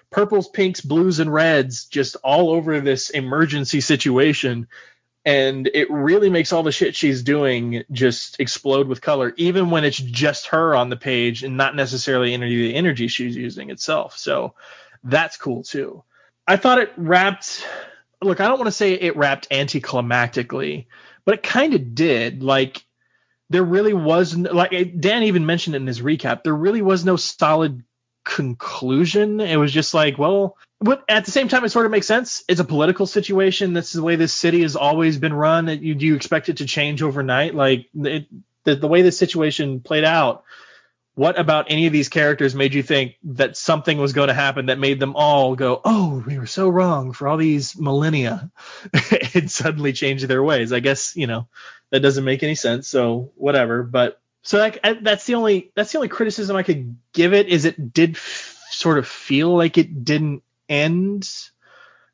purples 0.09 0.47
pinks 0.47 0.81
blues 0.81 1.19
and 1.19 1.31
reds 1.31 1.85
just 1.85 2.15
all 2.23 2.49
over 2.51 2.79
this 2.79 3.09
emergency 3.09 3.81
situation 3.81 4.67
and 5.25 5.69
it 5.73 5.89
really 5.89 6.29
makes 6.29 6.51
all 6.51 6.63
the 6.63 6.71
shit 6.71 6.95
she's 6.95 7.23
doing 7.23 7.83
just 7.91 8.39
explode 8.39 8.87
with 8.87 9.01
color, 9.01 9.33
even 9.37 9.69
when 9.69 9.85
it's 9.85 9.97
just 9.97 10.47
her 10.47 10.75
on 10.75 10.89
the 10.89 10.97
page 10.97 11.43
and 11.43 11.55
not 11.55 11.75
necessarily 11.75 12.33
any 12.33 12.45
of 12.45 12.49
the 12.49 12.75
energy 12.75 13.07
she's 13.07 13.35
using 13.35 13.69
itself. 13.69 14.17
So 14.17 14.53
that's 15.03 15.37
cool 15.37 15.63
too. 15.63 16.03
I 16.45 16.57
thought 16.57 16.79
it 16.79 16.91
wrapped. 16.97 17.65
Look, 18.21 18.41
I 18.41 18.47
don't 18.47 18.59
want 18.59 18.67
to 18.67 18.71
say 18.71 18.93
it 18.93 19.15
wrapped 19.15 19.49
anticlimactically, 19.49 20.87
but 21.25 21.35
it 21.35 21.43
kind 21.43 21.73
of 21.73 21.95
did. 21.95 22.43
Like 22.43 22.83
there 23.49 23.63
really 23.63 23.93
was 23.93 24.35
like 24.35 24.99
Dan 24.99 25.23
even 25.23 25.45
mentioned 25.45 25.75
in 25.75 25.87
his 25.87 26.01
recap, 26.01 26.43
there 26.43 26.55
really 26.55 26.81
was 26.81 27.05
no 27.05 27.15
solid 27.15 27.83
conclusion. 28.25 29.39
It 29.39 29.57
was 29.57 29.71
just 29.71 29.93
like, 29.93 30.17
well, 30.17 30.57
but 30.83 31.03
at 31.07 31.23
the 31.23 31.31
same 31.31 31.47
time, 31.47 31.63
it 31.63 31.69
sort 31.69 31.85
of 31.85 31.91
makes 31.91 32.07
sense. 32.07 32.43
It's 32.49 32.59
a 32.59 32.65
political 32.65 33.05
situation. 33.05 33.71
This 33.71 33.87
is 33.87 33.93
the 33.93 34.03
way 34.03 34.17
this 34.17 34.33
city 34.33 34.63
has 34.63 34.75
always 34.75 35.17
been 35.17 35.33
run. 35.33 35.65
Do 35.65 35.75
you 35.77 36.15
expect 36.15 36.49
it 36.49 36.57
to 36.57 36.65
change 36.65 37.01
overnight? 37.01 37.55
Like 37.55 37.87
it, 37.95 38.27
the, 38.65 38.75
the 38.75 38.87
way 38.87 39.01
this 39.01 39.17
situation 39.17 39.79
played 39.79 40.03
out, 40.03 40.43
what 41.15 41.39
about 41.39 41.67
any 41.69 41.87
of 41.87 41.93
these 41.93 42.09
characters 42.09 42.53
made 42.53 42.73
you 42.73 42.83
think 42.83 43.15
that 43.23 43.55
something 43.55 43.97
was 43.97 44.11
going 44.11 44.27
to 44.27 44.33
happen 44.33 44.65
that 44.65 44.77
made 44.77 44.99
them 44.99 45.15
all 45.15 45.55
go, 45.55 45.79
oh, 45.85 46.21
we 46.27 46.37
were 46.37 46.47
so 46.47 46.67
wrong 46.67 47.13
for 47.13 47.29
all 47.29 47.37
these 47.37 47.77
millennia 47.77 48.51
and 49.33 49.49
suddenly 49.49 49.93
change 49.93 50.23
their 50.23 50.43
ways? 50.43 50.73
I 50.73 50.81
guess, 50.81 51.15
you 51.15 51.27
know, 51.27 51.47
that 51.91 52.01
doesn't 52.01 52.25
make 52.25 52.43
any 52.43 52.55
sense. 52.55 52.89
So 52.89 53.31
whatever. 53.35 53.83
But 53.83 54.19
so 54.41 54.69
that's 55.01 55.25
the 55.25 55.35
only 55.35 55.71
that's 55.75 55.93
the 55.93 55.99
only 55.99 56.09
criticism 56.09 56.57
I 56.57 56.63
could 56.63 56.97
give 57.13 57.33
it 57.33 57.47
is 57.47 57.63
it 57.63 57.93
did 57.93 58.17
f- 58.17 58.59
sort 58.71 58.97
of 58.97 59.07
feel 59.07 59.55
like 59.55 59.77
it 59.77 60.03
didn't 60.03 60.43
end. 60.69 61.29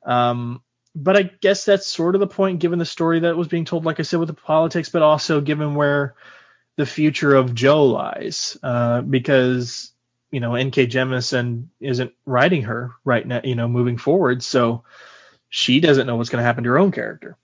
Um, 0.05 0.62
but 0.95 1.15
I 1.15 1.23
guess 1.23 1.65
that's 1.65 1.88
sort 1.88 2.15
of 2.15 2.21
the 2.21 2.27
point 2.27 2.59
given 2.59 2.79
the 2.79 2.85
story 2.85 3.21
that 3.21 3.38
was 3.38 3.47
being 3.47 3.65
told, 3.65 3.85
like 3.85 3.99
I 3.99 4.03
said, 4.03 4.19
with 4.19 4.27
the 4.27 4.33
politics, 4.33 4.89
but 4.89 5.01
also 5.01 5.41
given 5.41 5.75
where 5.75 6.15
the 6.75 6.85
future 6.85 7.35
of 7.35 7.53
Jo 7.53 7.85
lies, 7.85 8.57
uh, 8.63 9.01
because 9.01 9.91
you 10.31 10.39
know 10.39 10.55
N.K. 10.55 10.88
Jemisin 10.88 11.67
isn't 11.79 12.13
writing 12.25 12.63
her 12.63 12.91
right 13.03 13.25
now, 13.25 13.41
you 13.43 13.55
know, 13.55 13.67
moving 13.67 13.97
forward, 13.97 14.41
so 14.43 14.83
she 15.49 15.79
doesn't 15.79 16.07
know 16.07 16.15
what's 16.15 16.29
going 16.29 16.41
to 16.41 16.45
happen 16.45 16.63
to 16.63 16.69
her 16.69 16.79
own 16.79 16.91
character. 16.91 17.38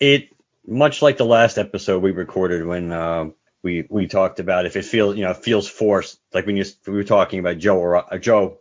It 0.00 0.30
much 0.66 1.02
like 1.02 1.16
the 1.16 1.26
last 1.26 1.58
episode 1.58 2.02
we 2.02 2.10
recorded 2.10 2.66
when 2.66 2.90
uh, 2.90 3.30
we 3.62 3.86
we 3.88 4.06
talked 4.06 4.40
about 4.40 4.66
if 4.66 4.76
it 4.76 4.84
feels 4.84 5.16
you 5.16 5.24
know 5.24 5.34
feels 5.34 5.68
forced 5.68 6.20
like 6.32 6.46
when 6.46 6.56
you 6.56 6.64
we 6.86 6.94
were 6.94 7.04
talking 7.04 7.38
about 7.38 7.58
Jo 7.58 7.76
or 7.76 7.96
uh, 7.96 8.18
Jo 8.18 8.58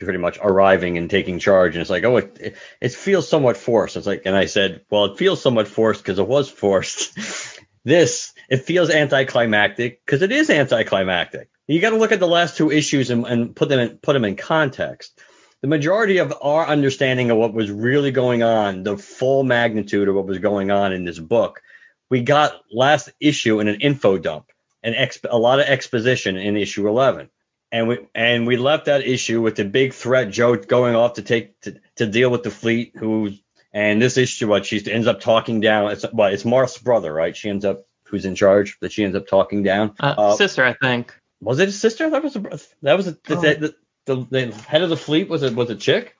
pretty 0.00 0.18
much 0.18 0.38
arriving 0.42 0.98
and 0.98 1.10
taking 1.10 1.38
charge 1.38 1.74
and 1.74 1.80
it's 1.80 1.90
like 1.90 2.04
oh 2.04 2.16
it, 2.16 2.56
it, 2.80 2.92
feels 2.92 3.28
somewhat 3.28 3.56
forced. 3.56 3.96
It's 3.96 4.06
like 4.06 4.22
and 4.26 4.36
I 4.36 4.46
said 4.46 4.82
well 4.90 5.06
it 5.06 5.18
feels 5.18 5.42
somewhat 5.42 5.68
forced 5.68 6.02
because 6.02 6.18
it 6.18 6.26
was 6.26 6.50
forced. 6.50 7.18
This 7.82 8.34
it 8.50 8.58
feels 8.58 8.90
anticlimactic 8.90 10.04
because 10.04 10.20
it 10.20 10.32
is 10.32 10.50
anticlimactic. 10.50 11.48
You 11.66 11.80
got 11.80 11.90
to 11.90 11.96
look 11.96 12.12
at 12.12 12.20
the 12.20 12.28
last 12.28 12.58
two 12.58 12.70
issues 12.70 13.08
and, 13.08 13.24
and 13.26 13.56
put 13.56 13.70
them 13.70 13.80
in, 13.80 13.96
put 13.96 14.12
them 14.12 14.26
in 14.26 14.36
context. 14.36 15.18
The 15.62 15.68
majority 15.68 16.18
of 16.18 16.34
our 16.42 16.66
understanding 16.66 17.30
of 17.30 17.38
what 17.38 17.54
was 17.54 17.70
really 17.70 18.10
going 18.10 18.42
on 18.42 18.82
the 18.82 18.98
full 18.98 19.44
magnitude 19.44 20.08
of 20.08 20.14
what 20.14 20.26
was 20.26 20.40
going 20.40 20.70
on 20.70 20.92
in 20.92 21.06
this 21.06 21.18
book 21.18 21.62
we 22.10 22.22
got 22.22 22.60
last 22.70 23.10
issue 23.20 23.60
in 23.60 23.68
an 23.68 23.80
info 23.80 24.18
dump, 24.18 24.50
and 24.82 24.94
exp- 24.94 25.30
a 25.30 25.38
lot 25.38 25.60
of 25.60 25.66
exposition 25.66 26.36
in 26.36 26.56
issue 26.56 26.88
11. 26.88 27.30
And 27.72 27.88
we 27.88 27.98
and 28.14 28.46
we 28.46 28.56
left 28.56 28.86
that 28.86 29.06
issue 29.06 29.40
with 29.40 29.56
the 29.56 29.64
big 29.64 29.94
threat 29.94 30.30
Jo 30.30 30.56
going 30.56 30.96
off 30.96 31.14
to 31.14 31.22
take 31.22 31.60
to, 31.60 31.80
to 31.96 32.06
deal 32.06 32.30
with 32.30 32.42
the 32.42 32.50
fleet 32.50 32.94
who's 32.96 33.40
and 33.72 34.02
this 34.02 34.16
issue 34.16 34.48
what 34.48 34.66
she 34.66 34.82
ends 34.90 35.06
up 35.06 35.20
talking 35.20 35.60
down 35.60 35.92
it's 35.92 36.04
well 36.12 36.32
it's 36.32 36.44
Marth's 36.44 36.78
brother 36.78 37.14
right 37.14 37.36
she 37.36 37.48
ends 37.48 37.64
up 37.64 37.86
who's 38.04 38.24
in 38.24 38.34
charge 38.34 38.76
that 38.80 38.90
she 38.90 39.04
ends 39.04 39.14
up 39.14 39.28
talking 39.28 39.62
down 39.62 39.94
uh, 40.00 40.14
uh, 40.18 40.34
sister 40.34 40.64
I 40.64 40.74
think 40.74 41.14
was 41.40 41.60
it 41.60 41.68
a 41.68 41.72
sister 41.72 42.10
that 42.10 42.24
was 42.24 42.34
a 42.34 42.40
that 42.82 42.96
was 42.96 43.06
a, 43.06 43.16
oh. 43.28 43.40
the, 43.40 43.54
the, 43.54 43.74
the, 44.06 44.26
the 44.30 44.54
head 44.54 44.82
of 44.82 44.90
the 44.90 44.96
fleet 44.96 45.28
was 45.28 45.42
a 45.42 45.52
was 45.52 45.70
a 45.70 45.76
chick? 45.76 46.16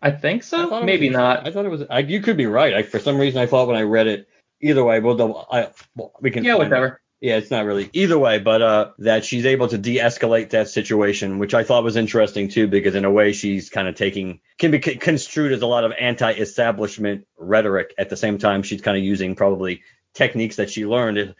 I 0.00 0.10
think 0.10 0.42
so. 0.44 0.78
it 0.78 0.84
Maybe 0.84 1.08
was- 1.08 1.16
not. 1.16 1.46
I 1.46 1.50
thought 1.50 1.64
it 1.64 1.70
was. 1.70 1.82
I, 1.90 2.00
you 2.00 2.20
could 2.20 2.36
be 2.36 2.46
right. 2.46 2.74
I, 2.74 2.82
for 2.82 2.98
some 2.98 3.18
reason, 3.18 3.40
I 3.40 3.46
thought 3.46 3.66
when 3.68 3.76
I 3.76 3.82
read 3.82 4.06
it. 4.06 4.28
Either 4.60 4.82
way, 4.82 4.98
we'll 4.98 5.16
double. 5.16 5.46
I 5.50 5.68
well, 5.94 6.12
we 6.20 6.32
can. 6.32 6.42
Yeah, 6.42 6.56
whatever. 6.56 7.00
Yeah, 7.20 7.36
it's 7.36 7.50
not 7.50 7.64
really 7.64 7.90
either 7.94 8.16
way, 8.16 8.38
but 8.38 8.62
uh, 8.62 8.90
that 8.98 9.24
she's 9.24 9.44
able 9.44 9.66
to 9.68 9.78
de-escalate 9.78 10.50
that 10.50 10.68
situation, 10.68 11.40
which 11.40 11.52
I 11.52 11.64
thought 11.64 11.82
was 11.82 11.96
interesting 11.96 12.48
too, 12.48 12.68
because 12.68 12.94
in 12.94 13.04
a 13.04 13.10
way 13.10 13.32
she's 13.32 13.70
kind 13.70 13.88
of 13.88 13.96
taking 13.96 14.40
can 14.56 14.70
be 14.70 14.80
c- 14.80 14.96
construed 14.96 15.52
as 15.52 15.62
a 15.62 15.66
lot 15.66 15.82
of 15.82 15.92
anti-establishment 15.98 17.26
rhetoric. 17.36 17.92
At 17.98 18.08
the 18.08 18.16
same 18.16 18.38
time, 18.38 18.62
she's 18.62 18.82
kind 18.82 18.96
of 18.96 19.02
using 19.02 19.34
probably 19.34 19.82
techniques 20.14 20.56
that 20.56 20.70
she 20.70 20.86
learned 20.86 21.18
as, 21.18 21.34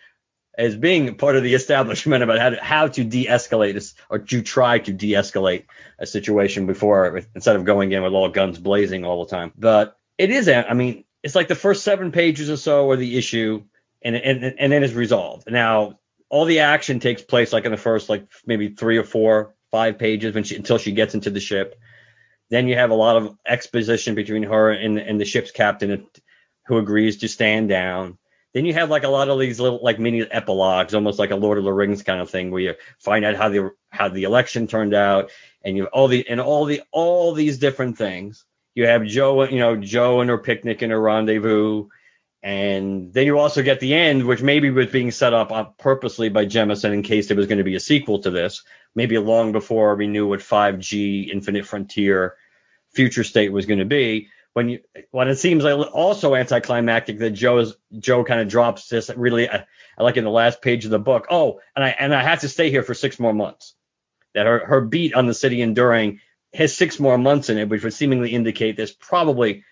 as 0.57 0.77
being 0.77 1.15
part 1.15 1.37
of 1.37 1.45
the 1.45 1.55
establishment 1.55 2.25
about 2.25 2.41
how 2.41 2.51
to 2.51 2.57
how 2.57 2.89
to 2.89 3.05
de-escalate 3.05 3.95
or 4.11 4.19
to 4.19 4.43
try 4.43 4.81
to 4.81 4.93
de-escalate 4.93 5.67
a 6.01 6.07
situation 6.07 6.67
before 6.67 7.23
instead 7.37 7.55
of 7.55 7.65
going 7.65 7.93
in 7.93 8.03
with 8.03 8.15
all 8.15 8.29
guns 8.29 8.59
blazing 8.59 9.05
all 9.05 9.25
the 9.25 9.31
time. 9.31 9.53
But 9.57 9.97
it 10.19 10.31
is, 10.31 10.49
I 10.49 10.75
mean, 10.75 11.05
it's 11.23 11.37
like 11.37 11.47
the 11.47 11.55
first 11.55 11.85
seven 11.85 12.11
pages 12.11 12.51
or 12.51 12.57
so 12.57 12.91
are 12.91 12.97
the 12.97 13.17
issue 13.17 13.63
and 14.03 14.17
and 14.17 14.55
and 14.59 14.73
then 14.73 14.83
it's 14.83 14.95
resolved. 14.95 15.51
Now 15.51 15.99
all 16.29 16.45
the 16.45 16.61
action 16.61 17.01
takes 17.01 17.23
place 17.23 17.53
like 17.53 17.65
in 17.65 17.73
the 17.73 17.79
first 17.79 18.09
like 18.09 18.29
maybe 18.47 18.69
three 18.69 18.99
or 18.99 19.05
four, 19.05 19.55
five 19.71 19.99
pages 19.99 20.35
when 20.35 20.45
she 20.45 20.57
until 20.57 20.79
she 20.79 20.93
gets 20.93 21.15
into 21.15 21.31
the 21.31 21.41
ship. 21.41 21.79
Then 22.51 22.69
you 22.69 22.77
have 22.77 22.91
a 22.91 22.95
lot 22.95 23.17
of 23.17 23.37
exposition 23.47 24.15
between 24.15 24.45
her 24.45 24.71
and 24.71 24.99
and 24.99 25.21
the 25.21 25.25
ship's 25.25 25.51
captain 25.51 26.07
who 26.67 26.79
agrees 26.79 27.19
to 27.19 27.29
stand 27.29 27.69
down. 27.69 28.19
Then 28.55 28.65
you 28.65 28.73
have 28.75 28.91
like 28.91 29.05
a 29.05 29.09
lot 29.09 29.29
of 29.29 29.39
these 29.39 29.61
little 29.61 29.81
like 29.83 29.99
mini 29.99 30.23
epilogues, 30.23 30.95
almost 30.95 31.19
like 31.19 31.31
a 31.31 31.37
Lord 31.37 31.59
of 31.59 31.65
the 31.65 31.73
Rings 31.73 32.03
kind 32.03 32.21
of 32.21 32.31
thing, 32.31 32.51
where 32.51 32.61
you 32.61 32.75
find 32.99 33.25
out 33.25 33.37
how 33.37 33.49
the 33.49 33.71
how 33.91 34.09
the 34.09 34.25
election 34.25 34.67
turned 34.67 34.95
out, 34.95 35.31
and 35.63 35.77
you 35.77 35.87
all 35.87 36.09
the 36.09 36.27
and 36.29 36.41
all 36.41 36.65
the 36.65 36.83
all 36.91 37.33
these 37.35 37.59
different 37.59 37.99
things. 37.99 38.45
You 38.75 38.87
have 38.87 39.05
Jo, 39.05 39.45
you 39.45 39.59
know, 39.59 39.77
Jo 39.77 40.21
and 40.21 40.31
her 40.31 40.39
picnic 40.39 40.83
and 40.83 40.93
her 40.93 41.01
rendezvous, 41.01 41.89
and 42.43 43.13
then 43.13 43.27
you 43.27 43.39
also 43.39 43.63
get 43.63 43.81
the 43.81 43.95
end, 43.95 44.25
which 44.25 44.43
maybe 44.43 44.71
was 44.71 44.87
being 44.87 45.11
set 45.11 45.35
up 45.35 45.51
uh, 45.51 45.65
purposely 45.65 46.29
by 46.29 46.47
Jemisin 46.47 46.93
in 46.93 47.03
case 47.03 47.27
there 47.27 47.37
was 47.37 47.47
going 47.47 47.59
to 47.59 47.65
be 47.65 47.75
a 47.75 47.81
sequel 47.81 48.21
to 48.21 48.31
this, 48.31 48.63
maybe 48.95 49.19
long 49.19 49.53
before 49.53 49.97
we 49.97 50.07
knew 50.07 50.29
what 50.29 50.41
5G 50.41 51.31
Infinite 51.31 51.67
Frontier 51.67 52.37
future 52.91 53.25
state 53.25 53.53
was 53.53 53.67
going 53.67 53.81
to 53.81 53.85
be. 53.85 54.29
When 54.53 54.69
you 54.71 54.81
when 55.11 55.29
it 55.29 55.37
seems 55.37 55.63
like 55.63 55.77
also 55.93 56.35
anticlimactic 56.35 57.19
that 57.19 57.31
Jo's 57.31 57.77
Jo 57.99 58.25
kind 58.25 58.41
of 58.41 58.49
drops 58.49 58.89
this 58.89 59.11
really 59.15 59.49
I 59.49 59.65
like 59.99 60.17
in 60.17 60.25
the 60.25 60.31
last 60.31 60.63
page 60.63 60.85
of 60.85 60.91
the 60.91 60.99
book. 60.99 61.27
Oh, 61.31 61.61
and 61.77 61.85
I 61.85 61.91
and 61.91 62.15
I 62.15 62.23
have 62.23 62.41
to 62.41 62.49
stay 62.49 62.71
here 62.71 62.83
for 62.83 62.95
six 62.95 63.21
more 63.21 63.35
months. 63.35 63.75
That 64.35 64.47
her 64.47 64.65
her 64.65 64.81
beat 64.81 65.15
on 65.15 65.27
the 65.27 65.35
city 65.35 65.61
enduring 65.61 66.21
has 66.55 66.75
six 66.75 66.99
more 66.99 67.19
months 67.19 67.51
in 67.51 67.59
it, 67.59 67.69
which 67.69 67.85
would 67.85 67.95
seemingly 67.95 68.31
indicate 68.31 68.77
this 68.77 68.93
probably 68.93 69.65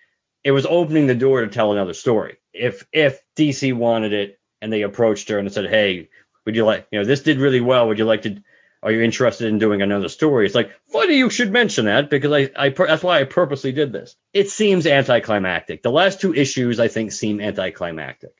it 0.43 0.51
was 0.51 0.65
opening 0.65 1.07
the 1.07 1.15
door 1.15 1.41
to 1.41 1.47
tell 1.47 1.73
another 1.73 1.93
story. 1.93 2.37
If 2.57 2.85
if 2.91 3.21
DC 3.35 3.73
wanted 3.73 4.13
it 4.13 4.39
and 4.61 4.71
they 4.71 4.81
approached 4.81 5.29
her 5.29 5.39
and 5.39 5.51
said, 5.51 5.69
"Hey, 5.69 6.09
would 6.45 6.55
you 6.55 6.65
like, 6.65 6.87
you 6.91 6.99
know, 6.99 7.05
this 7.05 7.21
did 7.21 7.39
really 7.39 7.61
well. 7.61 7.87
Would 7.87 7.99
you 7.99 8.05
like 8.05 8.23
to? 8.23 8.41
Are 8.83 8.91
you 8.91 9.01
interested 9.01 9.47
in 9.47 9.59
doing 9.59 9.81
another 9.81 10.09
story?" 10.09 10.45
It's 10.45 10.55
like, 10.55 10.71
funny 10.91 11.17
you 11.17 11.29
should 11.29 11.51
mention 11.51 11.85
that 11.85 12.09
because 12.09 12.31
I, 12.31 12.49
I 12.55 12.69
that's 12.69 13.03
why 13.03 13.19
I 13.19 13.23
purposely 13.25 13.71
did 13.71 13.91
this. 13.91 14.15
It 14.33 14.49
seems 14.49 14.87
anticlimactic. 14.87 15.83
The 15.83 15.91
last 15.91 16.21
two 16.21 16.33
issues 16.33 16.79
I 16.79 16.87
think 16.87 17.11
seem 17.11 17.41
anticlimactic. 17.41 18.33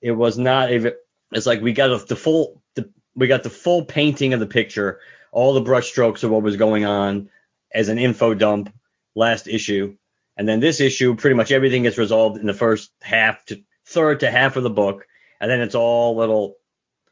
It 0.00 0.12
was 0.12 0.38
not 0.38 0.70
a. 0.70 0.94
It's 1.32 1.46
like 1.46 1.60
we 1.60 1.72
got 1.72 2.08
the 2.08 2.16
full 2.16 2.62
the, 2.74 2.90
we 3.14 3.26
got 3.26 3.42
the 3.42 3.50
full 3.50 3.84
painting 3.84 4.34
of 4.34 4.40
the 4.40 4.46
picture, 4.46 5.00
all 5.32 5.54
the 5.54 5.62
brushstrokes 5.62 6.22
of 6.22 6.30
what 6.30 6.42
was 6.42 6.56
going 6.56 6.84
on 6.84 7.30
as 7.72 7.88
an 7.88 7.98
info 7.98 8.34
dump 8.34 8.72
last 9.14 9.48
issue. 9.48 9.96
And 10.36 10.48
then 10.48 10.60
this 10.60 10.80
issue, 10.80 11.14
pretty 11.14 11.36
much 11.36 11.52
everything 11.52 11.84
gets 11.84 11.98
resolved 11.98 12.38
in 12.38 12.46
the 12.46 12.54
first 12.54 12.90
half 13.00 13.44
to 13.46 13.62
third 13.86 14.20
to 14.20 14.30
half 14.30 14.56
of 14.56 14.62
the 14.62 14.70
book, 14.70 15.06
and 15.40 15.50
then 15.50 15.60
it's 15.60 15.74
all 15.74 16.16
little, 16.16 16.56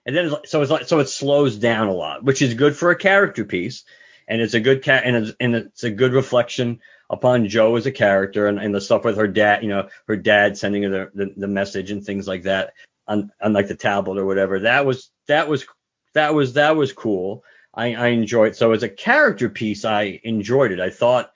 and 0.05 0.15
then 0.15 0.27
it's, 0.27 0.51
so 0.51 0.61
it's 0.61 0.71
like 0.71 0.87
so 0.87 0.99
it 0.99 1.09
slows 1.09 1.57
down 1.57 1.89
a 1.89 1.93
lot, 1.93 2.25
which 2.25 2.43
is 2.43 2.55
good 2.55 2.77
for 2.77 2.91
a 2.91 2.97
character 2.97 3.45
piece, 3.45 3.85
and 4.29 4.43
it's 4.43 4.55
a 4.55 4.61
good 4.61 4.83
cat 4.83 5.05
and 5.07 5.17
it's, 5.17 5.33
and 5.41 5.55
it's 5.55 5.85
a 5.85 5.91
good 5.91 6.13
reflection 6.13 6.81
upon 7.11 7.49
Jo 7.49 7.77
as 7.77 7.87
a 7.87 7.93
character 7.93 8.47
and, 8.47 8.59
and 8.59 8.75
the 8.75 8.81
stuff 8.81 9.05
with 9.05 9.17
her 9.17 9.29
dad, 9.29 9.63
you 9.63 9.69
know, 9.69 9.89
her 10.07 10.17
dad 10.17 10.57
sending 10.57 10.83
her 10.83 11.11
the, 11.15 11.25
the, 11.27 11.35
the 11.37 11.49
message 11.49 11.91
and 11.91 12.05
things 12.05 12.27
like 12.27 12.43
that 12.45 12.73
on, 13.07 13.31
on 13.41 13.53
like 13.53 13.69
the 13.69 13.75
tablet 13.75 14.19
or 14.19 14.27
whatever. 14.27 14.61
That 14.61 14.87
was 14.87 15.11
that 15.29 15.49
was 15.49 15.67
that 16.15 16.35
was 16.35 16.55
that 16.55 16.77
was 16.77 16.93
cool. 16.93 17.45
I, 17.75 17.95
I 17.95 18.07
enjoyed 18.09 18.57
so 18.57 18.73
as 18.73 18.83
a 18.83 18.89
character 18.89 19.49
piece, 19.49 19.85
I 19.85 20.21
enjoyed 20.25 20.73
it. 20.73 20.81
I 20.81 20.91
thought 20.91 21.31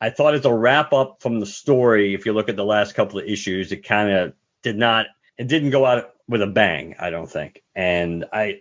I 0.00 0.10
thought 0.10 0.34
as 0.34 0.44
a 0.44 0.52
wrap 0.52 0.92
up 0.92 1.22
from 1.22 1.40
the 1.40 1.46
story, 1.46 2.14
if 2.14 2.26
you 2.26 2.32
look 2.32 2.48
at 2.48 2.56
the 2.56 2.64
last 2.64 2.94
couple 2.94 3.18
of 3.18 3.26
issues, 3.26 3.72
it 3.72 3.86
kind 3.86 4.10
of 4.10 4.34
did 4.62 4.76
not, 4.76 5.06
it 5.38 5.48
didn't 5.48 5.70
go 5.70 5.86
out 5.86 6.10
with 6.28 6.42
a 6.42 6.46
bang, 6.46 6.96
I 6.98 7.10
don't 7.10 7.30
think. 7.30 7.62
And 7.74 8.26
I, 8.32 8.60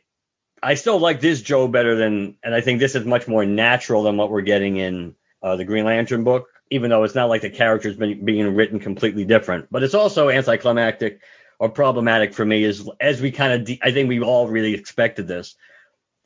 I 0.63 0.75
still 0.75 0.99
like 0.99 1.19
this 1.19 1.41
Jo 1.41 1.67
better 1.67 1.95
than, 1.95 2.37
and 2.41 2.55
I 2.55 2.61
think 2.61 2.79
this 2.79 2.95
is 2.95 3.05
much 3.05 3.27
more 3.27 3.45
natural 3.45 4.03
than 4.03 4.17
what 4.17 4.31
we're 4.31 4.41
getting 4.41 4.77
in 4.77 5.15
uh, 5.43 5.57
the 5.57 5.65
Green 5.65 5.85
Lantern 5.85 6.23
book, 6.23 6.47
even 6.69 6.89
though 6.89 7.03
it's 7.03 7.15
not 7.15 7.29
like 7.29 7.41
the 7.41 7.49
characters 7.49 7.97
been, 7.97 8.23
being 8.23 8.55
written 8.55 8.79
completely 8.79 9.25
different. 9.25 9.67
But 9.69 9.83
it's 9.83 9.93
also 9.93 10.29
anticlimactic 10.29 11.19
or 11.59 11.69
problematic 11.69 12.33
for 12.33 12.45
me 12.45 12.63
is 12.63 12.89
as 12.99 13.21
we 13.21 13.31
kind 13.31 13.53
of, 13.53 13.65
de- 13.65 13.79
I 13.83 13.91
think 13.91 14.07
we 14.07 14.21
all 14.21 14.47
really 14.47 14.73
expected 14.73 15.27
this. 15.27 15.55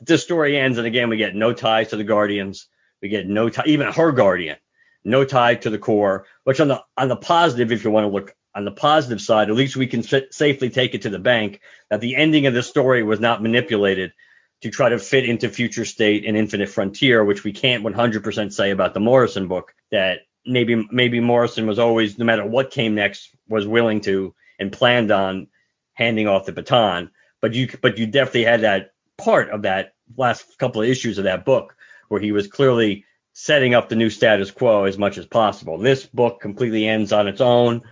This 0.02 0.24
story 0.24 0.58
ends, 0.58 0.78
and 0.78 0.88
again, 0.88 1.10
we 1.10 1.18
get 1.18 1.36
no 1.36 1.52
ties 1.52 1.90
to 1.90 1.98
the 1.98 2.04
Guardians. 2.04 2.68
We 3.02 3.10
get 3.10 3.28
no 3.28 3.50
tie, 3.50 3.64
even 3.66 3.92
her 3.92 4.12
Guardian 4.12 4.58
no 5.04 5.24
tie 5.26 5.56
to 5.56 5.70
the 5.70 5.78
corps. 5.78 6.26
Which 6.44 6.60
on 6.60 6.68
the 6.68 6.84
on 6.98 7.08
the 7.08 7.16
positive, 7.16 7.72
if 7.72 7.84
you 7.84 7.92
want 7.92 8.06
to 8.06 8.14
look 8.14 8.36
on 8.56 8.66
the 8.66 8.72
positive 8.72 9.22
side, 9.22 9.50
at 9.50 9.56
least 9.56 9.76
we 9.76 9.88
can 9.88 10.04
sa- 10.04 10.20
safely 10.32 10.70
take 10.70 10.96
it 10.96 11.04
to 11.04 11.10
the 11.10 11.20
bank 11.20 11.62
that 11.90 12.02
the 12.02 12.16
ending 12.16 12.46
of 12.46 12.54
the 12.54 12.64
story 12.64 13.04
was 13.04 13.20
not 13.20 13.42
manipulated 13.42 14.14
to 14.62 14.70
try 14.70 14.90
to 14.90 15.00
fit 15.00 15.24
into 15.24 15.50
Future 15.50 15.86
State 15.86 16.26
and 16.26 16.36
Infinite 16.36 16.70
Frontier, 16.70 17.24
which 17.24 17.44
we 17.44 17.54
can't 17.54 17.84
100% 17.84 18.52
say 18.52 18.72
about 18.72 18.94
the 18.94 19.00
Morrison 19.00 19.48
book. 19.48 19.74
That 19.92 20.22
maybe 20.46 20.88
maybe 20.92 21.20
Morrison 21.20 21.68
was 21.68 21.80
always, 21.80 22.18
no 22.18 22.26
matter 22.26 22.46
what 22.46 22.72
came 22.72 22.96
next, 22.96 23.30
was 23.48 23.68
willing 23.68 24.02
to 24.02 24.34
and 24.60 24.72
planned 24.72 25.12
on 25.12 25.48
handing 25.94 26.28
off 26.28 26.46
the 26.46 26.52
baton. 26.52 27.12
But 27.42 27.54
you 27.54 27.70
but 27.82 27.98
you 27.98 28.08
definitely 28.08 28.44
had 28.44 28.62
that 28.62 28.92
part 29.18 29.50
of 29.50 29.64
that 29.64 29.94
last 30.18 30.58
couple 30.58 30.82
of 30.82 30.90
issues 30.90 31.18
of 31.18 31.26
that 31.26 31.46
book 31.46 31.76
where 32.08 32.22
he 32.22 32.32
was 32.32 32.48
clearly 32.48 33.06
setting 33.42 33.74
up 33.74 33.88
the 33.88 33.96
new 33.96 34.10
status 34.10 34.52
quo 34.52 34.84
as 34.84 34.98
much 34.98 35.18
as 35.18 35.26
possible. 35.26 35.78
This 35.78 36.06
book 36.06 36.42
completely 36.42 36.86
ends 36.86 37.14
on 37.14 37.30
its 37.30 37.40
own, 37.40 37.84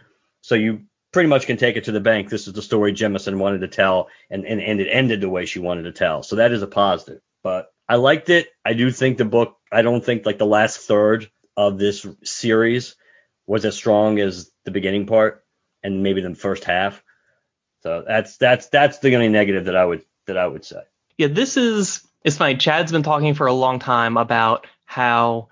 so 0.42 0.56
you 0.56 0.82
pretty 1.14 1.30
much 1.30 1.46
can 1.46 1.56
take 1.56 1.78
it 1.78 1.86
to 1.86 1.94
the 1.94 2.02
bank. 2.02 2.30
This 2.30 2.48
is 2.48 2.54
the 2.54 2.62
story 2.62 2.92
Jemisin 2.92 3.38
wanted 3.38 3.62
to 3.62 3.70
tell, 3.70 4.10
and, 4.30 4.46
and, 4.46 4.60
and 4.60 4.82
it 4.82 4.90
ended 4.92 5.22
the 5.22 5.30
way 5.30 5.46
she 5.46 5.60
wanted 5.60 5.84
to 5.84 5.94
tell. 5.94 6.22
So 6.22 6.36
that 6.36 6.52
is 6.52 6.64
a 6.64 6.68
positive. 6.68 7.22
But 7.44 7.72
I 7.88 7.96
liked 7.96 8.30
it. 8.30 8.50
I 8.66 8.74
do 8.74 8.92
think 8.92 9.18
the 9.18 9.24
book, 9.24 9.56
I 9.72 9.84
don't 9.84 10.04
think 10.04 10.26
like 10.26 10.38
the 10.38 10.46
last 10.46 10.80
third 10.80 11.32
of 11.56 11.80
this 11.80 12.06
series 12.26 12.98
was 13.46 13.64
as 13.64 13.74
strong 13.74 14.20
as 14.20 14.52
the 14.66 14.72
beginning 14.72 15.06
part 15.06 15.46
and 15.82 16.04
maybe 16.04 16.20
the 16.20 16.36
first 16.36 16.66
half. 16.66 17.02
So 17.84 18.04
that's 18.06 18.36
that's 18.36 18.68
that's 18.68 19.00
the 19.00 19.16
only 19.16 19.30
negative 19.30 19.66
that 19.66 19.78
I 19.78 19.86
would 19.86 20.04
that 20.26 20.38
I 20.38 20.46
would 20.46 20.66
say. 20.66 20.82
Yeah, 21.18 21.28
this 21.28 21.56
is 21.56 22.06
it's 22.26 22.36
funny. 22.36 22.58
Chad's 22.58 22.92
been 22.92 23.04
talking 23.04 23.34
for 23.34 23.48
a 23.48 23.54
long 23.54 23.80
time 23.80 24.18
about 24.18 24.68
how 24.88 25.50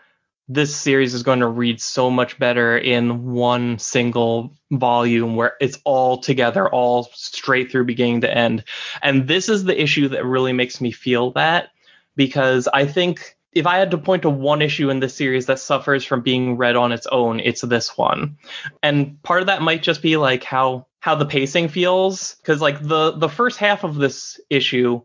this 0.47 0.75
series 0.75 1.13
is 1.13 1.23
going 1.23 1.39
to 1.39 1.47
read 1.47 1.81
so 1.81 2.09
much 2.09 2.37
better 2.37 2.77
in 2.77 3.31
one 3.31 3.79
single 3.79 4.53
volume 4.71 5.35
where 5.35 5.53
it's 5.59 5.79
all 5.83 6.17
together, 6.17 6.69
all 6.69 7.09
straight 7.13 7.71
through 7.71 7.85
beginning 7.85 8.21
to 8.21 8.37
end. 8.37 8.63
And 9.01 9.27
this 9.27 9.49
is 9.49 9.63
the 9.63 9.79
issue 9.79 10.07
that 10.09 10.25
really 10.25 10.53
makes 10.53 10.79
me 10.81 10.91
feel 10.91 11.31
that 11.31 11.69
because 12.15 12.67
I 12.73 12.85
think 12.85 13.35
if 13.53 13.65
I 13.65 13.77
had 13.77 13.91
to 13.91 13.97
point 13.97 14.21
to 14.23 14.29
one 14.29 14.61
issue 14.61 14.89
in 14.89 14.99
this 14.99 15.15
series 15.15 15.47
that 15.47 15.59
suffers 15.59 16.05
from 16.05 16.21
being 16.21 16.57
read 16.57 16.75
on 16.75 16.91
its 16.91 17.07
own, 17.07 17.39
it's 17.39 17.61
this 17.61 17.97
one. 17.97 18.37
And 18.83 19.21
part 19.23 19.41
of 19.41 19.47
that 19.47 19.61
might 19.61 19.81
just 19.81 20.01
be 20.01 20.17
like 20.17 20.43
how 20.43 20.87
how 20.99 21.15
the 21.15 21.25
pacing 21.25 21.69
feels 21.69 22.35
cuz 22.43 22.61
like 22.61 22.81
the 22.81 23.11
the 23.11 23.29
first 23.29 23.57
half 23.57 23.83
of 23.83 23.95
this 23.95 24.39
issue 24.49 25.01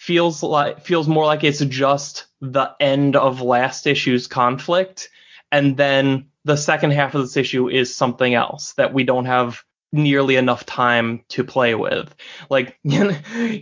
feels 0.00 0.42
like 0.42 0.80
feels 0.80 1.06
more 1.06 1.26
like 1.26 1.44
it's 1.44 1.62
just 1.66 2.24
the 2.40 2.74
end 2.80 3.16
of 3.16 3.42
last 3.42 3.86
issue's 3.86 4.26
conflict 4.26 5.10
and 5.52 5.76
then 5.76 6.24
the 6.46 6.56
second 6.56 6.92
half 6.92 7.14
of 7.14 7.20
this 7.20 7.36
issue 7.36 7.68
is 7.68 7.94
something 7.94 8.32
else 8.32 8.72
that 8.78 8.94
we 8.94 9.04
don't 9.04 9.26
have 9.26 9.62
nearly 9.92 10.36
enough 10.36 10.64
time 10.64 11.22
to 11.28 11.44
play 11.44 11.74
with. 11.74 12.14
Like 12.48 12.78
you 12.82 13.12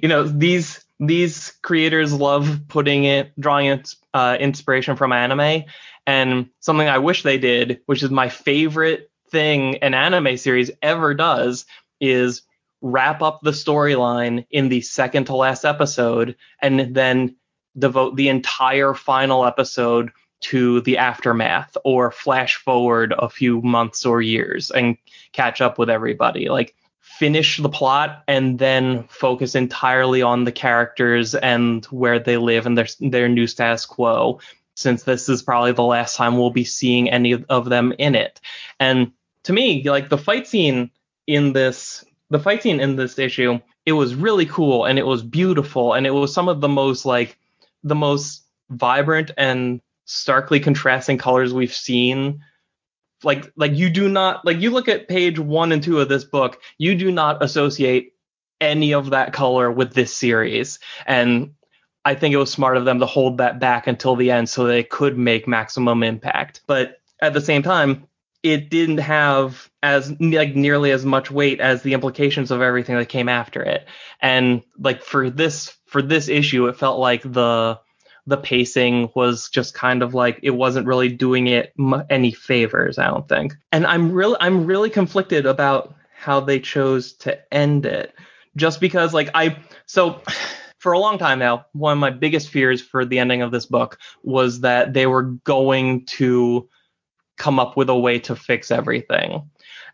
know 0.05 0.22
these 0.22 0.84
these 1.01 1.55
creators 1.62 2.12
love 2.12 2.61
putting 2.68 3.03
it 3.03 3.32
drawing 3.41 3.66
its 3.66 3.97
uh, 4.14 4.36
inspiration 4.39 4.95
from 4.95 5.12
anime 5.12 5.64
and 6.07 6.49
something 6.59 6.89
i 6.89 6.99
wish 6.99 7.22
they 7.22 7.39
did 7.39 7.80
which 7.86 8.03
is 8.03 8.11
my 8.11 8.28
favorite 8.28 9.09
thing 9.30 9.76
an 9.76 9.95
anime 9.95 10.36
series 10.36 10.72
ever 10.82 11.14
does 11.14 11.66
is 12.01 12.43
wrap 12.80 13.22
up 13.22 13.40
the 13.42 13.50
storyline 13.50 14.46
in 14.50 14.68
the 14.68 14.80
second 14.80 15.24
to 15.26 15.36
last 15.36 15.64
episode 15.64 16.36
and 16.62 16.94
then 16.94 17.36
devote 17.78 18.16
the 18.16 18.28
entire 18.28 18.94
final 18.94 19.44
episode 19.44 20.10
to 20.40 20.80
the 20.82 20.98
aftermath 20.98 21.76
or 21.84 22.10
flash 22.10 22.56
forward 22.56 23.12
a 23.18 23.28
few 23.28 23.60
months 23.62 24.06
or 24.06 24.22
years 24.22 24.70
and 24.70 24.96
catch 25.32 25.60
up 25.60 25.78
with 25.78 25.90
everybody. 25.90 26.48
Like 26.48 26.74
finish 27.00 27.56
the 27.56 27.68
plot 27.68 28.22
and 28.28 28.58
then 28.58 29.02
focus 29.08 29.54
entirely 29.54 30.22
on 30.22 30.44
the 30.44 30.52
characters 30.52 31.34
and 31.34 31.84
where 31.86 32.20
they 32.20 32.36
live 32.36 32.66
and 32.66 32.78
their 32.78 32.86
their 33.00 33.28
new 33.28 33.46
status 33.46 33.84
quo 33.84 34.38
since 34.76 35.02
this 35.02 35.28
is 35.28 35.42
probably 35.42 35.72
the 35.72 35.82
last 35.82 36.14
time 36.14 36.38
we'll 36.38 36.50
be 36.50 36.64
seeing 36.64 37.10
any 37.10 37.44
of 37.48 37.68
them 37.68 37.92
in 37.98 38.14
it. 38.14 38.40
And 38.78 39.10
to 39.42 39.52
me, 39.52 39.82
like 39.82 40.08
the 40.08 40.18
fight 40.18 40.46
scene 40.46 40.90
in 41.26 41.52
this 41.52 42.04
the 42.30 42.38
fight 42.38 42.62
scene 42.62 42.80
in 42.80 42.96
this 42.96 43.18
issue, 43.18 43.58
it 43.86 43.92
was 43.92 44.14
really 44.14 44.46
cool 44.46 44.84
and 44.84 44.98
it 44.98 45.06
was 45.06 45.22
beautiful 45.22 45.94
and 45.94 46.06
it 46.06 46.10
was 46.10 46.32
some 46.32 46.48
of 46.48 46.60
the 46.60 46.68
most 46.68 47.06
like 47.06 47.38
the 47.82 47.94
most 47.94 48.44
vibrant 48.70 49.30
and 49.38 49.80
starkly 50.04 50.60
contrasting 50.60 51.18
colors 51.18 51.54
we've 51.54 51.74
seen. 51.74 52.42
Like 53.24 53.50
like 53.56 53.72
you 53.72 53.88
do 53.90 54.08
not 54.08 54.44
like 54.44 54.60
you 54.60 54.70
look 54.70 54.88
at 54.88 55.08
page 55.08 55.38
one 55.38 55.72
and 55.72 55.82
two 55.82 56.00
of 56.00 56.08
this 56.08 56.24
book 56.24 56.60
you 56.76 56.94
do 56.94 57.10
not 57.10 57.42
associate 57.42 58.12
any 58.60 58.92
of 58.92 59.10
that 59.10 59.32
color 59.32 59.70
with 59.70 59.94
this 59.94 60.14
series. 60.14 60.78
And 61.06 61.54
i 62.04 62.14
think 62.14 62.32
it 62.32 62.38
was 62.38 62.50
smart 62.50 62.76
of 62.76 62.84
them 62.84 63.00
to 63.00 63.06
hold 63.06 63.38
that 63.38 63.58
back 63.58 63.86
until 63.86 64.16
the 64.16 64.30
end 64.30 64.48
so 64.48 64.64
they 64.64 64.84
could 64.84 65.18
make 65.18 65.48
maximum 65.48 66.02
impact. 66.02 66.60
But 66.66 67.00
at 67.20 67.32
the 67.32 67.40
same 67.40 67.62
time 67.62 68.06
it 68.43 68.70
didn't 68.70 68.99
have 68.99 69.68
as 69.82 70.12
like 70.20 70.55
nearly 70.55 70.91
as 70.91 71.05
much 71.05 71.30
weight 71.30 71.61
as 71.61 71.82
the 71.82 71.95
implications 71.95 72.51
of 72.51 72.62
everything 72.62 72.97
that 72.97 73.09
came 73.09 73.28
after 73.28 73.62
it. 73.62 73.86
And 74.20 74.62
like 74.78 75.03
for 75.03 75.30
this 75.30 75.76
for 75.86 76.03
this 76.03 76.28
issue 76.28 76.66
it 76.66 76.76
felt 76.76 77.01
like 77.01 77.22
the 77.22 77.80
the 78.26 78.36
pacing 78.36 79.11
was 79.14 79.49
just 79.49 79.72
kind 79.72 80.03
of 80.03 80.12
like 80.12 80.39
it 80.43 80.51
wasn't 80.51 80.86
really 80.86 81.09
doing 81.09 81.47
it 81.47 81.72
any 82.11 82.30
favors 82.30 82.99
i 82.99 83.07
don't 83.07 83.28
think. 83.28 83.55
And 83.72 83.86
i'm 83.86 84.12
really 84.12 84.36
i'm 84.41 84.66
really 84.66 84.91
conflicted 84.91 85.47
about 85.47 85.95
how 86.14 86.41
they 86.41 86.61
chose 86.61 87.14
to 87.14 87.39
end 87.53 87.86
it. 87.86 88.14
Just 88.57 88.80
because 88.80 89.14
like 89.14 89.30
i 89.34 89.59
so 89.86 90.22
for 90.78 90.93
a 90.93 90.99
long 90.99 91.18
time 91.18 91.41
now 91.41 91.66
one 91.72 91.93
of 91.93 91.99
my 91.99 92.11
biggest 92.11 92.51
fears 92.51 92.80
for 92.80 93.05
the 93.05 93.18
ending 93.18 93.43
of 93.43 93.51
this 93.51 93.66
book 93.66 93.99
was 94.22 94.61
that 94.61 94.93
they 94.93 95.07
were 95.07 95.22
going 95.22 96.05
to 96.07 96.68
come 97.39 97.59
up 97.59 97.76
with 97.76 97.89
a 97.89 97.99
way 97.99 98.18
to 98.18 98.36
fix 98.36 98.70
everything 98.70 99.49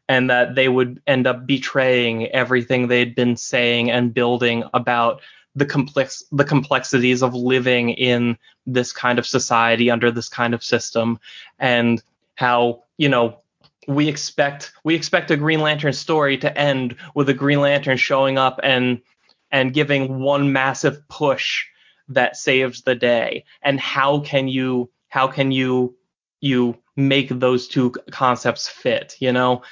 and 0.08 0.28
that 0.28 0.54
they 0.54 0.68
would 0.68 1.00
end 1.06 1.26
up 1.26 1.46
betraying 1.46 2.26
everything 2.28 2.88
they'd 2.88 3.14
been 3.14 3.36
saying 3.36 3.90
and 3.90 4.14
building 4.14 4.64
about 4.74 5.20
the 5.54 5.64
complex 5.64 6.24
the 6.32 6.44
complexities 6.44 7.22
of 7.22 7.34
living 7.34 7.90
in 7.90 8.36
this 8.66 8.92
kind 8.92 9.18
of 9.18 9.26
society 9.26 9.90
under 9.90 10.10
this 10.10 10.28
kind 10.28 10.52
of 10.52 10.64
system 10.64 11.18
and 11.58 12.02
how 12.34 12.82
you 12.98 13.08
know 13.08 13.38
we 13.86 14.08
expect 14.08 14.72
we 14.82 14.94
expect 14.94 15.30
a 15.30 15.36
green 15.36 15.60
lantern 15.60 15.92
story 15.92 16.36
to 16.36 16.58
end 16.58 16.96
with 17.14 17.28
a 17.28 17.34
green 17.34 17.60
lantern 17.60 17.96
showing 17.96 18.36
up 18.36 18.58
and 18.62 19.00
and 19.54 19.72
giving 19.72 20.18
one 20.18 20.52
massive 20.52 21.06
push 21.08 21.64
that 22.08 22.36
saves 22.36 22.82
the 22.82 22.94
day. 22.96 23.44
And 23.62 23.78
how 23.78 24.20
can 24.20 24.48
you 24.48 24.90
how 25.08 25.28
can 25.28 25.52
you 25.52 25.96
you 26.40 26.76
make 26.96 27.28
those 27.28 27.66
two 27.66 27.90
concepts 28.10 28.68
fit 28.68 29.16
you 29.18 29.32
know 29.32 29.62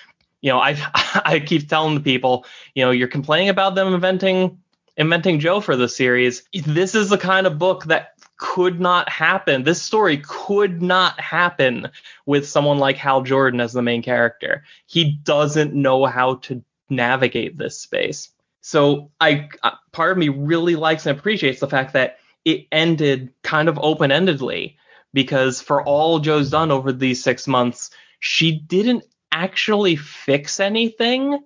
you 0.41 0.51
know 0.51 0.59
i 0.59 0.77
i 1.25 1.41
keep 1.41 1.69
telling 1.69 1.95
the 1.95 2.01
people 2.01 2.45
you 2.75 2.85
know 2.85 2.91
you're 2.91 3.09
complaining 3.09 3.49
about 3.49 3.75
them 3.75 3.95
inventing 3.95 4.59
inventing 4.97 5.41
Jo 5.41 5.61
for 5.61 5.77
the 5.77 5.89
series. 5.89 6.43
This 6.53 6.95
is 6.95 7.09
the 7.09 7.19
kind 7.19 7.47
of 7.47 7.59
book 7.59 7.85
that 7.85 8.15
could 8.37 8.81
not 8.81 9.09
happen. 9.09 9.63
This 9.63 9.81
story 9.81 10.19
could 10.19 10.83
not 10.83 11.19
happen 11.21 11.89
with 12.27 12.49
someone 12.49 12.79
like 12.79 12.97
Hal 12.97 13.23
Jordan 13.23 13.61
as 13.61 13.73
the 13.73 13.83
main 13.83 14.03
character. 14.03 14.65
He 14.87 15.13
doesn't 15.23 15.75
know 15.75 16.07
how 16.07 16.37
to 16.37 16.63
navigate 16.91 17.57
this 17.57 17.79
space. 17.79 18.31
So 18.61 19.11
I 19.21 19.49
uh, 19.63 19.73
part 19.93 20.13
of 20.13 20.19
me 20.19 20.29
really 20.29 20.77
likes 20.77 21.07
and 21.07 21.19
appreciates 21.19 21.61
the 21.61 21.69
fact 21.69 21.93
that 21.95 22.19
it 22.45 22.67
ended 22.73 23.33
kind 23.43 23.69
of 23.69 23.79
open-endedly 23.81 24.77
because 25.13 25.61
for 25.61 25.85
all 25.85 26.19
Jo's 26.19 26.51
done 26.51 26.71
over 26.71 26.93
these 26.93 27.23
6 27.23 27.47
months, 27.49 27.91
she 28.21 28.53
didn't 28.53 29.05
actually 29.33 29.97
fix 29.97 30.61
anything 30.61 31.39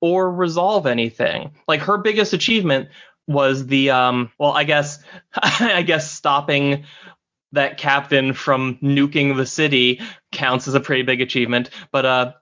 or 0.00 0.30
resolve 0.30 0.86
anything. 0.86 1.52
Like 1.68 1.80
her 1.80 1.98
biggest 1.98 2.32
achievement 2.32 2.88
was 3.26 3.66
the 3.66 3.90
um 3.90 4.30
well 4.38 4.52
I 4.52 4.64
guess 4.64 4.98
I 5.34 5.82
guess 5.82 6.10
stopping 6.10 6.84
that 7.52 7.78
captain 7.78 8.34
from 8.34 8.78
nuking 8.82 9.36
the 9.36 9.46
city 9.46 10.00
counts 10.32 10.68
as 10.68 10.74
a 10.74 10.80
pretty 10.80 11.02
big 11.02 11.20
achievement, 11.20 11.70
but 11.92 12.04
uh 12.04 12.32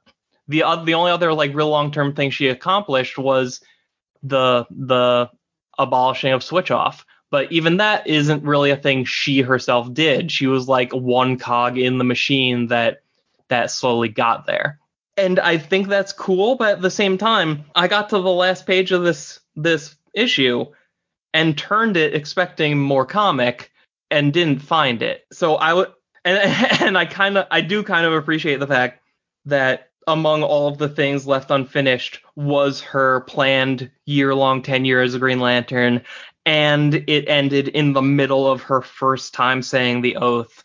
the 0.48 0.62
uh, 0.64 0.84
the 0.84 0.94
only 0.94 1.10
other 1.10 1.32
like 1.32 1.54
real 1.54 1.68
long-term 1.68 2.14
thing 2.14 2.30
she 2.30 2.48
accomplished 2.48 3.18
was 3.18 3.60
the 4.22 4.66
the 4.70 5.30
abolishing 5.78 6.32
of 6.32 6.42
switch 6.42 6.70
off. 6.70 7.04
But 7.32 7.50
even 7.50 7.78
that 7.78 8.06
isn't 8.06 8.44
really 8.44 8.70
a 8.70 8.76
thing 8.76 9.04
she 9.04 9.40
herself 9.40 9.92
did. 9.92 10.30
She 10.30 10.46
was 10.46 10.68
like 10.68 10.92
one 10.92 11.36
cog 11.36 11.78
in 11.78 11.98
the 11.98 12.04
machine 12.04 12.68
that 12.68 13.02
that 13.48 13.72
slowly 13.72 14.08
got 14.08 14.46
there 14.46 14.78
and 15.16 15.38
I 15.38 15.58
think 15.58 15.88
that's 15.88 16.12
cool, 16.12 16.56
but 16.56 16.76
at 16.76 16.82
the 16.82 16.90
same 16.90 17.18
time, 17.18 17.64
I 17.74 17.88
got 17.88 18.10
to 18.10 18.18
the 18.18 18.30
last 18.30 18.66
page 18.66 18.92
of 18.92 19.04
this 19.04 19.40
this 19.54 19.94
issue 20.14 20.66
and 21.34 21.56
turned 21.56 21.96
it 21.96 22.14
expecting 22.14 22.78
more 22.78 23.06
comic 23.06 23.70
and 24.10 24.32
didn't 24.32 24.60
find 24.60 25.02
it. 25.02 25.24
So 25.32 25.56
I 25.56 25.74
would 25.74 25.92
and 26.24 26.38
and 26.80 26.98
I 26.98 27.06
kind 27.06 27.38
of 27.38 27.46
I 27.50 27.60
do 27.60 27.82
kind 27.82 28.06
of 28.06 28.12
appreciate 28.12 28.60
the 28.60 28.66
fact 28.66 29.02
that 29.44 29.90
among 30.08 30.42
all 30.42 30.66
of 30.66 30.78
the 30.78 30.88
things 30.88 31.26
left 31.26 31.50
unfinished 31.50 32.20
was 32.34 32.80
her 32.80 33.20
planned 33.22 33.88
year-long 34.04 34.62
tenure 34.62 35.00
as 35.00 35.14
a 35.14 35.18
Green 35.18 35.38
Lantern 35.38 36.02
and 36.44 36.94
it 36.94 37.28
ended 37.28 37.68
in 37.68 37.92
the 37.92 38.02
middle 38.02 38.50
of 38.50 38.62
her 38.62 38.82
first 38.82 39.34
time 39.34 39.62
saying 39.62 40.00
the 40.02 40.16
oath. 40.16 40.64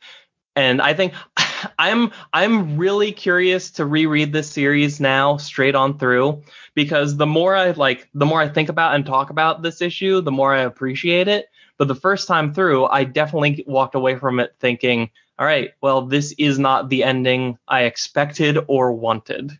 And 0.56 0.82
I 0.82 0.94
think 0.94 1.14
I'm 1.80 2.12
I'm 2.34 2.78
really 2.78 3.12
curious 3.12 3.72
to 3.72 3.86
reread 3.86 4.34
this 4.34 4.50
series 4.50 5.00
now 5.00 5.38
straight 5.38 5.76
on 5.76 5.98
through 5.98 6.44
because 6.74 7.18
the 7.18 7.26
more 7.26 7.56
I 7.56 7.72
like 7.72 8.10
the 8.14 8.26
more 8.26 8.42
I 8.42 8.50
think 8.50 8.70
about 8.70 8.96
and 8.96 9.06
talk 9.06 9.30
about 9.30 9.62
this 9.62 9.82
issue, 9.82 10.22
the 10.22 10.32
more 10.32 10.54
I 10.54 10.62
appreciate 10.62 11.28
it. 11.28 11.50
But 11.78 11.88
the 11.88 11.96
first 11.96 12.28
time 12.28 12.54
through, 12.54 12.86
I 12.86 13.04
definitely 13.04 13.64
walked 13.68 13.94
away 13.94 14.16
from 14.16 14.40
it 14.40 14.56
thinking, 14.60 15.12
all 15.38 15.46
right, 15.46 15.74
well, 15.80 16.02
this 16.02 16.34
is 16.40 16.58
not 16.58 16.90
the 16.90 17.04
ending 17.04 17.60
I 17.68 17.84
expected 17.84 18.58
or 18.68 18.94
wanted. 18.94 19.52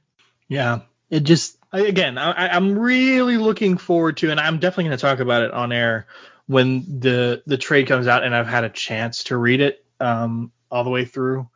Yeah, 0.48 0.80
it 1.12 1.22
just 1.22 1.57
again, 1.72 2.18
I, 2.18 2.50
I'm 2.50 2.78
really 2.78 3.38
looking 3.38 3.78
forward 3.78 4.18
to, 4.18 4.32
and 4.32 4.40
I'm 4.40 4.60
definitely 4.60 4.86
going 4.86 4.98
to 4.98 5.02
talk 5.02 5.20
about 5.20 5.44
it 5.44 5.52
on 5.52 5.72
air 5.72 6.08
when 6.48 7.00
the 7.00 7.44
the 7.46 7.58
trade 7.58 7.88
comes 7.88 8.08
out 8.08 8.24
and 8.24 8.34
I've 8.34 8.48
had 8.48 8.64
a 8.64 8.70
chance 8.70 9.26
to 9.26 9.38
read 9.38 9.62
it 9.62 9.86
um, 10.00 10.52
all 10.72 10.84
the 10.84 10.90
way 10.90 11.06
through. 11.06 11.50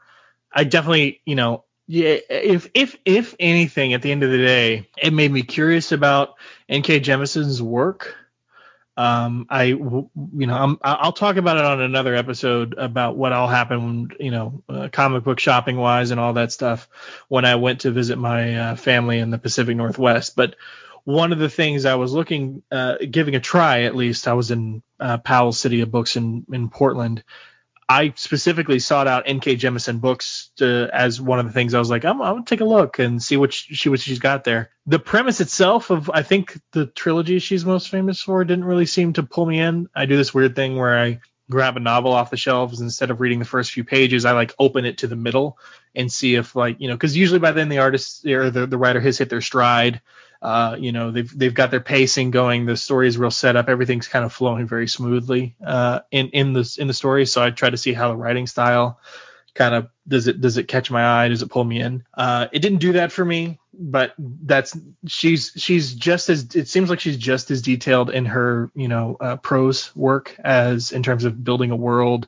I 0.54 0.66
definitely, 0.66 1.22
you 1.26 1.36
know, 1.36 1.64
yeah, 1.88 2.18
if 2.30 2.70
if 2.74 2.98
if 3.06 3.36
anything, 3.40 3.94
at 3.94 4.02
the 4.02 4.12
end 4.12 4.24
of 4.24 4.32
the 4.32 4.38
day, 4.38 4.88
it 5.02 5.14
made 5.14 5.32
me 5.32 5.44
curious 5.44 5.92
about 5.92 6.36
N.K. 6.70 7.00
Jemisin's 7.02 7.62
work. 7.62 8.16
Um, 9.02 9.48
I, 9.50 9.64
you 9.64 10.10
know, 10.34 10.56
I'm, 10.56 10.78
I'll 10.84 11.12
talk 11.12 11.38
about 11.38 11.58
it 11.58 11.66
on 11.66 11.82
another 11.82 12.14
episode 12.14 12.76
about 12.78 13.18
what 13.18 13.34
all 13.34 13.48
happened, 13.48 14.16
you 14.20 14.30
know, 14.30 14.62
uh, 14.70 14.90
comic 14.92 15.24
book 15.24 15.40
shopping 15.40 15.78
wise 15.78 16.12
and 16.12 16.20
all 16.20 16.34
that 16.34 16.52
stuff 16.52 16.88
when 17.28 17.44
I 17.44 17.56
went 17.56 17.82
to 17.82 17.90
visit 17.90 18.20
my 18.20 18.56
uh, 18.56 18.76
family 18.76 19.18
in 19.18 19.32
the 19.32 19.40
Pacific 19.40 19.76
Northwest. 19.76 20.36
But 20.36 20.56
one 21.04 21.34
of 21.34 21.40
the 21.40 21.50
things 21.50 21.86
I 21.86 21.96
was 21.96 22.14
looking, 22.14 22.62
uh, 22.72 22.98
giving 23.10 23.36
a 23.36 23.40
try 23.40 23.84
at 23.84 23.96
least, 23.96 24.28
I 24.28 24.34
was 24.34 24.52
in 24.52 24.84
uh, 25.00 25.18
Powell 25.18 25.52
City 25.52 25.82
of 25.82 25.90
Books 25.90 26.16
in 26.16 26.46
in 26.54 26.70
Portland, 26.70 27.24
I 27.92 28.14
specifically 28.16 28.80
sought 28.80 29.10
out 29.10 29.24
N.K. 29.26 29.58
Jemisin 29.58 30.00
books 30.00 30.52
to, 30.56 30.90
as 30.94 31.20
one 31.20 31.40
of 31.40 31.46
the 31.46 31.52
things 31.52 31.74
I 31.74 31.80
was 31.80 31.90
like, 31.90 32.06
I'm, 32.06 32.22
I'm 32.22 32.36
gonna 32.36 32.46
take 32.46 32.62
a 32.62 32.66
look 32.66 33.00
and 33.00 33.22
see 33.22 33.36
what 33.36 33.52
she, 33.52 33.90
what 33.90 34.00
she's 34.00 34.20
got 34.20 34.46
there. 34.46 34.70
The 34.86 34.98
premise 34.98 35.42
itself 35.42 35.90
of 35.90 36.10
I 36.10 36.24
think 36.24 36.58
the 36.72 36.86
trilogy 36.86 37.40
she's 37.40 37.66
most 37.66 37.90
famous 37.90 38.22
for 38.22 38.46
didn't 38.46 38.64
really 38.64 38.86
seem 38.86 39.12
to 39.14 39.24
pull 39.24 39.46
me 39.46 39.60
in. 39.60 39.90
I 39.94 40.06
do 40.06 40.16
this 40.16 40.34
weird 40.34 40.56
thing 40.56 40.78
where 40.78 40.98
I 40.98 41.20
grab 41.50 41.76
a 41.76 41.82
novel 41.82 42.14
off 42.14 42.32
the 42.32 42.38
shelves 42.38 42.80
instead 42.80 43.12
of 43.12 43.20
reading 43.20 43.40
the 43.40 43.46
first 43.46 43.74
few 43.74 43.84
pages, 43.84 44.24
I 44.24 44.32
like 44.32 44.56
open 44.58 44.86
it 44.86 45.00
to 45.00 45.08
the 45.08 45.18
middle 45.18 45.60
and 45.94 46.10
see 46.10 46.36
if 46.36 46.56
like 46.56 46.78
you 46.80 46.88
know 46.88 46.96
because 46.96 47.18
usually 47.18 47.40
by 47.40 47.52
then 47.52 47.68
the 47.68 47.80
artist 47.80 48.26
or 48.26 48.50
the, 48.50 48.68
the 48.68 48.78
writer 48.78 49.02
has 49.02 49.18
hit 49.18 49.30
their 49.30 49.42
stride 49.42 50.00
uh, 50.42 50.76
you 50.80 50.92
know, 50.92 51.12
they've 51.12 51.38
they've 51.38 51.54
got 51.54 51.72
their 51.72 51.80
pacing 51.80 52.32
going. 52.32 52.66
The 52.66 52.76
story 52.76 53.08
is 53.08 53.18
real 53.18 53.32
set 53.32 53.56
up. 53.56 53.70
Everything's 53.70 54.08
kind 54.08 54.26
of 54.26 54.34
flowing 54.34 54.68
very 54.68 54.88
smoothly 54.88 55.56
uh, 55.64 56.00
in 56.10 56.30
in 56.30 56.54
the 56.54 56.76
in 56.80 56.88
the 56.88 56.94
story. 56.94 57.26
So 57.26 57.44
I 57.44 57.52
try 57.52 57.70
to 57.70 57.78
see 57.78 57.94
how 57.94 58.10
the 58.10 58.18
writing 58.18 58.48
style 58.48 59.00
kind 59.54 59.76
of 59.76 59.90
does 60.08 60.28
it 60.28 60.42
does 60.42 60.58
it 60.58 60.68
catch 60.68 60.90
my 60.90 61.06
eye? 61.06 61.28
Does 61.28 61.44
it 61.44 61.50
pull 61.50 61.64
me 61.64 61.80
in? 61.80 62.04
Uh, 62.14 62.48
it 62.52 62.60
didn't 62.60 62.80
do 62.80 62.94
that 62.94 63.12
for 63.12 63.24
me, 63.24 63.60
but 63.74 64.14
that's 64.18 64.76
she's 65.08 65.52
she's 65.56 65.94
just 65.94 66.30
as 66.30 66.56
it 66.56 66.68
seems 66.68 66.90
like 66.90 67.00
she's 67.00 67.18
just 67.18 67.52
as 67.52 67.62
detailed 67.62 68.10
in 68.10 68.26
her 68.26 68.72
you 68.74 68.88
know 68.88 69.18
uh, 69.20 69.36
prose 69.38 69.96
work 69.96 70.36
as 70.44 70.92
in 70.92 71.04
terms 71.04 71.24
of 71.24 71.44
building 71.44 71.72
a 71.72 71.76
world 71.76 72.28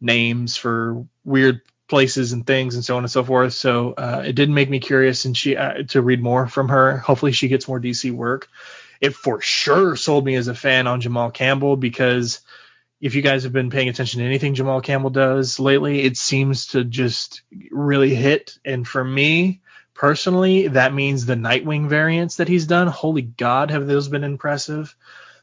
names 0.00 0.56
for 0.56 1.06
weird 1.24 1.62
places 1.88 2.32
and 2.32 2.46
things 2.46 2.74
and 2.74 2.84
so 2.84 2.96
on 2.96 3.04
and 3.04 3.10
so 3.10 3.24
forth. 3.24 3.52
So 3.52 3.92
uh, 3.92 4.24
it 4.26 4.34
did 4.34 4.50
make 4.50 4.68
me 4.68 4.80
curious 4.80 5.24
and 5.24 5.36
she 5.36 5.56
uh, 5.56 5.84
to 5.88 6.02
read 6.02 6.22
more 6.22 6.46
from 6.46 6.68
her. 6.68 6.98
Hopefully 6.98 7.32
she 7.32 7.48
gets 7.48 7.68
more 7.68 7.80
DC 7.80 8.10
work. 8.12 8.48
It 9.00 9.14
for 9.14 9.40
sure 9.40 9.96
sold 9.96 10.24
me 10.24 10.36
as 10.36 10.48
a 10.48 10.54
fan 10.54 10.86
on 10.86 11.00
Jamal 11.00 11.30
Campbell 11.30 11.76
because 11.76 12.40
if 13.00 13.14
you 13.14 13.22
guys 13.22 13.44
have 13.44 13.52
been 13.52 13.70
paying 13.70 13.88
attention 13.88 14.20
to 14.20 14.26
anything 14.26 14.54
Jamal 14.54 14.80
Campbell 14.80 15.10
does 15.10 15.60
lately, 15.60 16.02
it 16.02 16.16
seems 16.16 16.68
to 16.68 16.82
just 16.82 17.42
really 17.70 18.14
hit. 18.14 18.58
And 18.64 18.88
for 18.88 19.04
me 19.04 19.60
personally, 19.94 20.68
that 20.68 20.94
means 20.94 21.26
the 21.26 21.34
Nightwing 21.34 21.88
variants 21.88 22.36
that 22.36 22.48
he's 22.48 22.66
done. 22.66 22.86
Holy 22.86 23.22
God, 23.22 23.70
have 23.70 23.86
those 23.86 24.08
been 24.08 24.24
impressive! 24.24 24.96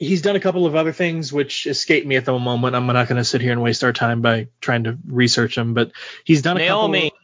He's 0.04 0.22
done 0.22 0.36
a 0.36 0.40
couple 0.40 0.66
of 0.66 0.76
other 0.76 0.92
things 0.92 1.32
which 1.32 1.66
escape 1.66 2.06
me 2.06 2.16
at 2.16 2.26
the 2.26 2.38
moment. 2.38 2.76
I'm 2.76 2.86
not 2.88 3.08
going 3.08 3.18
to 3.18 3.24
sit 3.24 3.42
here 3.42 3.52
and 3.52 3.62
waste 3.62 3.84
our 3.84 3.94
time 3.94 4.22
by 4.22 4.50
trying 4.62 4.84
to 4.86 4.98
research 5.08 5.56
them, 5.56 5.74
but 5.74 5.92
he's 6.24 6.42
done 6.42 6.58
a 6.58 6.60
Naomi. 6.60 7.10
couple. 7.10 7.20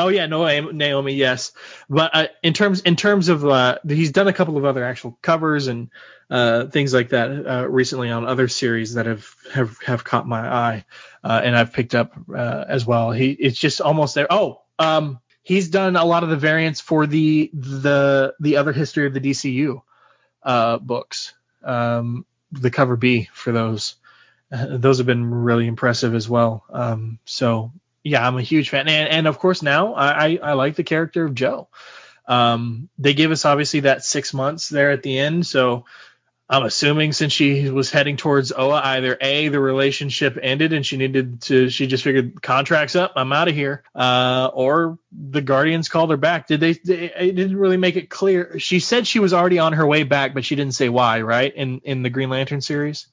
Oh 0.00 0.08
yeah, 0.08 0.26
no, 0.26 0.44
Naomi, 0.70 1.14
yes. 1.14 1.52
But 1.90 2.14
uh, 2.14 2.26
in 2.42 2.52
terms 2.52 2.82
in 2.82 2.94
terms 2.94 3.28
of 3.28 3.44
uh, 3.44 3.78
he's 3.86 4.12
done 4.12 4.28
a 4.28 4.32
couple 4.32 4.56
of 4.56 4.64
other 4.64 4.84
actual 4.84 5.18
covers 5.22 5.66
and 5.66 5.90
uh, 6.30 6.66
things 6.66 6.94
like 6.94 7.08
that 7.08 7.30
uh, 7.30 7.68
recently 7.68 8.10
on 8.10 8.24
other 8.24 8.46
series 8.46 8.94
that 8.94 9.06
have 9.06 9.34
have, 9.52 9.76
have 9.84 10.04
caught 10.04 10.26
my 10.26 10.40
eye, 10.48 10.84
uh, 11.24 11.40
and 11.42 11.56
I've 11.56 11.72
picked 11.72 11.96
up 11.96 12.12
uh, 12.32 12.64
as 12.68 12.86
well. 12.86 13.10
He 13.10 13.32
it's 13.32 13.58
just 13.58 13.80
almost 13.80 14.14
there. 14.14 14.28
Oh, 14.30 14.62
um, 14.78 15.18
he's 15.42 15.68
done 15.68 15.96
a 15.96 16.04
lot 16.04 16.22
of 16.22 16.28
the 16.28 16.36
variants 16.36 16.80
for 16.80 17.06
the 17.08 17.50
the 17.52 18.34
the 18.38 18.56
other 18.58 18.72
history 18.72 19.06
of 19.06 19.14
the 19.14 19.20
DCU 19.20 19.82
books 20.80 21.34
um, 21.64 22.26
the 22.52 22.70
cover 22.70 22.96
B 22.96 23.28
for 23.32 23.52
those. 23.52 23.96
Uh, 24.50 24.66
those 24.78 24.98
have 24.98 25.06
been 25.06 25.30
really 25.30 25.66
impressive 25.66 26.14
as 26.14 26.28
well. 26.28 26.64
Um, 26.70 27.18
so 27.24 27.72
yeah, 28.02 28.26
I'm 28.26 28.38
a 28.38 28.42
huge 28.42 28.70
fan, 28.70 28.88
and, 28.88 29.08
and 29.08 29.26
of 29.26 29.38
course 29.38 29.62
now 29.62 29.94
I, 29.94 30.26
I, 30.26 30.38
I 30.42 30.52
like 30.54 30.76
the 30.76 30.84
character 30.84 31.24
of 31.24 31.34
Jo. 31.34 31.68
Um, 32.26 32.88
they 32.98 33.14
gave 33.14 33.30
us 33.30 33.44
obviously 33.44 33.80
that 33.80 34.04
six 34.04 34.34
months 34.34 34.68
there 34.68 34.90
at 34.90 35.02
the 35.02 35.18
end, 35.18 35.46
so 35.46 35.86
I'm 36.50 36.62
assuming 36.62 37.12
since 37.12 37.34
she 37.34 37.68
was 37.68 37.90
heading 37.90 38.16
towards 38.16 38.52
Oa, 38.52 38.80
either 38.82 39.18
A, 39.20 39.48
the 39.48 39.60
relationship 39.60 40.38
ended 40.40 40.72
and 40.72 40.84
she 40.84 40.96
needed 40.96 41.42
to, 41.42 41.68
she 41.68 41.86
just 41.86 42.02
figured 42.02 42.40
contracts 42.40 42.96
up, 42.96 43.12
I'm 43.16 43.34
out 43.34 43.48
of 43.48 43.54
here, 43.54 43.82
uh, 43.94 44.50
or 44.54 44.98
the 45.12 45.42
Guardians 45.42 45.90
called 45.90 46.10
her 46.10 46.16
back. 46.16 46.46
Did 46.46 46.60
they, 46.60 46.72
they, 46.72 47.12
it 47.12 47.36
didn't 47.36 47.58
really 47.58 47.76
make 47.76 47.96
it 47.96 48.08
clear. 48.08 48.58
She 48.58 48.80
said 48.80 49.06
she 49.06 49.18
was 49.18 49.34
already 49.34 49.58
on 49.58 49.74
her 49.74 49.86
way 49.86 50.04
back, 50.04 50.32
but 50.32 50.42
she 50.42 50.56
didn't 50.56 50.72
say 50.72 50.88
why, 50.88 51.20
right? 51.20 51.54
In, 51.54 51.80
in 51.84 52.02
the 52.02 52.08
Green 52.08 52.30
Lantern 52.30 52.62
series? 52.62 53.08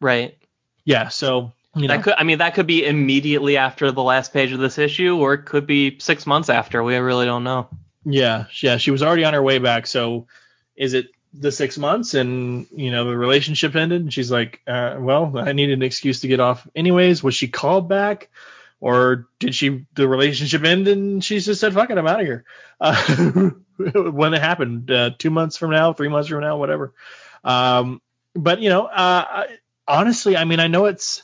Right. 0.00 0.38
Yeah. 0.86 1.08
So, 1.08 1.52
you 1.76 1.88
know. 1.88 1.96
That 1.96 2.04
could, 2.04 2.14
I 2.16 2.24
mean, 2.24 2.38
that 2.38 2.54
could 2.54 2.66
be 2.66 2.86
immediately 2.86 3.58
after 3.58 3.92
the 3.92 4.02
last 4.02 4.32
page 4.32 4.52
of 4.52 4.60
this 4.60 4.78
issue, 4.78 5.18
or 5.18 5.34
it 5.34 5.44
could 5.44 5.66
be 5.66 5.98
six 5.98 6.26
months 6.26 6.48
after. 6.48 6.82
We 6.82 6.96
really 6.96 7.26
don't 7.26 7.44
know. 7.44 7.68
Yeah. 8.06 8.46
Yeah. 8.62 8.78
She 8.78 8.90
was 8.90 9.02
already 9.02 9.24
on 9.24 9.34
her 9.34 9.42
way 9.42 9.58
back. 9.58 9.86
So, 9.86 10.26
is 10.74 10.94
it 10.94 11.08
the 11.40 11.52
six 11.52 11.78
months 11.78 12.14
and 12.14 12.66
you 12.74 12.90
know 12.90 13.04
the 13.04 13.16
relationship 13.16 13.74
ended 13.76 14.02
and 14.02 14.12
she's 14.12 14.30
like 14.30 14.60
uh, 14.66 14.96
well 14.98 15.38
i 15.38 15.52
needed 15.52 15.74
an 15.78 15.82
excuse 15.82 16.20
to 16.20 16.28
get 16.28 16.40
off 16.40 16.66
anyways. 16.74 17.22
Was 17.22 17.34
she 17.34 17.48
called 17.48 17.88
back 17.88 18.28
or 18.80 19.28
did 19.38 19.54
she 19.54 19.86
the 19.94 20.08
relationship 20.08 20.64
end 20.64 20.88
and 20.88 21.24
she 21.24 21.38
just 21.38 21.60
said 21.60 21.74
fuck 21.74 21.90
it 21.90 21.98
i'm 21.98 22.06
out 22.06 22.20
of 22.20 22.26
here. 22.26 22.44
Uh, 22.80 23.50
when 23.76 24.34
it 24.34 24.40
happened 24.40 24.90
uh, 24.90 25.10
two 25.16 25.30
months 25.30 25.56
from 25.56 25.70
now 25.70 25.92
three 25.92 26.08
months 26.08 26.28
from 26.28 26.40
now 26.40 26.56
whatever. 26.56 26.92
Um, 27.44 28.02
but 28.34 28.60
you 28.60 28.68
know 28.68 28.86
uh, 28.86 29.46
honestly 29.86 30.36
i 30.36 30.44
mean 30.44 30.60
i 30.60 30.66
know 30.66 30.86
it's 30.86 31.22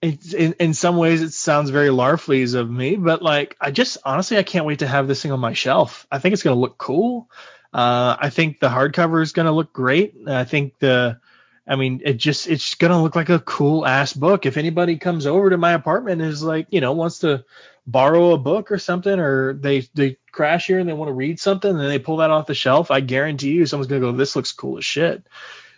it's 0.00 0.34
in, 0.34 0.54
in 0.54 0.74
some 0.74 0.96
ways 0.96 1.22
it 1.22 1.32
sounds 1.32 1.70
very 1.70 1.88
larfleeze 1.88 2.54
of 2.54 2.68
me 2.68 2.96
but 2.96 3.22
like 3.22 3.56
i 3.60 3.70
just 3.70 3.98
honestly 4.04 4.36
i 4.36 4.42
can't 4.42 4.66
wait 4.66 4.80
to 4.80 4.86
have 4.86 5.08
this 5.08 5.22
thing 5.22 5.32
on 5.32 5.40
my 5.40 5.52
shelf. 5.52 6.06
I 6.10 6.18
think 6.18 6.32
it's 6.32 6.42
going 6.42 6.56
to 6.56 6.60
look 6.60 6.78
cool 6.78 7.28
uh, 7.72 8.16
I 8.18 8.30
think 8.30 8.60
the 8.60 8.68
hardcover 8.68 9.22
is 9.22 9.32
going 9.32 9.46
to 9.46 9.52
look 9.52 9.72
great. 9.72 10.14
I 10.26 10.44
think 10.44 10.78
the, 10.78 11.20
I 11.66 11.76
mean, 11.76 12.02
it 12.04 12.14
just 12.14 12.48
it's 12.48 12.74
going 12.74 12.90
to 12.90 12.98
look 12.98 13.16
like 13.16 13.30
a 13.30 13.38
cool 13.38 13.86
ass 13.86 14.12
book. 14.12 14.44
If 14.44 14.56
anybody 14.56 14.98
comes 14.98 15.26
over 15.26 15.50
to 15.50 15.56
my 15.56 15.72
apartment 15.72 16.20
and 16.20 16.30
is 16.30 16.42
like, 16.42 16.66
you 16.70 16.80
know, 16.80 16.92
wants 16.92 17.20
to 17.20 17.44
borrow 17.86 18.32
a 18.32 18.38
book 18.38 18.70
or 18.70 18.78
something, 18.78 19.18
or 19.18 19.54
they 19.54 19.88
they 19.94 20.18
crash 20.30 20.66
here 20.66 20.78
and 20.78 20.88
they 20.88 20.92
want 20.92 21.08
to 21.08 21.14
read 21.14 21.40
something, 21.40 21.70
and 21.70 21.80
they 21.80 21.98
pull 21.98 22.18
that 22.18 22.30
off 22.30 22.46
the 22.46 22.54
shelf, 22.54 22.90
I 22.90 23.00
guarantee 23.00 23.52
you 23.52 23.64
someone's 23.64 23.88
going 23.88 24.02
to 24.02 24.12
go, 24.12 24.16
this 24.16 24.36
looks 24.36 24.52
cool 24.52 24.78
as 24.78 24.84
shit, 24.84 25.26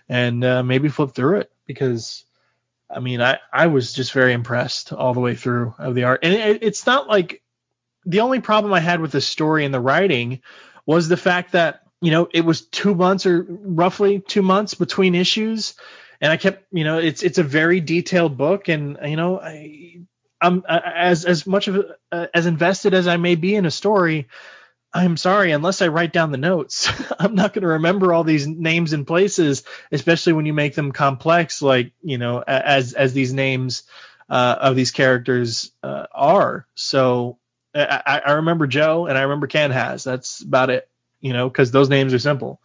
and 0.08 0.44
uh, 0.44 0.62
maybe 0.62 0.88
flip 0.88 1.14
through 1.14 1.38
it 1.40 1.52
because. 1.66 2.24
I 2.90 3.00
mean, 3.00 3.20
I, 3.20 3.38
I 3.52 3.68
was 3.68 3.92
just 3.92 4.12
very 4.12 4.34
impressed 4.34 4.92
all 4.92 5.14
the 5.14 5.20
way 5.20 5.34
through 5.34 5.74
of 5.78 5.96
the 5.96 6.04
art. 6.04 6.20
And 6.22 6.32
it, 6.32 6.62
it's 6.62 6.86
not 6.86 7.08
like 7.08 7.42
the 8.04 8.20
only 8.20 8.40
problem 8.40 8.72
I 8.72 8.78
had 8.78 9.00
with 9.00 9.10
the 9.10 9.22
story 9.22 9.64
and 9.64 9.74
the 9.74 9.80
writing 9.80 10.42
was 10.86 11.08
the 11.08 11.16
fact 11.16 11.52
that 11.52 11.83
you 12.04 12.10
know, 12.10 12.28
it 12.32 12.44
was 12.44 12.60
two 12.66 12.94
months 12.94 13.24
or 13.24 13.46
roughly 13.48 14.20
two 14.20 14.42
months 14.42 14.74
between 14.74 15.14
issues, 15.14 15.74
and 16.20 16.30
I 16.30 16.36
kept, 16.36 16.66
you 16.70 16.84
know, 16.84 16.98
it's 16.98 17.22
it's 17.22 17.38
a 17.38 17.42
very 17.42 17.80
detailed 17.80 18.36
book, 18.36 18.68
and 18.68 18.98
you 19.02 19.16
know, 19.16 19.40
I, 19.40 20.02
I'm 20.38 20.62
as 20.68 21.24
as 21.24 21.46
much 21.46 21.66
of 21.68 21.82
a, 22.12 22.28
as 22.36 22.44
invested 22.44 22.92
as 22.92 23.06
I 23.06 23.16
may 23.16 23.36
be 23.36 23.54
in 23.54 23.64
a 23.64 23.70
story. 23.70 24.28
I'm 24.92 25.16
sorry, 25.16 25.52
unless 25.52 25.80
I 25.80 25.88
write 25.88 26.12
down 26.12 26.30
the 26.30 26.36
notes, 26.36 26.92
I'm 27.18 27.34
not 27.34 27.54
going 27.54 27.62
to 27.62 27.68
remember 27.68 28.12
all 28.12 28.22
these 28.22 28.46
names 28.46 28.92
and 28.92 29.06
places, 29.06 29.64
especially 29.90 30.34
when 30.34 30.44
you 30.44 30.52
make 30.52 30.74
them 30.74 30.92
complex, 30.92 31.62
like 31.62 31.92
you 32.02 32.18
know, 32.18 32.44
as 32.46 32.92
as 32.92 33.14
these 33.14 33.32
names 33.32 33.84
uh, 34.28 34.56
of 34.60 34.76
these 34.76 34.90
characters 34.90 35.72
uh, 35.82 36.06
are. 36.12 36.66
So 36.74 37.38
I, 37.74 38.20
I 38.26 38.32
remember 38.32 38.66
Jo 38.66 39.06
and 39.06 39.16
I 39.16 39.22
remember 39.22 39.46
Ken 39.46 39.70
has. 39.70 40.04
That's 40.04 40.42
about 40.42 40.68
it 40.68 40.86
you 41.24 41.32
know, 41.32 41.48
because 41.48 41.70
those 41.70 41.88
names 41.88 42.12
are 42.12 42.18
simple. 42.18 42.60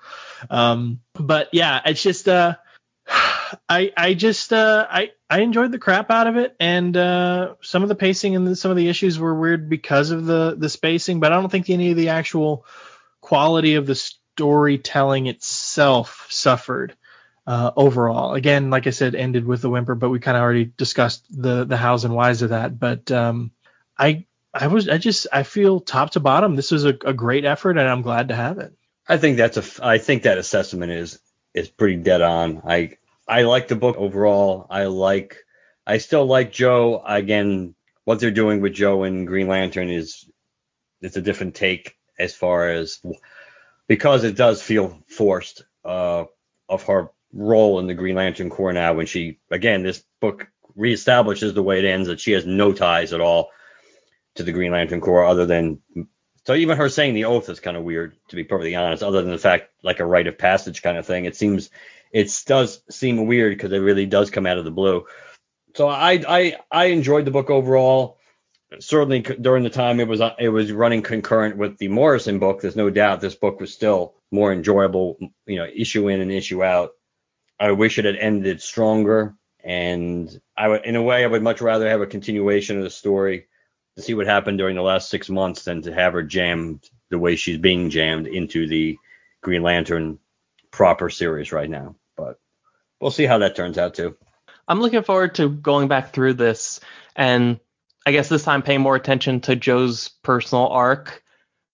Um, 0.49 0.99
but 1.14 1.47
yeah, 1.53 1.80
it's 1.86 2.03
just 2.03 2.28
uh, 2.28 2.57
I 3.07 3.93
I 3.95 4.14
just 4.14 4.51
uh, 4.51 4.86
I 4.88 5.12
I 5.30 5.39
enjoyed 5.39 5.72
the 5.72 5.80
crap 5.80 6.12
out 6.12 6.28
of 6.28 6.36
it, 6.36 6.57
and 6.60 6.95
uh, 6.95 7.55
some 7.62 7.84
of 7.84 7.89
the 7.89 7.95
pacing 7.95 8.36
and 8.36 8.57
some 8.57 8.70
of 8.70 8.76
the 8.76 8.89
issues 8.89 9.18
were 9.18 9.34
weird 9.34 9.70
because 9.70 10.12
of 10.12 10.26
the 10.26 10.55
the 10.57 10.68
spacing, 10.68 11.22
but 11.22 11.32
I 11.32 11.39
don't 11.39 11.49
think 11.49 11.70
any 11.70 11.91
of 11.91 11.97
the 11.97 12.10
actual 12.10 12.66
quality 13.22 13.76
of 13.76 13.88
the 13.88 13.95
storytelling 13.95 15.28
itself 15.28 16.28
suffered. 16.30 16.95
Uh, 17.47 17.72
overall, 17.76 18.36
again, 18.36 18.70
like 18.70 18.86
I 18.86 18.91
said, 18.91 19.16
ended 19.16 19.43
with 19.45 19.62
the 19.62 19.70
whimper, 19.70 19.95
but 19.95 20.10
we 20.10 20.20
kind 20.20 20.38
of 20.38 20.43
already 20.43 20.66
discussed 20.66 21.26
the 21.30 21.64
the 21.64 21.78
hows 21.78 22.03
and 22.03 22.14
whys 22.14 22.41
of 22.41 22.49
that. 22.49 22.78
But 22.78 23.10
um, 23.10 23.51
I 23.97 24.26
I 24.60 24.68
was 24.68 24.89
I 24.89 24.97
just 24.97 25.26
I 25.32 25.43
feel 25.43 25.80
top 25.80 26.12
to 26.12 26.20
bottom 26.20 26.55
this 26.55 26.72
was 26.72 26.84
a, 26.84 26.89
a 27.05 27.14
great 27.14 27.45
effort 27.45 27.78
and 27.78 27.88
I'm 27.88 28.01
glad 28.01 28.28
to 28.28 28.36
have 28.36 28.60
it. 28.60 28.74
I 29.07 29.18
think 29.18 29.38
that's 29.38 29.57
a 29.57 29.86
I 29.86 29.97
think 29.97 30.24
that 30.24 30.38
assessment 30.38 30.91
is 30.91 31.20
is 31.53 31.70
pretty 31.70 31.95
dead 31.95 32.22
on. 32.22 32.62
I 32.66 32.97
I 33.28 33.43
like 33.43 33.70
the 33.70 33.78
book 33.78 33.95
overall. 33.97 34.68
I 34.70 34.86
like 34.86 35.38
I 35.88 35.97
still 35.97 36.26
like 36.26 36.51
Jo. 36.51 37.01
Again, 37.05 37.74
what 38.03 38.20
they're 38.20 38.32
doing 38.32 38.60
with 38.60 38.74
Jo 38.74 39.03
and 39.03 39.26
Green 39.26 39.47
Lantern 39.47 39.89
is 39.89 40.30
it's 41.01 41.16
a 41.16 41.22
different 41.22 41.55
take 41.55 41.95
as 42.20 42.36
far 42.36 42.70
as 42.70 43.01
because 43.88 44.26
it 44.26 44.36
does 44.36 44.62
feel 44.62 45.01
forced 45.07 45.64
uh, 45.86 46.26
of 46.68 46.84
her 46.84 47.12
role 47.32 47.80
in 47.80 47.88
the 47.88 47.93
Green 47.93 48.16
Lantern 48.16 48.49
Corps 48.49 48.74
now 48.74 48.93
when 48.93 49.05
she 49.05 49.39
again 49.49 49.84
this 49.84 50.03
book 50.20 50.47
reestablishes 50.78 51.53
the 51.53 51.64
way 51.64 51.80
it 51.80 51.86
ends 51.86 52.10
that 52.10 52.20
she 52.20 52.34
has 52.34 52.45
no 52.45 52.74
ties 52.74 53.14
at 53.14 53.22
all 53.22 53.51
to 54.36 54.44
the 54.44 54.52
Green 54.52 54.72
Lantern 54.72 55.02
Corps 55.02 55.26
other 55.26 55.46
than 55.46 55.80
so 56.46 56.56
even 56.56 56.78
her 56.78 56.90
saying 56.90 57.14
the 57.14 57.26
oath 57.26 57.50
is 57.50 57.60
kind 57.60 57.78
of 57.78 57.84
weird 57.84 58.16
to 58.30 58.36
be 58.36 58.44
perfectly 58.44 58.76
honest 58.76 59.04
other 59.04 59.22
than 59.22 59.32
the 59.32 59.38
fact 59.38 59.70
like 59.84 60.00
a 60.00 60.06
rite 60.06 60.28
of 60.28 60.38
passage 60.38 60.82
kind 60.82 60.98
of 60.98 61.06
thing. 61.06 61.26
It 61.26 61.36
seems 61.36 61.70
it 62.12 62.44
does 62.48 62.82
seem 62.90 63.28
weird 63.28 63.56
because 63.56 63.72
it 63.72 63.78
really 63.78 64.06
does 64.06 64.32
come 64.32 64.46
out 64.46 64.58
of 64.58 64.66
the 64.66 64.72
blue. 64.72 65.06
So 65.76 65.88
I 65.88 66.24
I 66.28 66.58
I 66.72 66.86
enjoyed 66.86 67.26
the 67.26 67.32
book 67.32 67.50
overall. 67.50 68.18
Certainly 68.80 69.22
during 69.22 69.64
the 69.64 69.70
time 69.70 70.00
it 70.00 70.08
was 70.08 70.22
it 70.40 70.50
was 70.50 70.72
running 70.72 71.02
concurrent 71.02 71.58
with 71.58 71.78
the 71.78 71.88
Morrison 71.88 72.40
book 72.40 72.62
there's 72.62 72.76
no 72.76 72.90
doubt 72.90 73.22
this 73.22 73.36
book 73.36 73.60
was 73.60 73.74
still 73.74 74.16
more 74.32 74.52
enjoyable 74.52 75.18
you 75.46 75.58
know 75.58 75.68
issue 75.72 76.08
in 76.08 76.22
and 76.22 76.32
issue 76.32 76.64
out. 76.64 76.92
I 77.60 77.74
wish 77.74 78.00
it 78.00 78.06
had 78.06 78.16
ended 78.16 78.62
stronger 78.62 79.36
and 79.64 80.42
I 80.58 80.68
would 80.68 80.86
in 80.86 80.96
a 80.96 81.04
way 81.04 81.24
I 81.24 81.28
would 81.28 81.44
much 81.44 81.62
rather 81.62 81.90
have 81.90 82.02
a 82.02 82.08
continuation 82.08 82.78
of 82.78 82.84
the 82.84 82.90
story 82.90 83.48
to 84.00 84.06
see 84.06 84.14
what 84.14 84.28
happened 84.28 84.58
during 84.58 84.76
the 84.76 84.82
last 84.82 85.10
six 85.10 85.30
months 85.30 85.64
than 85.64 85.82
to 85.84 85.93
have 85.93 86.14
her 86.14 86.24
jammed 86.24 86.89
the 87.10 87.20
way 87.20 87.36
she's 87.36 87.58
being 87.58 87.89
jammed 87.89 88.28
into 88.28 88.68
the 88.68 88.97
Green 89.41 89.62
Lantern 89.62 90.20
proper 90.72 91.10
series 91.10 91.52
right 91.52 91.70
now. 91.70 91.95
But 92.16 92.39
we'll 93.00 93.12
see 93.12 93.26
how 93.26 93.39
that 93.39 93.56
turns 93.56 93.78
out 93.78 93.95
too. 93.95 94.16
I'm 94.68 94.82
looking 94.82 95.04
forward 95.04 95.36
to 95.36 95.50
going 95.50 95.88
back 95.88 96.14
through 96.14 96.36
this 96.36 96.80
and 97.16 97.60
I 98.06 98.12
guess 98.12 98.30
this 98.30 98.43
time 98.43 98.62
paying 98.62 98.82
more 98.82 98.95
attention 98.95 99.41
to 99.41 99.56
Jo's 99.56 100.10
personal 100.24 100.68
arc 100.68 101.24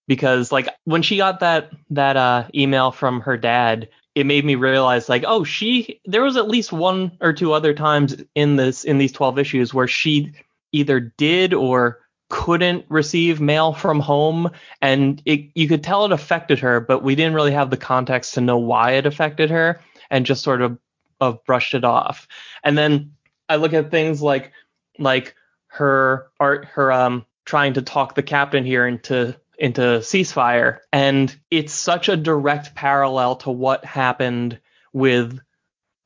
because 0.08 0.50
like 0.50 0.68
when 0.84 1.02
she 1.02 1.16
got 1.18 1.40
that 1.40 1.70
that 1.90 2.16
uh, 2.16 2.48
email 2.54 2.90
from 2.90 3.20
her 3.20 3.36
dad, 3.36 3.88
it 4.14 4.26
made 4.26 4.44
me 4.44 4.54
realize 4.54 5.08
like 5.08 5.24
oh 5.26 5.44
she 5.44 6.00
there 6.04 6.22
was 6.22 6.36
at 6.36 6.48
least 6.48 6.72
one 6.72 7.16
or 7.20 7.32
two 7.32 7.52
other 7.52 7.74
times 7.74 8.16
in 8.34 8.56
this 8.56 8.84
in 8.84 8.98
these 8.98 9.12
12 9.12 9.38
issues 9.38 9.74
where 9.74 9.88
she 9.88 10.32
either 10.72 11.00
did 11.00 11.54
or 11.54 12.00
couldn't 12.28 12.84
receive 12.88 13.40
mail 13.40 13.72
from 13.72 14.00
home 14.00 14.50
and 14.82 15.22
it, 15.24 15.48
you 15.54 15.68
could 15.68 15.84
tell 15.84 16.04
it 16.04 16.12
affected 16.12 16.58
her 16.58 16.80
but 16.80 17.02
we 17.02 17.14
didn't 17.14 17.34
really 17.34 17.52
have 17.52 17.70
the 17.70 17.76
context 17.76 18.34
to 18.34 18.40
know 18.40 18.58
why 18.58 18.92
it 18.92 19.06
affected 19.06 19.50
her 19.50 19.80
and 20.10 20.26
just 20.26 20.42
sort 20.42 20.60
of 20.60 20.78
of 21.20 21.44
brushed 21.44 21.74
it 21.74 21.84
off. 21.84 22.28
And 22.62 22.76
then 22.76 23.12
i 23.48 23.56
look 23.56 23.72
at 23.72 23.90
things 23.90 24.20
like 24.20 24.52
like 24.98 25.34
her 25.68 26.28
art 26.40 26.64
her 26.64 26.90
um 26.90 27.24
trying 27.44 27.74
to 27.74 27.82
talk 27.82 28.14
the 28.14 28.22
captain 28.22 28.64
here 28.64 28.86
into 28.86 29.36
into 29.58 29.80
ceasefire. 29.80 30.80
And 30.92 31.34
it's 31.50 31.72
such 31.72 32.08
a 32.08 32.16
direct 32.16 32.74
parallel 32.74 33.36
to 33.36 33.50
what 33.50 33.84
happened 33.84 34.60
with 34.92 35.38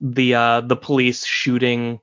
the 0.00 0.34
uh 0.34 0.60
the 0.60 0.76
police 0.76 1.24
shooting 1.24 2.00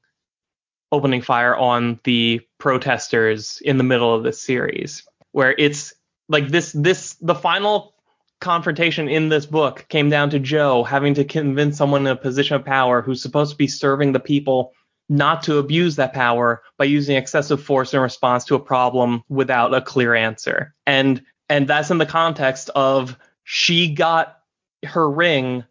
opening 0.92 1.22
fire 1.22 1.56
on 1.56 2.00
the 2.04 2.42
protesters 2.60 3.62
in 3.64 3.78
the 3.78 3.84
middle 3.84 4.14
of 4.14 4.24
this 4.24 4.42
series 4.42 5.04
where 5.32 5.54
it's 5.58 5.94
like 6.30 6.48
this 6.50 6.72
this 6.72 7.14
the 7.16 7.36
final 7.36 7.94
confrontation 8.40 9.10
in 9.10 9.30
this 9.30 9.46
book 9.46 9.86
came 9.90 10.10
down 10.10 10.30
to 10.30 10.40
Jo 10.40 10.84
having 10.84 11.14
to 11.16 11.24
convince 11.24 11.78
someone 11.78 12.02
in 12.02 12.08
a 12.08 12.16
position 12.16 12.56
of 12.56 12.64
power 12.64 13.02
who's 13.02 13.22
supposed 13.22 13.52
to 13.52 13.58
be 13.58 13.68
serving 13.68 14.12
the 14.12 14.20
people 14.20 14.74
not 15.10 15.44
to 15.44 15.58
abuse 15.58 15.96
that 15.96 16.14
power 16.14 16.62
by 16.78 16.86
using 16.86 17.16
excessive 17.16 17.64
force 17.64 17.94
in 17.94 18.00
response 18.00 18.46
to 18.46 18.56
a 18.56 18.60
problem 18.60 19.24
without 19.30 19.74
a 19.74 19.82
clear 19.82 20.14
answer. 20.14 20.74
And 20.86 21.22
and 21.50 21.68
that's 21.68 21.92
in 21.92 21.98
the 21.98 22.06
context 22.06 22.70
of 22.76 23.18
she 23.44 23.94
got 23.94 24.40
her 24.84 25.10
ring 25.10 25.64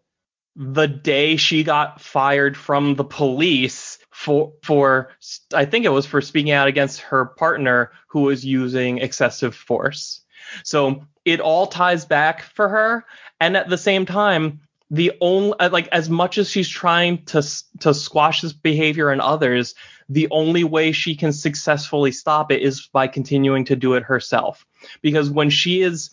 the 0.55 0.87
day 0.87 1.35
she 1.37 1.63
got 1.63 2.01
fired 2.01 2.57
from 2.57 2.95
the 2.95 3.03
police 3.03 3.96
for 4.17 4.51
for 4.63 5.11
I 5.53 5.65
think 5.65 5.85
it 5.85 5.89
was 5.89 6.07
for 6.07 6.21
speaking 6.21 6.51
out 6.51 6.67
against 6.67 7.01
her 7.01 7.25
partner 7.25 7.91
who 8.07 8.21
was 8.21 8.43
using 8.43 8.97
excessive 8.97 9.53
force. 9.53 10.21
So 10.63 11.05
it 11.23 11.39
all 11.39 11.67
ties 11.67 12.03
back 12.03 12.41
for 12.41 12.67
her 12.67 13.05
and 13.39 13.55
at 13.55 13.69
the 13.69 13.77
same 13.77 14.07
time 14.07 14.59
the 14.89 15.11
only 15.21 15.53
uh, 15.59 15.69
like 15.69 15.87
as 15.89 16.09
much 16.09 16.39
as 16.39 16.49
she's 16.49 16.67
trying 16.67 17.23
to 17.25 17.43
to 17.79 17.93
squash 17.93 18.41
this 18.41 18.53
behavior 18.53 19.13
in 19.13 19.21
others 19.21 19.75
the 20.09 20.27
only 20.31 20.63
way 20.63 20.91
she 20.91 21.15
can 21.15 21.31
successfully 21.31 22.11
stop 22.11 22.51
it 22.51 22.63
is 22.63 22.87
by 22.87 23.07
continuing 23.07 23.65
to 23.65 23.75
do 23.75 23.93
it 23.93 24.03
herself 24.03 24.65
because 25.03 25.29
when 25.29 25.51
she 25.51 25.81
is 25.81 26.09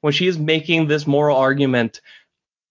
when 0.00 0.12
she 0.12 0.26
is 0.26 0.38
making 0.38 0.88
this 0.88 1.06
moral 1.06 1.36
argument 1.36 2.00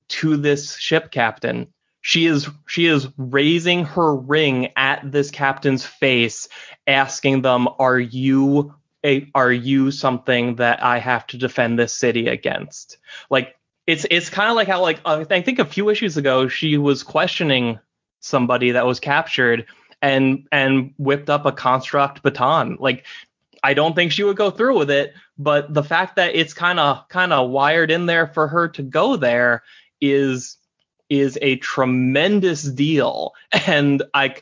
to 0.09 0.35
this 0.35 0.75
ship 0.75 1.09
captain 1.09 1.72
she 2.03 2.27
is 2.27 2.47
she 2.67 2.85
is 2.85 3.07
raising 3.17 3.85
her 3.85 4.15
ring 4.15 4.69
at 4.75 5.11
this 5.11 5.31
captain's 5.31 5.85
face 5.85 6.47
asking 6.85 7.41
them 7.41 7.67
are 7.79 7.99
you 7.99 8.75
a, 9.05 9.27
are 9.33 9.51
you 9.51 9.89
something 9.89 10.55
that 10.57 10.83
I 10.83 10.99
have 10.99 11.25
to 11.27 11.37
defend 11.37 11.79
this 11.79 11.93
city 11.93 12.27
against 12.27 12.97
like 13.29 13.55
it's 13.87 14.05
it's 14.11 14.29
kind 14.29 14.49
of 14.49 14.55
like 14.55 14.67
how 14.67 14.81
like 14.81 14.99
I 15.05 15.23
think 15.23 15.59
a 15.59 15.65
few 15.65 15.89
issues 15.89 16.15
ago 16.17 16.47
she 16.47 16.77
was 16.77 17.03
questioning 17.03 17.79
somebody 18.19 18.71
that 18.71 18.85
was 18.85 18.99
captured 18.99 19.65
and 20.01 20.47
and 20.51 20.93
whipped 20.97 21.29
up 21.29 21.45
a 21.45 21.51
construct 21.51 22.23
baton. 22.23 22.77
Like 22.79 23.05
I 23.63 23.73
don't 23.73 23.95
think 23.95 24.11
she 24.11 24.23
would 24.23 24.37
go 24.37 24.51
through 24.51 24.77
with 24.77 24.91
it, 24.91 25.13
but 25.37 25.73
the 25.73 25.83
fact 25.83 26.17
that 26.17 26.35
it's 26.35 26.53
kind 26.53 26.79
of 26.79 27.07
kind 27.07 27.33
of 27.33 27.49
wired 27.49 27.91
in 27.91 28.05
there 28.05 28.27
for 28.27 28.47
her 28.47 28.67
to 28.69 28.83
go 28.83 29.15
there 29.15 29.63
is 30.01 30.57
is 31.21 31.37
a 31.41 31.57
tremendous 31.57 32.63
deal. 32.63 33.33
And 33.67 34.03
I 34.13 34.35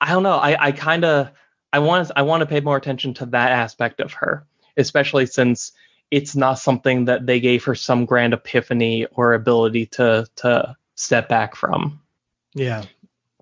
I 0.00 0.12
don't 0.12 0.22
know, 0.22 0.36
I 0.36 0.66
I 0.66 0.72
kind 0.72 1.04
of 1.04 1.30
I 1.72 1.80
want 1.80 2.10
I 2.16 2.22
want 2.22 2.40
to 2.40 2.46
pay 2.46 2.60
more 2.60 2.76
attention 2.76 3.14
to 3.14 3.26
that 3.26 3.52
aspect 3.52 4.00
of 4.00 4.12
her, 4.14 4.46
especially 4.76 5.26
since 5.26 5.72
it's 6.10 6.34
not 6.34 6.58
something 6.58 7.06
that 7.06 7.26
they 7.26 7.40
gave 7.40 7.64
her 7.64 7.74
some 7.74 8.06
grand 8.06 8.32
epiphany 8.32 9.06
or 9.06 9.34
ability 9.34 9.86
to 9.86 10.26
to 10.36 10.76
step 10.94 11.28
back 11.28 11.54
from. 11.54 12.00
Yeah, 12.54 12.84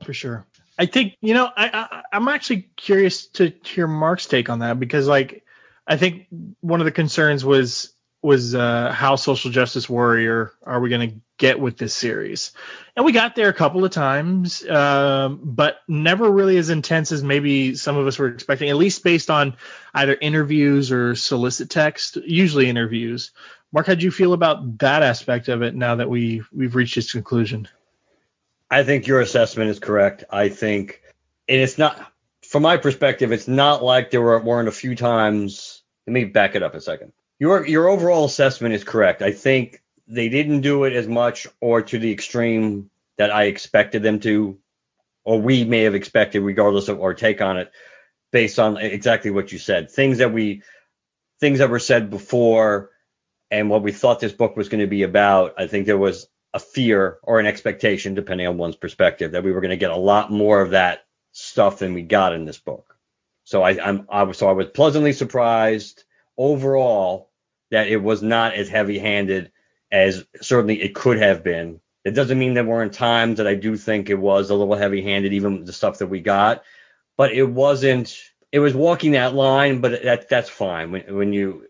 for 0.05 0.13
sure. 0.13 0.45
I 0.79 0.87
think 0.87 1.17
you 1.21 1.35
know 1.35 1.49
I, 1.57 2.03
I 2.13 2.17
am 2.17 2.29
actually 2.29 2.69
curious 2.77 3.29
to 3.29 3.53
hear 3.65 3.87
Mark's 3.87 4.27
take 4.27 4.51
on 4.51 4.59
that 4.59 4.79
because 4.79 5.07
like 5.07 5.45
I 5.87 5.97
think 5.97 6.27
one 6.61 6.81
of 6.81 6.85
the 6.85 6.93
concerns 6.93 7.45
was 7.45 7.95
was 8.23 8.55
uh, 8.55 8.91
how 8.93 9.17
social 9.17 9.51
justice 9.51 9.89
warrior 9.89 10.53
are 10.65 10.81
we 10.81 10.91
going 10.91 11.11
to 11.11 11.17
get 11.39 11.61
with 11.61 11.77
this 11.77 11.95
series? 11.95 12.53
And 12.97 13.05
we 13.05 13.13
got 13.13 13.35
there 13.35 13.49
a 13.49 13.55
couple 13.55 13.85
of 13.85 13.91
times, 13.91 14.67
um, 14.69 15.41
but 15.43 15.79
never 15.87 16.31
really 16.31 16.57
as 16.57 16.71
intense 16.71 17.13
as 17.13 17.23
maybe 17.23 17.75
some 17.75 17.97
of 17.97 18.07
us 18.07 18.19
were 18.19 18.29
expecting, 18.29 18.71
at 18.71 18.77
least 18.77 19.05
based 19.05 19.31
on 19.31 19.57
either 19.95 20.17
interviews 20.21 20.91
or 20.91 21.15
solicit 21.15 21.71
text, 21.71 22.17
usually 22.17 22.69
interviews. 22.69 23.33
Mark, 23.73 23.87
how 23.87 23.95
do 23.95 24.05
you 24.05 24.11
feel 24.11 24.33
about 24.33 24.79
that 24.79 25.03
aspect 25.03 25.49
of 25.49 25.63
it 25.63 25.75
now 25.75 25.97
that 25.97 26.09
we 26.09 26.43
we've 26.53 26.75
reached 26.75 26.97
its 26.97 27.13
conclusion? 27.13 27.69
I 28.71 28.83
think 28.83 29.07
your 29.07 29.21
assessment 29.21 29.71
is 29.71 29.79
correct. 29.79 30.25
I 30.31 30.49
think, 30.49 31.03
and 31.49 31.61
it's 31.61 31.79
not, 31.79 32.13
from 32.43 32.63
my 32.63 32.77
perspective, 32.77 33.33
it's 33.33 33.49
not 33.49 33.83
like 33.83 34.11
there 34.11 34.23
were, 34.23 34.41
weren't 34.41 34.69
a 34.69 34.73
few 34.73 34.95
times. 34.95 35.83
Let 36.07 36.13
me 36.13 36.25
back 36.25 36.55
it 36.55 36.63
up 36.63 36.75
a 36.75 36.81
second. 36.81 37.13
Your 37.39 37.67
your 37.67 37.89
overall 37.89 38.25
assessment 38.25 38.75
is 38.75 38.83
correct. 38.83 39.21
I 39.21 39.33
think 39.33 39.83
they 40.07 40.29
didn't 40.29 40.61
do 40.61 40.85
it 40.85 40.93
as 40.93 41.09
much 41.09 41.47
or 41.61 41.83
to 41.83 41.99
the 41.99 42.13
extreme 42.13 42.91
that 43.19 43.31
I 43.31 43.45
expected 43.45 44.03
them 44.03 44.21
to, 44.21 44.59
or 45.25 45.41
we 45.41 45.65
may 45.65 45.83
have 45.83 45.95
expected, 45.95 46.41
regardless 46.41 46.89
of 46.89 47.01
our 47.01 47.15
take 47.15 47.41
on 47.41 47.57
it, 47.57 47.73
based 48.31 48.59
on 48.59 48.77
exactly 48.77 49.31
what 49.31 49.53
you 49.53 49.59
said. 49.59 49.91
Things 49.91 50.19
that 50.19 50.33
we, 50.33 50.63
things 51.41 51.59
that 51.59 51.71
were 51.71 51.79
said 51.79 52.11
before, 52.11 52.91
and 53.51 53.71
what 53.71 53.83
we 53.83 53.93
thought 53.93 54.21
this 54.21 54.33
book 54.33 54.57
was 54.57 54.69
going 54.69 54.81
to 54.81 54.87
be 54.87 55.03
about. 55.03 55.55
I 55.59 55.67
think 55.67 55.87
there 55.87 55.99
was 55.99 56.29
a 56.53 56.59
fear 56.59 57.19
or 57.23 57.41
an 57.41 57.47
expectation, 57.47 58.15
depending 58.15 58.47
on 58.47 58.59
one's 58.59 58.77
perspective, 58.77 59.33
that 59.33 59.45
we 59.45 59.53
were 59.53 59.61
going 59.61 59.71
to 59.71 59.77
get 59.77 59.91
a 59.91 59.97
lot 59.97 60.31
more 60.31 60.61
of 60.61 60.71
that 60.71 61.05
stuff 61.33 61.79
than 61.79 61.95
we 61.95 62.03
got 62.03 62.33
in 62.33 62.45
this 62.45 62.59
book. 62.59 62.97
So 63.45 63.63
I, 63.63 63.79
I'm, 63.83 64.07
I 64.09 64.25
was, 64.25 64.39
so 64.39 64.49
I 64.49 64.53
was 64.53 64.67
pleasantly 64.67 65.13
surprised 65.13 66.05
overall 66.37 67.31
that 67.71 67.89
it 67.89 68.03
was 68.03 68.23
not 68.23 68.55
as 68.55 68.69
heavy-handed 68.69 69.53
as 69.97 70.25
certainly 70.41 70.83
it 70.83 70.95
could 70.95 71.19
have 71.19 71.43
been. 71.43 71.81
It 72.05 72.13
doesn't 72.13 72.39
mean 72.39 72.55
there 72.55 72.65
weren't 72.65 72.93
in 72.93 72.99
times 72.99 73.39
that 73.39 73.47
I 73.47 73.55
do 73.55 73.77
think 73.77 74.11
it 74.11 74.15
was 74.15 74.51
a 74.51 74.55
little 74.55 74.77
heavy-handed, 74.77 75.33
even 75.33 75.65
the 75.65 75.73
stuff 75.73 75.99
that 75.99 76.07
we 76.07 76.21
got, 76.21 76.63
but 77.17 77.33
it 77.33 77.45
wasn't. 77.45 78.17
It 78.53 78.61
was 78.61 78.75
walking 78.75 79.13
that 79.13 79.35
line, 79.35 79.81
but 79.81 80.03
that 80.03 80.29
that's 80.29 80.49
fine. 80.49 80.93
When 80.93 81.15
when 81.15 81.33
you 81.33 81.67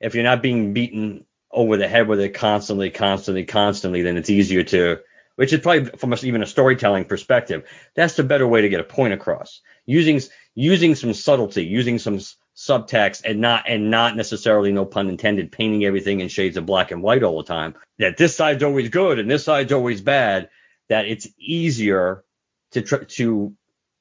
if 0.00 0.14
you're 0.14 0.24
not 0.24 0.42
being 0.42 0.72
beaten 0.72 1.26
over 1.52 1.76
the 1.76 1.88
head 1.88 2.08
with 2.08 2.20
it 2.20 2.30
constantly, 2.30 2.90
constantly, 2.90 3.44
constantly, 3.44 4.02
then 4.02 4.16
it's 4.16 4.30
easier 4.30 4.64
to. 4.64 5.00
Which 5.36 5.54
is 5.54 5.60
probably 5.60 5.86
from 5.96 6.12
a, 6.12 6.16
even 6.22 6.42
a 6.42 6.46
storytelling 6.46 7.06
perspective, 7.06 7.66
that's 7.94 8.14
the 8.14 8.24
better 8.24 8.46
way 8.46 8.60
to 8.60 8.68
get 8.68 8.80
a 8.80 8.84
point 8.84 9.14
across. 9.14 9.60
Using 9.86 10.20
using 10.54 10.94
some 10.94 11.14
subtlety, 11.14 11.64
using 11.64 11.98
some 11.98 12.20
subtext 12.56 13.22
and 13.24 13.40
not 13.40 13.64
and 13.68 13.90
not 13.90 14.16
necessarily 14.16 14.72
no 14.72 14.84
pun 14.84 15.08
intended 15.08 15.50
painting 15.50 15.84
everything 15.84 16.20
in 16.20 16.28
shades 16.28 16.56
of 16.56 16.66
black 16.66 16.90
and 16.90 17.02
white 17.02 17.22
all 17.22 17.38
the 17.38 17.44
time 17.44 17.74
that 17.98 18.16
this 18.16 18.36
side's 18.36 18.62
always 18.62 18.88
good 18.88 19.18
and 19.18 19.30
this 19.30 19.44
side's 19.44 19.72
always 19.72 20.00
bad 20.00 20.50
that 20.90 21.06
it's 21.06 21.28
easier 21.38 22.24
to 22.72 22.82
try 22.82 22.98
to 23.04 23.54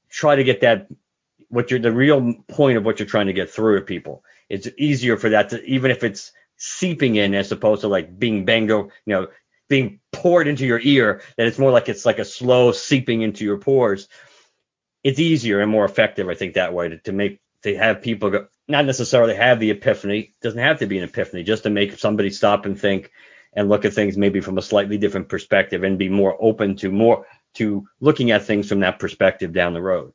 try 0.09 0.35
to 0.35 0.43
get 0.43 0.61
that 0.61 0.87
what 1.49 1.71
you're 1.71 1.79
the 1.79 1.91
real 1.91 2.33
point 2.47 2.77
of 2.77 2.85
what 2.85 2.99
you're 2.99 3.07
trying 3.07 3.27
to 3.27 3.33
get 3.33 3.49
through 3.49 3.79
to 3.79 3.85
people. 3.85 4.23
It's 4.49 4.67
easier 4.77 5.17
for 5.17 5.29
that 5.29 5.49
to 5.49 5.63
even 5.63 5.91
if 5.91 6.03
it's 6.03 6.31
seeping 6.57 7.15
in 7.15 7.33
as 7.33 7.51
opposed 7.51 7.81
to 7.81 7.87
like 7.87 8.19
being 8.19 8.43
bango 8.43 8.89
you 9.05 9.13
know 9.13 9.27
being 9.69 9.99
poured 10.11 10.47
into 10.47 10.65
your 10.65 10.79
ear 10.81 11.21
that 11.37 11.47
it's 11.47 11.59
more 11.59 11.71
like 11.71 11.87
it's 11.87 12.05
like 12.05 12.19
a 12.19 12.25
slow 12.25 12.71
seeping 12.71 13.21
into 13.21 13.45
your 13.45 13.57
pores. 13.57 14.07
It's 15.03 15.19
easier 15.19 15.61
and 15.61 15.71
more 15.71 15.85
effective 15.85 16.27
i 16.27 16.35
think 16.35 16.55
that 16.55 16.73
way 16.73 16.89
to, 16.89 16.97
to 16.97 17.13
make 17.13 17.39
to 17.63 17.77
have 17.77 18.01
people 18.01 18.29
go, 18.29 18.47
not 18.67 18.85
necessarily 18.85 19.35
have 19.35 19.59
the 19.59 19.71
epiphany, 19.71 20.33
doesn't 20.41 20.59
have 20.59 20.79
to 20.79 20.87
be 20.87 20.97
an 20.97 21.03
epiphany, 21.03 21.43
just 21.43 21.63
to 21.63 21.69
make 21.69 21.97
somebody 21.97 22.29
stop 22.29 22.65
and 22.65 22.79
think 22.79 23.11
and 23.53 23.69
look 23.69 23.85
at 23.85 23.93
things 23.93 24.17
maybe 24.17 24.41
from 24.41 24.57
a 24.57 24.61
slightly 24.61 24.97
different 24.97 25.29
perspective 25.29 25.83
and 25.83 25.97
be 25.97 26.09
more 26.09 26.37
open 26.39 26.75
to 26.77 26.91
more 26.91 27.25
to 27.55 27.87
looking 27.99 28.31
at 28.31 28.45
things 28.45 28.69
from 28.69 28.81
that 28.81 28.99
perspective 28.99 29.53
down 29.53 29.73
the 29.73 29.81
road. 29.81 30.13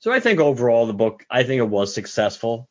So 0.00 0.12
I 0.12 0.20
think 0.20 0.40
overall 0.40 0.86
the 0.86 0.92
book, 0.92 1.24
I 1.30 1.44
think 1.44 1.60
it 1.60 1.68
was 1.68 1.94
successful 1.94 2.68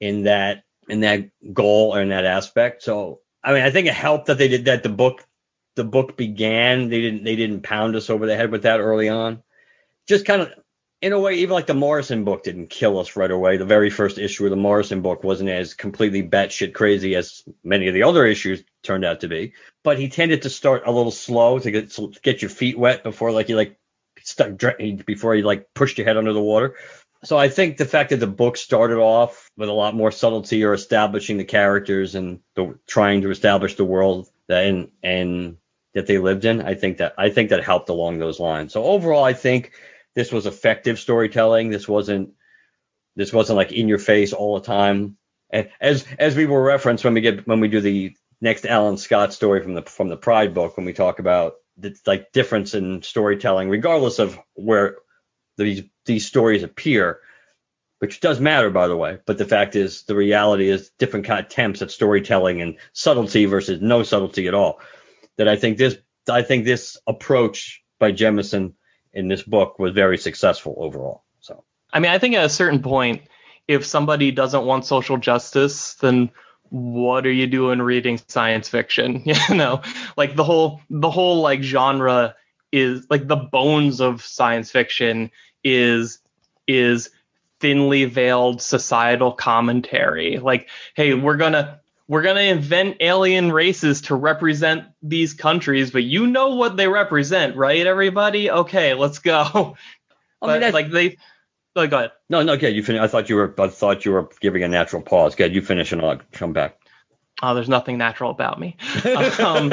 in 0.00 0.24
that 0.24 0.64
in 0.88 1.00
that 1.00 1.30
goal 1.52 1.94
or 1.94 2.02
in 2.02 2.08
that 2.08 2.24
aspect. 2.24 2.82
So 2.82 3.20
I 3.44 3.52
mean, 3.52 3.62
I 3.62 3.70
think 3.70 3.86
it 3.86 3.94
helped 3.94 4.26
that 4.26 4.38
they 4.38 4.48
did 4.48 4.64
that. 4.66 4.82
The 4.82 4.88
book, 4.88 5.24
the 5.74 5.84
book 5.84 6.16
began. 6.16 6.88
They 6.88 7.00
didn't 7.00 7.24
they 7.24 7.36
didn't 7.36 7.62
pound 7.62 7.94
us 7.94 8.10
over 8.10 8.26
the 8.26 8.36
head 8.36 8.50
with 8.50 8.62
that 8.62 8.80
early 8.80 9.08
on. 9.08 9.42
Just 10.08 10.24
kind 10.24 10.42
of 10.42 10.52
in 11.02 11.12
a 11.12 11.18
way, 11.18 11.34
even 11.34 11.52
like 11.52 11.66
the 11.66 11.74
Morrison 11.74 12.22
book 12.22 12.44
didn't 12.44 12.70
kill 12.70 12.98
us 13.00 13.16
right 13.16 13.30
away. 13.30 13.56
The 13.56 13.64
very 13.64 13.90
first 13.90 14.18
issue 14.18 14.44
of 14.44 14.50
the 14.50 14.56
Morrison 14.56 15.02
book 15.02 15.24
wasn't 15.24 15.50
as 15.50 15.74
completely 15.74 16.22
batshit 16.22 16.74
crazy 16.74 17.16
as 17.16 17.42
many 17.64 17.88
of 17.88 17.94
the 17.94 18.04
other 18.04 18.24
issues 18.24 18.62
turned 18.84 19.04
out 19.04 19.20
to 19.20 19.28
be. 19.28 19.54
But 19.82 19.98
he 19.98 20.08
tended 20.08 20.42
to 20.42 20.50
start 20.50 20.84
a 20.86 20.92
little 20.92 21.10
slow 21.10 21.58
to 21.58 21.70
get 21.72 21.90
to 21.92 22.12
get 22.22 22.40
your 22.40 22.50
feet 22.50 22.78
wet 22.78 23.02
before 23.02 23.32
like 23.32 23.48
you 23.48 23.56
like 23.56 23.76
stuck 24.22 24.52
before 25.04 25.34
you 25.34 25.42
like 25.42 25.74
pushed 25.74 25.98
your 25.98 26.06
head 26.06 26.16
under 26.16 26.32
the 26.32 26.40
water. 26.40 26.76
so 27.24 27.36
I 27.36 27.48
think 27.48 27.76
the 27.76 27.84
fact 27.84 28.10
that 28.10 28.20
the 28.20 28.28
book 28.28 28.56
started 28.56 28.98
off 28.98 29.50
with 29.56 29.68
a 29.68 29.72
lot 29.72 29.96
more 29.96 30.12
subtlety 30.12 30.62
or 30.62 30.72
establishing 30.72 31.36
the 31.36 31.44
characters 31.44 32.14
and 32.14 32.38
the, 32.54 32.78
trying 32.86 33.22
to 33.22 33.30
establish 33.30 33.74
the 33.74 33.84
world 33.84 34.28
that 34.46 34.66
and 34.66 34.92
and 35.02 35.56
that 35.94 36.06
they 36.06 36.18
lived 36.18 36.44
in, 36.44 36.62
I 36.62 36.74
think 36.74 36.98
that 36.98 37.14
I 37.18 37.30
think 37.30 37.50
that 37.50 37.64
helped 37.64 37.88
along 37.88 38.20
those 38.20 38.38
lines. 38.38 38.72
So 38.72 38.84
overall, 38.84 39.24
I 39.24 39.32
think 39.32 39.72
this 40.14 40.32
was 40.32 40.46
effective 40.46 40.98
storytelling. 40.98 41.70
This 41.70 41.88
wasn't 41.88 42.30
this 43.16 43.32
wasn't 43.32 43.56
like 43.56 43.72
in 43.72 43.88
your 43.88 43.98
face 43.98 44.32
all 44.32 44.58
the 44.58 44.66
time. 44.66 45.16
And 45.50 45.70
as 45.80 46.04
as 46.18 46.34
we 46.36 46.46
will 46.46 46.58
reference 46.58 47.04
when 47.04 47.14
we 47.14 47.20
get 47.20 47.46
when 47.46 47.60
we 47.60 47.68
do 47.68 47.80
the 47.80 48.14
next 48.40 48.66
Alan 48.66 48.96
Scott 48.96 49.32
story 49.32 49.62
from 49.62 49.74
the 49.74 49.82
from 49.82 50.08
the 50.08 50.16
Pride 50.16 50.54
book 50.54 50.76
when 50.76 50.86
we 50.86 50.92
talk 50.92 51.18
about 51.18 51.54
the 51.76 51.94
like 52.06 52.32
difference 52.32 52.74
in 52.74 53.02
storytelling, 53.02 53.68
regardless 53.68 54.18
of 54.18 54.38
where 54.54 54.96
these 55.56 55.82
these 56.06 56.26
stories 56.26 56.62
appear, 56.62 57.20
which 57.98 58.20
does 58.20 58.40
matter 58.40 58.70
by 58.70 58.88
the 58.88 58.96
way. 58.96 59.18
But 59.26 59.38
the 59.38 59.44
fact 59.44 59.76
is, 59.76 60.02
the 60.04 60.16
reality 60.16 60.68
is 60.68 60.90
different 60.98 61.26
kind 61.26 61.40
of 61.40 61.46
attempts 61.46 61.82
at 61.82 61.90
storytelling 61.90 62.60
and 62.60 62.76
subtlety 62.92 63.44
versus 63.46 63.80
no 63.80 64.02
subtlety 64.02 64.48
at 64.48 64.54
all. 64.54 64.80
That 65.38 65.48
I 65.48 65.56
think 65.56 65.78
this 65.78 65.96
I 66.30 66.42
think 66.42 66.64
this 66.64 66.98
approach 67.06 67.82
by 67.98 68.12
Jemisin 68.12 68.74
in 69.12 69.28
this 69.28 69.42
book 69.42 69.78
was 69.78 69.92
very 69.92 70.18
successful 70.18 70.74
overall. 70.78 71.24
So 71.40 71.64
I 71.92 72.00
mean, 72.00 72.10
I 72.10 72.18
think 72.18 72.34
at 72.34 72.44
a 72.44 72.48
certain 72.48 72.82
point, 72.82 73.22
if 73.68 73.84
somebody 73.84 74.30
doesn't 74.30 74.64
want 74.64 74.86
social 74.86 75.16
justice, 75.16 75.94
then 75.94 76.30
what 76.70 77.26
are 77.26 77.32
you 77.32 77.46
doing 77.46 77.80
reading 77.80 78.18
science 78.28 78.68
fiction? 78.68 79.22
You 79.48 79.54
know, 79.54 79.82
like 80.16 80.36
the 80.36 80.44
whole 80.44 80.80
the 80.88 81.10
whole 81.10 81.42
like 81.42 81.62
genre 81.62 82.34
is 82.72 83.06
like 83.10 83.28
the 83.28 83.36
bones 83.36 84.00
of 84.00 84.22
science 84.22 84.70
fiction 84.70 85.30
is 85.62 86.18
is 86.66 87.10
thinly 87.60 88.06
veiled 88.06 88.62
societal 88.62 89.32
commentary. 89.32 90.38
Like, 90.38 90.68
hey, 90.96 91.14
we're 91.14 91.36
gonna 91.36 91.81
we're 92.12 92.20
gonna 92.20 92.40
invent 92.40 92.98
alien 93.00 93.50
races 93.50 94.02
to 94.02 94.14
represent 94.14 94.84
these 95.00 95.32
countries, 95.32 95.90
but 95.90 96.02
you 96.02 96.26
know 96.26 96.56
what 96.56 96.76
they 96.76 96.86
represent, 96.86 97.56
right? 97.56 97.86
Everybody, 97.86 98.50
okay, 98.50 98.92
let's 98.92 99.18
go. 99.18 99.78
I 100.42 100.58
mean, 100.58 100.72
like 100.74 100.90
they. 100.90 101.16
Oh, 101.74 101.86
go 101.86 101.96
ahead. 101.96 102.12
No, 102.28 102.42
no, 102.42 102.58
good. 102.58 102.76
You 102.76 102.82
finish. 102.82 103.00
I 103.00 103.06
thought 103.06 103.30
you 103.30 103.36
were. 103.36 103.54
I 103.56 103.68
thought 103.68 104.04
you 104.04 104.12
were 104.12 104.28
giving 104.42 104.62
a 104.62 104.68
natural 104.68 105.00
pause. 105.00 105.34
Good. 105.34 105.54
You 105.54 105.62
finish 105.62 105.90
and 105.90 106.02
I'll 106.02 106.20
come 106.32 106.52
back. 106.52 106.76
Oh, 107.42 107.54
there's 107.54 107.70
nothing 107.70 107.96
natural 107.96 108.30
about 108.30 108.60
me. 108.60 108.76
um, 109.38 109.72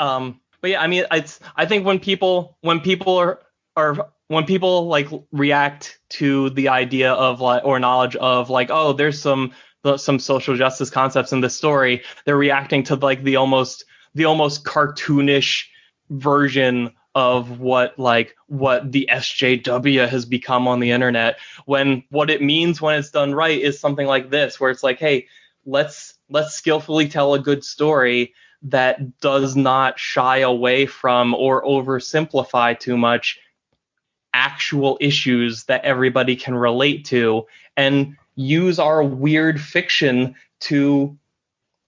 um, 0.00 0.40
but 0.60 0.70
yeah, 0.70 0.82
I 0.82 0.88
mean, 0.88 1.04
it's. 1.12 1.38
I 1.54 1.66
think 1.66 1.86
when 1.86 2.00
people 2.00 2.58
when 2.62 2.80
people 2.80 3.16
are 3.16 3.42
are 3.76 4.10
when 4.28 4.44
people 4.44 4.86
like 4.86 5.08
react 5.32 5.98
to 6.10 6.50
the 6.50 6.68
idea 6.68 7.12
of 7.12 7.40
like 7.40 7.64
or 7.64 7.78
knowledge 7.78 8.16
of 8.16 8.50
like 8.50 8.70
oh 8.70 8.92
there's 8.92 9.20
some 9.20 9.52
some 9.96 10.18
social 10.18 10.56
justice 10.56 10.90
concepts 10.90 11.32
in 11.32 11.40
this 11.40 11.56
story 11.56 12.02
they're 12.24 12.36
reacting 12.36 12.82
to 12.82 12.94
like 12.96 13.22
the 13.24 13.36
almost 13.36 13.84
the 14.14 14.24
almost 14.24 14.64
cartoonish 14.64 15.64
version 16.10 16.90
of 17.14 17.58
what 17.58 17.98
like 17.98 18.36
what 18.46 18.92
the 18.92 19.08
SJW 19.10 20.08
has 20.08 20.24
become 20.24 20.68
on 20.68 20.80
the 20.80 20.90
internet. 20.90 21.38
When 21.64 22.04
what 22.10 22.30
it 22.30 22.42
means 22.42 22.80
when 22.80 22.98
it's 22.98 23.10
done 23.10 23.34
right 23.34 23.60
is 23.60 23.80
something 23.80 24.06
like 24.06 24.30
this 24.30 24.60
where 24.60 24.70
it's 24.70 24.82
like 24.82 24.98
hey 24.98 25.26
let's 25.66 26.14
let's 26.30 26.54
skillfully 26.54 27.08
tell 27.08 27.34
a 27.34 27.40
good 27.40 27.64
story 27.64 28.34
that 28.62 29.20
does 29.20 29.56
not 29.56 29.98
shy 29.98 30.38
away 30.38 30.86
from 30.86 31.34
or 31.34 31.64
oversimplify 31.64 32.78
too 32.78 32.96
much 32.96 33.38
actual 34.34 34.98
issues 35.00 35.64
that 35.64 35.84
everybody 35.84 36.36
can 36.36 36.54
relate 36.54 37.04
to 37.06 37.46
and 37.76 38.16
use 38.34 38.78
our 38.78 39.02
weird 39.02 39.60
fiction 39.60 40.34
to 40.60 41.16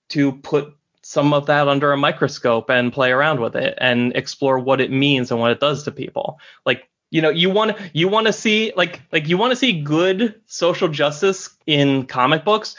to 0.09 0.33
put 0.33 0.75
some 1.03 1.33
of 1.33 1.47
that 1.47 1.69
under 1.69 1.93
a 1.93 1.97
microscope 1.97 2.69
and 2.69 2.93
play 2.93 3.11
around 3.11 3.41
with 3.41 3.57
it 3.57 3.77
and 3.81 4.15
explore 4.17 4.59
what 4.59 4.81
it 4.81 4.91
means 4.91 5.31
and 5.31 5.41
what 5.41 5.51
it 5.51 5.61
does 5.61 5.85
to 5.85 5.93
people. 5.93 6.39
Like 6.67 6.89
you 7.11 7.21
know 7.21 7.31
you 7.31 7.51
want 7.51 7.77
you 7.93 8.09
want 8.09 8.27
to 8.27 8.33
see 8.33 8.73
like 8.77 9.01
like 9.13 9.29
you 9.29 9.37
want 9.37 9.51
to 9.53 9.57
see 9.57 9.81
good 9.81 10.41
social 10.47 10.89
justice 10.89 11.51
in 11.67 12.07
comic 12.07 12.45
books? 12.45 12.77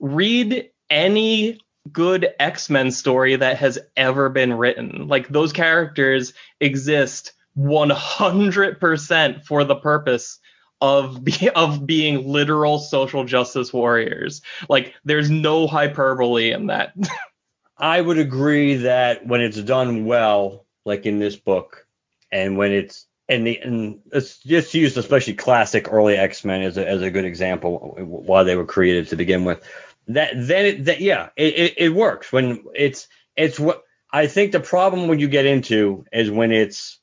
Read 0.00 0.70
any 0.90 1.60
good 1.92 2.28
X-Men 2.38 2.90
story 2.90 3.36
that 3.36 3.58
has 3.58 3.78
ever 3.96 4.28
been 4.28 4.54
written. 4.54 5.06
Like 5.08 5.28
those 5.28 5.52
characters 5.52 6.32
exist 6.60 7.32
100% 7.56 9.44
for 9.44 9.64
the 9.64 9.76
purpose 9.76 10.38
of 10.80 11.24
be, 11.24 11.50
of 11.50 11.86
being 11.86 12.26
literal 12.26 12.78
social 12.78 13.24
justice 13.24 13.72
warriors. 13.72 14.42
Like 14.68 14.94
there's 15.04 15.30
no 15.30 15.66
hyperbole 15.66 16.52
in 16.52 16.66
that. 16.66 16.94
I 17.78 18.00
would 18.00 18.18
agree 18.18 18.76
that 18.76 19.26
when 19.26 19.40
it's 19.40 19.60
done 19.60 20.04
well, 20.04 20.66
like 20.84 21.06
in 21.06 21.18
this 21.18 21.36
book, 21.36 21.86
and 22.30 22.56
when 22.56 22.72
it's 22.72 23.06
and 23.28 23.46
the 23.46 23.58
and 23.58 24.00
it's 24.12 24.38
just 24.38 24.74
used 24.74 24.96
especially 24.96 25.34
classic 25.34 25.92
early 25.92 26.16
X-Men 26.16 26.62
as 26.62 26.76
a 26.76 26.88
as 26.88 27.02
a 27.02 27.10
good 27.10 27.24
example 27.24 27.96
why 27.98 28.42
they 28.42 28.56
were 28.56 28.66
created 28.66 29.08
to 29.08 29.16
begin 29.16 29.44
with. 29.44 29.62
That 30.08 30.32
then 30.34 30.66
it, 30.66 30.84
that 30.84 31.00
yeah, 31.00 31.30
it, 31.36 31.54
it, 31.54 31.74
it 31.78 31.88
works 31.90 32.30
when 32.30 32.62
it's 32.74 33.08
it's 33.36 33.58
what 33.58 33.82
I 34.12 34.26
think 34.26 34.52
the 34.52 34.60
problem 34.60 35.08
when 35.08 35.18
you 35.18 35.28
get 35.28 35.46
into 35.46 36.04
is 36.12 36.30
when 36.30 36.52
it's 36.52 37.00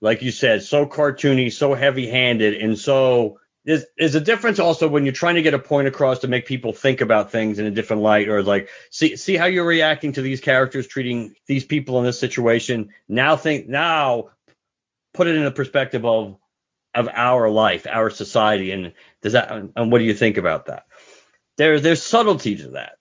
like 0.00 0.22
you 0.22 0.30
said, 0.30 0.62
so 0.62 0.86
cartoony, 0.86 1.52
so 1.52 1.74
heavy-handed, 1.74 2.54
and 2.54 2.78
so 2.78 3.38
there's, 3.64 3.84
there's 3.98 4.14
a 4.14 4.20
difference 4.20 4.58
also 4.58 4.88
when 4.88 5.04
you're 5.04 5.12
trying 5.12 5.34
to 5.34 5.42
get 5.42 5.52
a 5.52 5.58
point 5.58 5.86
across 5.86 6.20
to 6.20 6.28
make 6.28 6.46
people 6.46 6.72
think 6.72 7.02
about 7.02 7.30
things 7.30 7.58
in 7.58 7.66
a 7.66 7.70
different 7.70 8.02
light, 8.02 8.28
or 8.28 8.42
like 8.42 8.70
see 8.90 9.16
see 9.16 9.36
how 9.36 9.44
you're 9.44 9.66
reacting 9.66 10.12
to 10.12 10.22
these 10.22 10.40
characters, 10.40 10.86
treating 10.86 11.34
these 11.46 11.64
people 11.64 11.98
in 11.98 12.04
this 12.04 12.18
situation. 12.18 12.90
Now 13.08 13.36
think 13.36 13.68
now, 13.68 14.30
put 15.12 15.26
it 15.26 15.36
in 15.36 15.44
the 15.44 15.50
perspective 15.50 16.04
of 16.06 16.36
of 16.94 17.08
our 17.12 17.50
life, 17.50 17.86
our 17.88 18.10
society, 18.10 18.72
and 18.72 18.94
does 19.20 19.34
that 19.34 19.50
and 19.52 19.92
what 19.92 19.98
do 19.98 20.04
you 20.04 20.14
think 20.14 20.38
about 20.38 20.66
that? 20.66 20.86
There 21.58 21.78
there's 21.78 22.02
subtlety 22.02 22.56
to 22.56 22.68
that. 22.70 22.92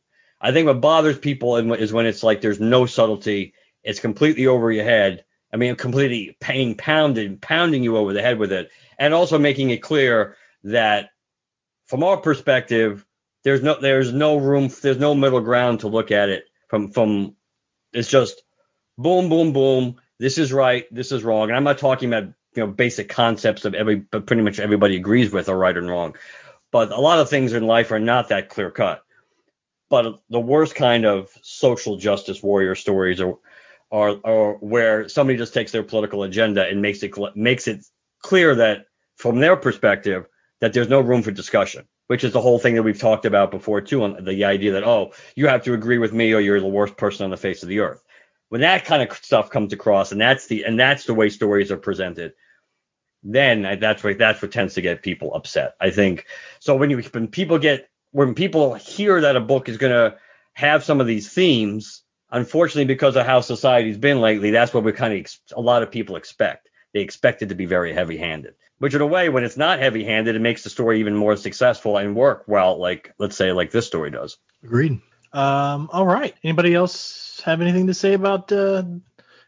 I 0.42 0.52
think 0.52 0.68
what 0.68 0.82
bothers 0.82 1.18
people 1.18 1.56
is 1.56 1.94
when 1.94 2.06
it's 2.06 2.24
like 2.24 2.42
there's 2.42 2.60
no 2.60 2.86
subtlety, 2.86 3.54
it's 3.84 4.00
completely 4.00 4.48
over 4.48 4.72
your 4.72 4.84
head, 4.84 5.24
I 5.52 5.58
mean, 5.58 5.76
completely 5.76 6.38
paying 6.40 6.76
pounding 6.76 7.84
you 7.84 7.98
over 7.98 8.14
the 8.14 8.22
head 8.22 8.38
with 8.38 8.52
it, 8.52 8.70
and 8.98 9.14
also 9.14 9.40
making 9.40 9.72
it 9.72 9.82
clear 9.82 10.36
that 10.64 11.10
from 11.88 12.04
our 12.04 12.18
perspective, 12.18 13.06
there's 13.44 13.64
no 13.64 13.80
there's 13.80 14.14
no 14.14 14.38
room, 14.38 14.70
there's 14.82 14.98
no 14.98 15.16
middle 15.16 15.42
ground 15.42 15.82
to 15.82 15.88
look 15.88 16.12
at 16.12 16.30
it 16.30 16.46
from 16.68 16.92
from. 16.92 17.36
It's 17.92 18.10
just 18.10 18.44
boom, 18.98 19.30
boom, 19.30 19.54
boom. 19.54 19.96
This 20.20 20.38
is 20.38 20.54
right. 20.54 20.86
This 20.94 21.12
is 21.12 21.24
wrong. 21.24 21.50
And 21.50 21.58
I'm 21.58 21.64
not 21.64 21.80
talking 21.80 22.14
about 22.14 22.34
you 22.56 22.66
know 22.66 22.68
basic 22.68 23.10
concepts 23.10 23.66
of 23.66 23.74
every, 23.74 23.96
but 23.96 24.28
pretty 24.28 24.44
much 24.44 24.60
everybody 24.60 24.98
agrees 24.98 25.32
with 25.32 25.50
are 25.50 25.58
right 25.58 25.76
and 25.76 25.90
wrong. 25.90 26.16
But 26.72 26.92
a 26.92 27.00
lot 27.00 27.20
of 27.20 27.30
things 27.30 27.54
in 27.54 27.66
life 27.66 27.92
are 27.92 28.00
not 28.00 28.30
that 28.30 28.50
clear 28.50 28.70
cut. 28.70 29.04
But 29.90 30.22
the 30.30 30.40
worst 30.40 30.76
kind 30.76 31.06
of 31.06 31.32
social 31.42 31.98
justice 31.98 32.44
warrior 32.44 32.76
stories 32.76 33.22
are 33.22 33.34
or 33.92 34.20
or 34.24 34.54
where 34.56 35.10
somebody 35.10 35.38
just 35.38 35.54
takes 35.54 35.72
their 35.72 35.84
political 35.84 36.24
agenda 36.24 36.66
and 36.68 36.82
makes 36.82 37.04
it 37.04 37.14
makes 37.36 37.68
it 37.68 37.86
clear 38.22 38.56
that 38.56 38.86
from 39.16 39.40
their 39.40 39.56
perspective 39.56 40.26
that 40.62 40.74
there's 40.74 40.90
no 40.90 41.00
room 41.00 41.22
for 41.22 41.32
discussion, 41.32 41.88
which 42.08 42.24
is 42.24 42.34
the 42.34 42.42
whole 42.42 42.60
thing 42.60 42.76
that 42.76 42.84
we've 42.84 43.00
talked 43.00 43.26
about 43.26 43.52
before 43.52 43.82
too, 43.82 44.04
on 44.04 44.24
the 44.24 44.44
idea 44.44 44.74
that 44.74 44.84
oh 44.84 45.12
you 45.36 45.48
have 45.48 45.64
to 45.64 45.74
agree 45.74 45.98
with 45.98 46.14
me 46.14 46.34
or 46.34 46.40
you're 46.40 46.60
the 46.60 46.68
worst 46.68 46.98
person 46.98 47.24
on 47.24 47.30
the 47.30 47.38
face 47.38 47.64
of 47.64 47.70
the 47.70 47.80
earth. 47.80 48.04
When 48.50 48.62
that 48.62 48.86
kind 48.86 49.04
of 49.04 49.16
stuff 49.18 49.50
comes 49.50 49.74
across 49.74 50.12
and 50.12 50.22
that's 50.22 50.48
the 50.48 50.64
and 50.64 50.80
that's 50.80 51.06
the 51.06 51.14
way 51.14 51.30
stories 51.30 51.72
are 51.72 51.78
presented, 51.78 52.34
then 53.24 53.80
that's 53.80 54.04
what 54.04 54.18
that's 54.18 54.42
what 54.42 54.52
tends 54.52 54.76
to 54.76 54.82
get 54.82 55.02
people 55.02 55.34
upset. 55.34 55.74
I 55.82 55.90
think 55.90 56.26
so 56.60 56.76
when 56.76 56.90
you 56.90 57.02
when 57.12 57.28
people 57.28 57.58
get 57.58 57.90
when 58.12 58.34
people 58.34 58.74
hear 58.74 59.22
that 59.22 59.36
a 59.36 59.42
book 59.42 59.70
is 59.70 59.78
going 59.78 59.94
to 59.94 60.18
have 60.54 60.84
some 60.84 61.00
of 61.00 61.08
these 61.08 61.32
themes 61.32 62.04
unfortunately, 62.32 62.86
because 62.86 63.16
of 63.16 63.26
how 63.26 63.42
society's 63.42 63.98
been 63.98 64.22
lately, 64.22 64.52
that's 64.52 64.74
what 64.74 64.84
we 64.84 64.92
kind 64.92 65.14
of 65.14 65.20
ex- 65.20 65.40
a 65.56 65.62
lot 65.62 65.84
of 65.84 65.92
people 65.92 66.16
expect. 66.16 66.70
They 66.94 67.02
expect 67.02 67.42
it 67.42 67.50
to 67.50 67.56
be 67.56 67.66
very 67.66 67.94
heavy-handed, 67.94 68.56
which 68.80 68.96
in 68.96 69.02
a 69.02 69.08
way, 69.08 69.30
when 69.30 69.44
it's 69.44 69.58
not 69.58 69.80
heavy-handed, 69.80 70.36
it 70.36 70.40
makes 70.40 70.64
the 70.64 70.70
story 70.70 71.00
even 71.00 71.16
more 71.16 71.36
successful 71.36 71.98
and 71.98 72.16
work 72.16 72.44
well. 72.48 72.80
Like 72.80 73.14
let's 73.20 73.36
say, 73.36 73.52
like 73.52 73.72
this 73.72 73.86
story 73.86 74.12
does. 74.12 74.38
Agreed. 74.64 75.00
Um, 75.32 75.90
all 75.92 76.06
right. 76.06 76.34
Anybody 76.44 76.74
else 76.74 77.42
have 77.46 77.62
anything 77.62 77.88
to 77.88 77.94
say 77.94 78.14
about 78.14 78.52
uh, 78.52 78.84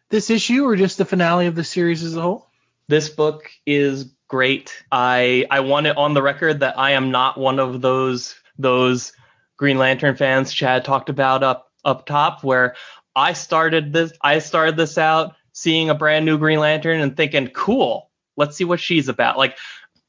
this 0.09 0.29
issue 0.29 0.65
or 0.65 0.75
just 0.75 0.99
the 0.99 1.05
finale 1.05 1.47
of 1.47 1.55
the 1.55 1.63
series 1.63 2.03
as 2.03 2.15
a 2.15 2.21
whole? 2.21 2.47
This 2.87 3.09
book 3.09 3.49
is 3.65 4.13
great. 4.27 4.83
I 4.91 5.45
I 5.49 5.61
want 5.61 5.87
it 5.87 5.97
on 5.97 6.13
the 6.13 6.21
record 6.21 6.59
that 6.59 6.77
I 6.77 6.91
am 6.91 7.09
not 7.09 7.39
one 7.39 7.59
of 7.59 7.81
those 7.81 8.35
those 8.59 9.13
Green 9.57 9.77
Lantern 9.77 10.15
fans 10.15 10.53
Chad 10.53 10.85
talked 10.85 11.09
about 11.09 11.41
up 11.41 11.70
up 11.85 12.05
top 12.05 12.43
where 12.43 12.75
I 13.15 13.33
started 13.33 13.93
this 13.93 14.13
I 14.21 14.39
started 14.39 14.77
this 14.77 14.97
out 14.97 15.35
seeing 15.53 15.89
a 15.89 15.95
brand 15.95 16.25
new 16.25 16.37
Green 16.37 16.59
Lantern 16.59 17.01
and 17.01 17.15
thinking, 17.15 17.47
cool, 17.49 18.09
let's 18.37 18.55
see 18.55 18.63
what 18.63 18.79
she's 18.79 19.09
about. 19.09 19.37
Like, 19.37 19.57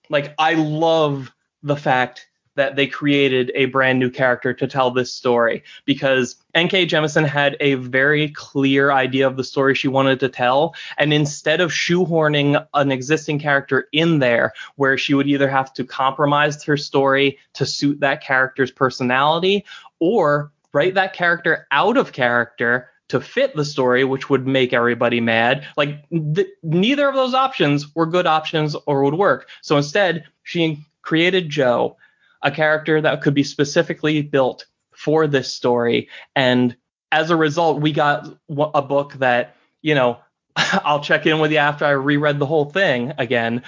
like 0.08 0.34
I 0.38 0.54
love 0.54 1.32
the 1.62 1.76
fact 1.76 2.28
that 2.54 2.76
they 2.76 2.86
created 2.86 3.50
a 3.54 3.64
brand 3.66 3.98
new 3.98 4.10
character 4.10 4.52
to 4.52 4.66
tell 4.66 4.90
this 4.90 5.12
story 5.12 5.62
because 5.86 6.36
N.K. 6.54 6.86
Jemisin 6.86 7.26
had 7.26 7.56
a 7.60 7.74
very 7.74 8.28
clear 8.28 8.92
idea 8.92 9.26
of 9.26 9.36
the 9.36 9.44
story 9.44 9.74
she 9.74 9.88
wanted 9.88 10.20
to 10.20 10.28
tell. 10.28 10.74
And 10.98 11.14
instead 11.14 11.62
of 11.62 11.70
shoehorning 11.70 12.64
an 12.74 12.92
existing 12.92 13.38
character 13.38 13.88
in 13.92 14.18
there 14.18 14.52
where 14.76 14.98
she 14.98 15.14
would 15.14 15.28
either 15.28 15.48
have 15.48 15.72
to 15.74 15.84
compromise 15.84 16.62
her 16.64 16.76
story 16.76 17.38
to 17.54 17.64
suit 17.64 18.00
that 18.00 18.22
character's 18.22 18.70
personality 18.70 19.64
or 19.98 20.51
write 20.72 20.94
that 20.94 21.12
character 21.12 21.66
out 21.70 21.96
of 21.96 22.12
character 22.12 22.88
to 23.08 23.20
fit 23.20 23.54
the 23.54 23.64
story, 23.64 24.04
which 24.04 24.30
would 24.30 24.46
make 24.46 24.72
everybody 24.72 25.20
mad. 25.20 25.66
Like 25.76 26.08
th- 26.08 26.48
neither 26.62 27.08
of 27.08 27.14
those 27.14 27.34
options 27.34 27.94
were 27.94 28.06
good 28.06 28.26
options 28.26 28.74
or 28.86 29.04
would 29.04 29.14
work. 29.14 29.48
So 29.60 29.76
instead, 29.76 30.24
she 30.44 30.78
created 31.02 31.50
Jo, 31.50 31.96
a 32.42 32.50
character 32.50 33.00
that 33.00 33.20
could 33.20 33.34
be 33.34 33.44
specifically 33.44 34.22
built 34.22 34.64
for 34.94 35.26
this 35.26 35.52
story. 35.52 36.08
And 36.34 36.76
as 37.10 37.30
a 37.30 37.36
result, 37.36 37.82
we 37.82 37.92
got 37.92 38.26
a 38.48 38.82
book 38.82 39.14
that, 39.14 39.56
you 39.82 39.94
know, 39.94 40.18
I'll 40.56 41.02
check 41.02 41.26
in 41.26 41.38
with 41.38 41.52
you 41.52 41.58
after 41.58 41.84
I 41.84 41.90
reread 41.90 42.38
the 42.38 42.46
whole 42.46 42.70
thing 42.70 43.12
again. 43.18 43.62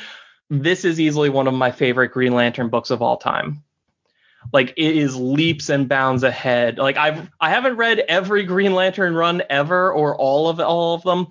This 0.49 0.85
is 0.85 1.01
easily 1.01 1.29
one 1.29 1.49
of 1.49 1.55
my 1.55 1.71
favorite 1.71 2.13
Green 2.13 2.35
Lantern 2.35 2.69
books 2.69 2.91
of 2.91 3.03
all 3.03 3.17
time. 3.17 3.63
Like 4.53 4.71
it 4.77 4.97
is 4.97 5.17
leaps 5.17 5.69
and 5.69 5.89
bounds 5.89 6.23
ahead. 6.23 6.79
Like 6.79 6.97
I've 6.97 7.29
I 7.41 7.51
haven't 7.51 7.77
read 7.77 8.01
every 8.01 8.45
Green 8.45 8.75
Lantern 8.75 9.15
run 9.15 9.43
ever 9.51 9.93
or 9.93 10.17
all 10.17 10.49
of 10.49 10.61
all 10.61 10.95
of 10.95 11.03
them. 11.03 11.29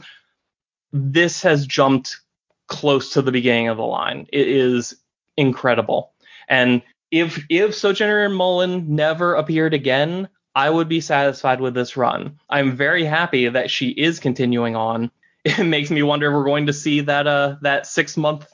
This 0.91 1.41
has 1.43 1.66
jumped 1.66 2.20
close 2.68 3.14
to 3.14 3.22
the 3.22 3.32
beginning 3.32 3.68
of 3.68 3.78
the 3.78 3.84
line. 3.84 4.28
It 4.32 4.47
is 4.47 4.95
incredible. 5.38 6.14
And 6.47 6.82
if 7.11 7.43
if 7.49 7.76
Sojourner 7.76 8.30
Mullein 8.30 8.95
never 8.95 9.36
appeared 9.36 9.74
again, 9.74 10.28
I 10.55 10.70
would 10.70 10.89
be 10.89 11.01
satisfied 11.01 11.61
with 11.61 11.74
this 11.74 11.97
run. 11.97 12.39
I'm 12.49 12.76
very 12.76 13.05
happy 13.05 13.47
that 13.47 13.72
she 13.72 13.89
is 13.89 14.20
continuing 14.20 14.76
on. 14.76 15.11
It 15.45 15.66
makes 15.66 15.91
me 15.91 16.01
wonder 16.03 16.28
if 16.28 16.34
we're 16.34 16.45
going 16.45 16.68
to 16.68 16.74
see 16.74 17.01
that 17.01 17.28
uh 17.28 17.57
that 17.64 17.86
six 17.86 18.16
month 18.16 18.47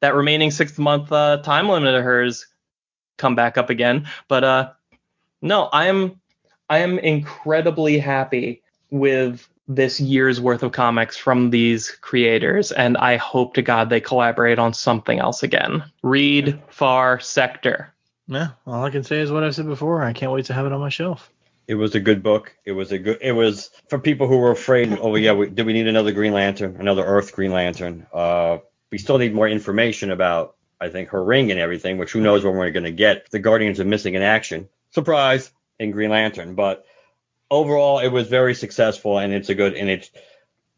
that 0.00 0.16
remaining 0.16 0.50
six 0.50 0.76
month 0.78 1.12
uh, 1.12 1.36
time 1.38 1.68
limit 1.68 1.94
of 1.94 2.02
hers 2.02 2.46
come 3.16 3.34
back 3.34 3.58
up 3.58 3.70
again. 3.70 4.08
But 4.28 4.44
uh 4.44 4.70
no, 5.42 5.64
I 5.64 5.86
am 5.86 6.20
I 6.68 6.78
am 6.78 6.98
incredibly 6.98 7.98
happy 7.98 8.62
with 8.90 9.46
this 9.66 10.00
year's 10.00 10.40
worth 10.40 10.62
of 10.62 10.72
comics 10.72 11.16
from 11.16 11.50
these 11.50 11.90
creators, 11.90 12.70
and 12.72 12.96
I 12.96 13.16
hope 13.16 13.54
to 13.54 13.62
God 13.62 13.88
they 13.88 14.00
collaborate 14.00 14.58
on 14.58 14.74
something 14.74 15.18
else 15.18 15.42
again. 15.42 15.84
Read 16.02 16.60
Far 16.68 17.20
Sector. 17.20 17.92
Yeah, 18.26 18.48
all 18.66 18.84
I 18.84 18.90
can 18.90 19.04
say 19.04 19.20
is 19.20 19.30
what 19.30 19.44
I've 19.44 19.54
said 19.54 19.66
before. 19.66 20.02
I 20.02 20.12
can't 20.12 20.32
wait 20.32 20.46
to 20.46 20.54
have 20.54 20.66
it 20.66 20.72
on 20.72 20.80
my 20.80 20.88
shelf. 20.88 21.30
It 21.66 21.76
was 21.76 21.94
a 21.94 22.00
good 22.00 22.22
book. 22.22 22.54
It 22.64 22.72
was 22.72 22.92
a 22.92 22.98
good. 22.98 23.18
It 23.20 23.32
was 23.32 23.70
for 23.88 23.98
people 23.98 24.26
who 24.26 24.38
were 24.38 24.50
afraid. 24.50 24.98
Oh 25.00 25.14
yeah, 25.16 25.32
we, 25.32 25.48
do 25.48 25.64
we 25.64 25.72
need 25.72 25.88
another 25.88 26.12
Green 26.12 26.32
Lantern, 26.32 26.76
another 26.78 27.04
Earth 27.04 27.32
Green 27.32 27.52
Lantern? 27.52 28.06
Uh, 28.12 28.58
we 28.90 28.98
still 28.98 29.18
need 29.18 29.34
more 29.34 29.48
information 29.48 30.10
about, 30.10 30.56
I 30.80 30.88
think, 30.88 31.10
her 31.10 31.22
ring 31.22 31.50
and 31.50 31.60
everything. 31.60 31.98
Which 31.98 32.12
who 32.12 32.20
knows 32.20 32.44
when 32.44 32.54
we're 32.56 32.70
going 32.70 32.84
to 32.84 32.92
get. 32.92 33.30
The 33.30 33.38
Guardians 33.38 33.80
are 33.80 33.84
missing 33.84 34.14
in 34.14 34.22
action. 34.22 34.68
Surprise 34.90 35.50
in 35.78 35.90
Green 35.90 36.10
Lantern, 36.10 36.54
but 36.54 36.84
overall 37.50 37.98
it 37.98 38.08
was 38.08 38.28
very 38.28 38.54
successful 38.54 39.18
and 39.18 39.32
it's 39.32 39.48
a 39.48 39.54
good 39.54 39.74
and 39.74 39.88
it's 39.88 40.10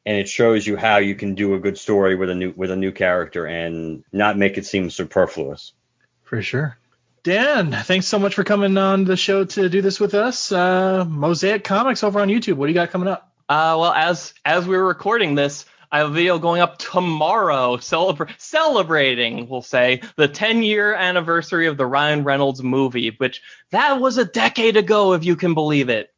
and 0.05 0.17
it 0.17 0.29
shows 0.29 0.67
you 0.67 0.77
how 0.77 0.99
you 0.99 1.15
can 1.15 1.35
do 1.35 1.55
a 1.55 1.59
good 1.59 1.79
story 1.79 2.15
with 2.15 2.31
a 2.31 2.35
new 2.35 2.53
with 2.57 2.71
a 2.71 2.77
new 2.77 2.93
character 2.93 3.47
and 3.47 4.05
not 4.13 4.39
make 4.39 4.57
it 4.57 4.67
seem 4.67 4.91
superfluous. 4.91 5.73
For 6.23 6.43
sure. 6.43 6.79
Dan, 7.25 7.73
thanks 7.73 8.07
so 8.07 8.21
much 8.21 8.37
for 8.37 8.45
coming 8.45 8.79
on 8.79 9.05
the 9.05 9.17
show 9.17 9.45
to 9.45 9.69
do 9.69 9.83
this 9.83 9.99
with 9.99 10.15
us. 10.15 10.53
Uh, 10.53 11.05
Mosaic 11.05 11.65
Comics 11.65 12.05
over 12.05 12.21
on 12.21 12.29
YouTube. 12.29 12.55
What 12.55 12.67
do 12.67 12.73
you 12.73 12.75
got 12.75 12.91
coming 12.91 13.09
up? 13.09 13.33
Uh, 13.49 13.75
well, 13.79 13.93
as 13.93 14.33
as 14.45 14.67
we 14.67 14.77
were 14.77 14.87
recording 14.87 15.35
this, 15.35 15.67
I 15.91 15.99
have 15.99 16.11
a 16.11 16.13
video 16.13 16.39
going 16.39 16.61
up 16.61 16.79
tomorrow 16.79 17.77
celebra- 17.77 18.31
celebrating, 18.39 19.49
we'll 19.49 19.63
say, 19.63 20.03
the 20.17 20.29
10 20.29 20.63
year 20.63 20.95
anniversary 20.95 21.67
of 21.67 21.77
the 21.77 21.87
Ryan 21.87 22.25
Reynolds 22.25 22.63
movie, 22.63 23.15
which 23.19 23.43
that 23.71 24.01
was 24.01 24.19
a 24.19 24.25
decade 24.25 24.77
ago, 24.77 25.13
if 25.13 25.25
you 25.25 25.37
can 25.37 25.55
believe 25.55 25.89
it. 25.89 26.13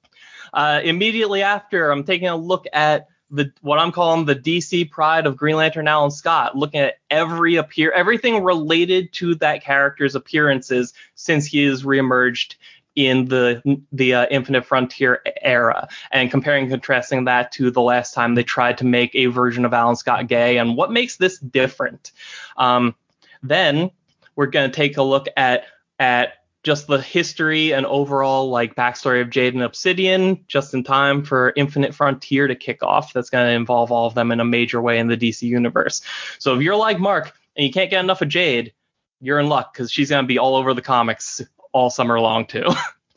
Uh, 0.53 0.81
immediately 0.83 1.43
after, 1.43 1.91
I'm 1.91 2.05
taking 2.05 2.29
a 2.29 2.37
look 2.37 2.67
at 2.73 3.09
the 3.31 3.53
what 3.61 3.79
I'm 3.79 3.93
calling 3.93 4.25
the 4.25 4.35
DC 4.35 4.91
pride 4.91 5.27
of 5.27 5.37
Green 5.37 5.57
Lantern 5.57 5.87
Alan 5.87 6.11
Scott, 6.11 6.57
looking 6.57 6.81
at 6.81 6.95
every 7.11 7.57
appear 7.57 7.93
everything 7.93 8.43
related 8.43 9.13
to 9.15 9.35
that 9.37 9.63
character's 9.63 10.15
appearances 10.15 10.95
since 11.15 11.45
he 11.45 11.65
has 11.65 11.83
reemerged 11.83 12.55
in 12.99 13.27
the 13.27 13.63
the 13.93 14.13
uh, 14.13 14.27
Infinite 14.29 14.67
Frontier 14.67 15.23
era, 15.41 15.89
and 16.11 16.33
comparing 16.33 16.65
and 16.65 16.73
contrasting 16.73 17.25
that 17.27 17.53
to 17.53 17.71
the 17.71 17.81
last 17.81 18.13
time 18.13 18.35
they 18.35 18.43
tried 18.43 18.77
to 18.79 18.85
make 18.85 19.15
a 19.15 19.27
version 19.27 19.65
of 19.65 19.73
Alan 19.73 19.95
Scott 19.95 20.27
gay, 20.27 20.59
and 20.59 20.77
what 20.77 20.91
makes 20.91 21.17
this 21.17 21.39
different. 21.39 22.11
Um, 22.57 22.97
then 23.41 23.93
we're 24.35 24.47
going 24.47 24.69
to 24.69 24.75
take 24.75 24.97
a 24.97 25.03
look 25.03 25.29
at 25.37 25.67
at 26.01 26.35
just 26.65 26.89
the 26.89 27.01
history 27.01 27.73
and 27.73 27.87
overall 27.87 28.51
like 28.51 28.75
backstory 28.75 29.23
of 29.23 29.31
Jade 29.31 29.55
and 29.55 29.63
Obsidian 29.63 30.45
just 30.49 30.75
in 30.75 30.83
time 30.83 31.25
for 31.25 31.53
Infinite 31.55 31.95
Frontier 31.95 32.49
to 32.49 32.57
kick 32.57 32.83
off. 32.83 33.13
That's 33.13 33.31
going 33.31 33.47
to 33.47 33.53
involve 33.53 33.93
all 33.93 34.07
of 34.07 34.15
them 34.15 34.33
in 34.33 34.41
a 34.41 34.45
major 34.45 34.83
way 34.83 34.99
in 34.99 35.07
the 35.07 35.17
DC 35.17 35.43
universe. 35.43 36.03
So 36.41 36.57
if 36.57 36.63
you're 36.63 36.75
like 36.75 36.99
Mark 36.99 37.33
and 37.57 37.65
you 37.65 37.73
can't 37.73 37.91
get 37.91 38.03
enough 38.03 38.23
of 38.23 38.29
Jade, 38.29 38.73
you're 39.21 39.39
in 39.39 39.49
luck 39.49 39.73
because 39.73 39.93
she's 39.93 40.11
going 40.11 40.25
to 40.25 40.27
be 40.27 40.39
all 40.39 40.57
over 40.57 40.75
the 40.75 40.83
comics 40.83 41.41
all 41.79 41.91
summer 41.91 42.21
long 42.21 42.47
too. 42.47 42.67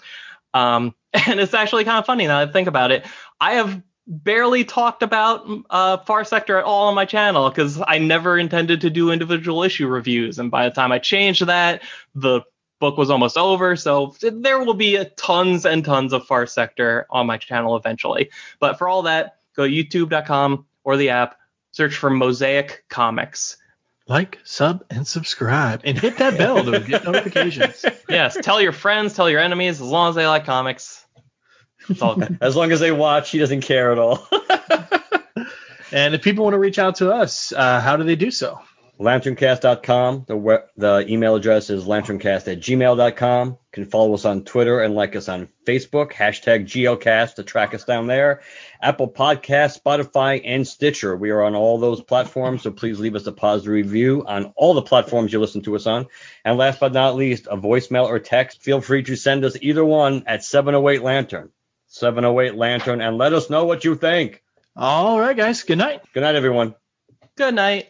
um, 0.53 0.95
and 1.13 1.39
it's 1.39 1.53
actually 1.53 1.83
kind 1.83 1.99
of 1.99 2.05
funny 2.05 2.27
now 2.27 2.39
that 2.39 2.49
I 2.49 2.51
think 2.51 2.67
about 2.67 2.91
it. 2.91 3.05
I 3.39 3.53
have 3.53 3.81
barely 4.07 4.63
talked 4.63 5.03
about 5.03 5.47
uh, 5.69 5.97
Far 5.97 6.23
Sector 6.23 6.57
at 6.57 6.63
all 6.63 6.87
on 6.87 6.95
my 6.95 7.05
channel 7.05 7.49
because 7.49 7.81
I 7.85 7.97
never 7.97 8.37
intended 8.37 8.81
to 8.81 8.89
do 8.89 9.11
individual 9.11 9.63
issue 9.63 9.87
reviews. 9.87 10.39
And 10.39 10.51
by 10.51 10.67
the 10.67 10.75
time 10.75 10.91
I 10.91 10.99
changed 10.99 11.45
that, 11.45 11.81
the 12.15 12.41
book 12.79 12.97
was 12.97 13.09
almost 13.09 13.37
over. 13.37 13.75
So 13.75 14.15
there 14.21 14.59
will 14.59 14.73
be 14.73 15.03
tons 15.15 15.65
and 15.65 15.85
tons 15.85 16.13
of 16.13 16.25
Far 16.25 16.47
Sector 16.47 17.07
on 17.09 17.27
my 17.27 17.37
channel 17.37 17.75
eventually. 17.75 18.29
But 18.59 18.77
for 18.77 18.89
all 18.89 19.03
that, 19.03 19.37
go 19.55 19.63
youtube.com 19.63 20.65
or 20.83 20.97
the 20.97 21.09
app, 21.09 21.37
search 21.71 21.95
for 21.95 22.09
Mosaic 22.09 22.83
Comics. 22.89 23.57
Like, 24.11 24.39
sub, 24.43 24.83
and 24.89 25.07
subscribe, 25.07 25.83
and 25.85 25.97
hit 25.97 26.17
that 26.17 26.37
bell 26.37 26.65
to 26.65 26.81
get 26.81 27.05
notifications. 27.05 27.85
yes, 28.09 28.37
tell 28.41 28.59
your 28.59 28.73
friends, 28.73 29.13
tell 29.13 29.29
your 29.29 29.39
enemies, 29.39 29.79
as 29.79 29.87
long 29.87 30.09
as 30.09 30.15
they 30.15 30.27
like 30.27 30.43
comics. 30.43 31.05
It's 31.87 32.01
all 32.01 32.15
good. 32.15 32.37
as 32.41 32.57
long 32.57 32.73
as 32.73 32.81
they 32.81 32.91
watch, 32.91 33.29
he 33.29 33.37
doesn't 33.37 33.61
care 33.61 33.89
at 33.93 33.97
all. 33.99 34.27
and 35.93 36.13
if 36.13 36.21
people 36.21 36.43
want 36.43 36.55
to 36.55 36.59
reach 36.59 36.77
out 36.77 36.95
to 36.95 37.09
us, 37.09 37.53
uh, 37.53 37.79
how 37.79 37.95
do 37.95 38.03
they 38.03 38.17
do 38.17 38.31
so? 38.31 38.59
lanterncast.com. 39.01 40.25
The 40.27 40.37
web, 40.37 40.61
the 40.77 41.05
email 41.09 41.35
address 41.35 41.69
is 41.69 41.85
lanterncast 41.85 42.51
at 42.51 42.59
gmail.com. 42.59 43.47
You 43.49 43.57
can 43.71 43.85
follow 43.85 44.13
us 44.13 44.25
on 44.25 44.43
Twitter 44.43 44.79
and 44.81 44.93
like 44.93 45.15
us 45.15 45.27
on 45.27 45.49
Facebook, 45.65 46.13
hashtag 46.13 46.65
GLCast 46.65 47.35
to 47.35 47.43
track 47.43 47.73
us 47.73 47.83
down 47.83 48.05
there. 48.05 48.41
Apple 48.81 49.11
Podcast, 49.11 49.81
Spotify, 49.81 50.41
and 50.45 50.67
Stitcher. 50.67 51.15
We 51.15 51.31
are 51.31 51.41
on 51.41 51.55
all 51.55 51.79
those 51.79 52.01
platforms, 52.01 52.61
so 52.61 52.71
please 52.71 52.99
leave 52.99 53.15
us 53.15 53.25
a 53.25 53.31
positive 53.31 53.73
review 53.73 54.23
on 54.27 54.53
all 54.55 54.75
the 54.75 54.81
platforms 54.83 55.33
you 55.33 55.39
listen 55.39 55.63
to 55.63 55.75
us 55.75 55.87
on. 55.87 56.07
And 56.45 56.57
last 56.57 56.79
but 56.79 56.93
not 56.93 57.15
least, 57.15 57.47
a 57.49 57.57
voicemail 57.57 58.05
or 58.05 58.19
text. 58.19 58.61
Feel 58.61 58.81
free 58.81 59.03
to 59.03 59.15
send 59.15 59.43
us 59.43 59.57
either 59.59 59.83
one 59.83 60.23
at 60.27 60.43
708 60.43 61.01
Lantern. 61.01 61.49
708 61.87 62.55
Lantern, 62.55 63.01
and 63.01 63.17
let 63.17 63.33
us 63.33 63.49
know 63.49 63.65
what 63.65 63.83
you 63.83 63.95
think. 63.95 64.43
All 64.75 65.19
right, 65.19 65.35
guys. 65.35 65.63
Good 65.63 65.77
night. 65.77 66.01
Good 66.13 66.21
night, 66.21 66.35
everyone. 66.35 66.75
Good 67.35 67.55
night. 67.55 67.87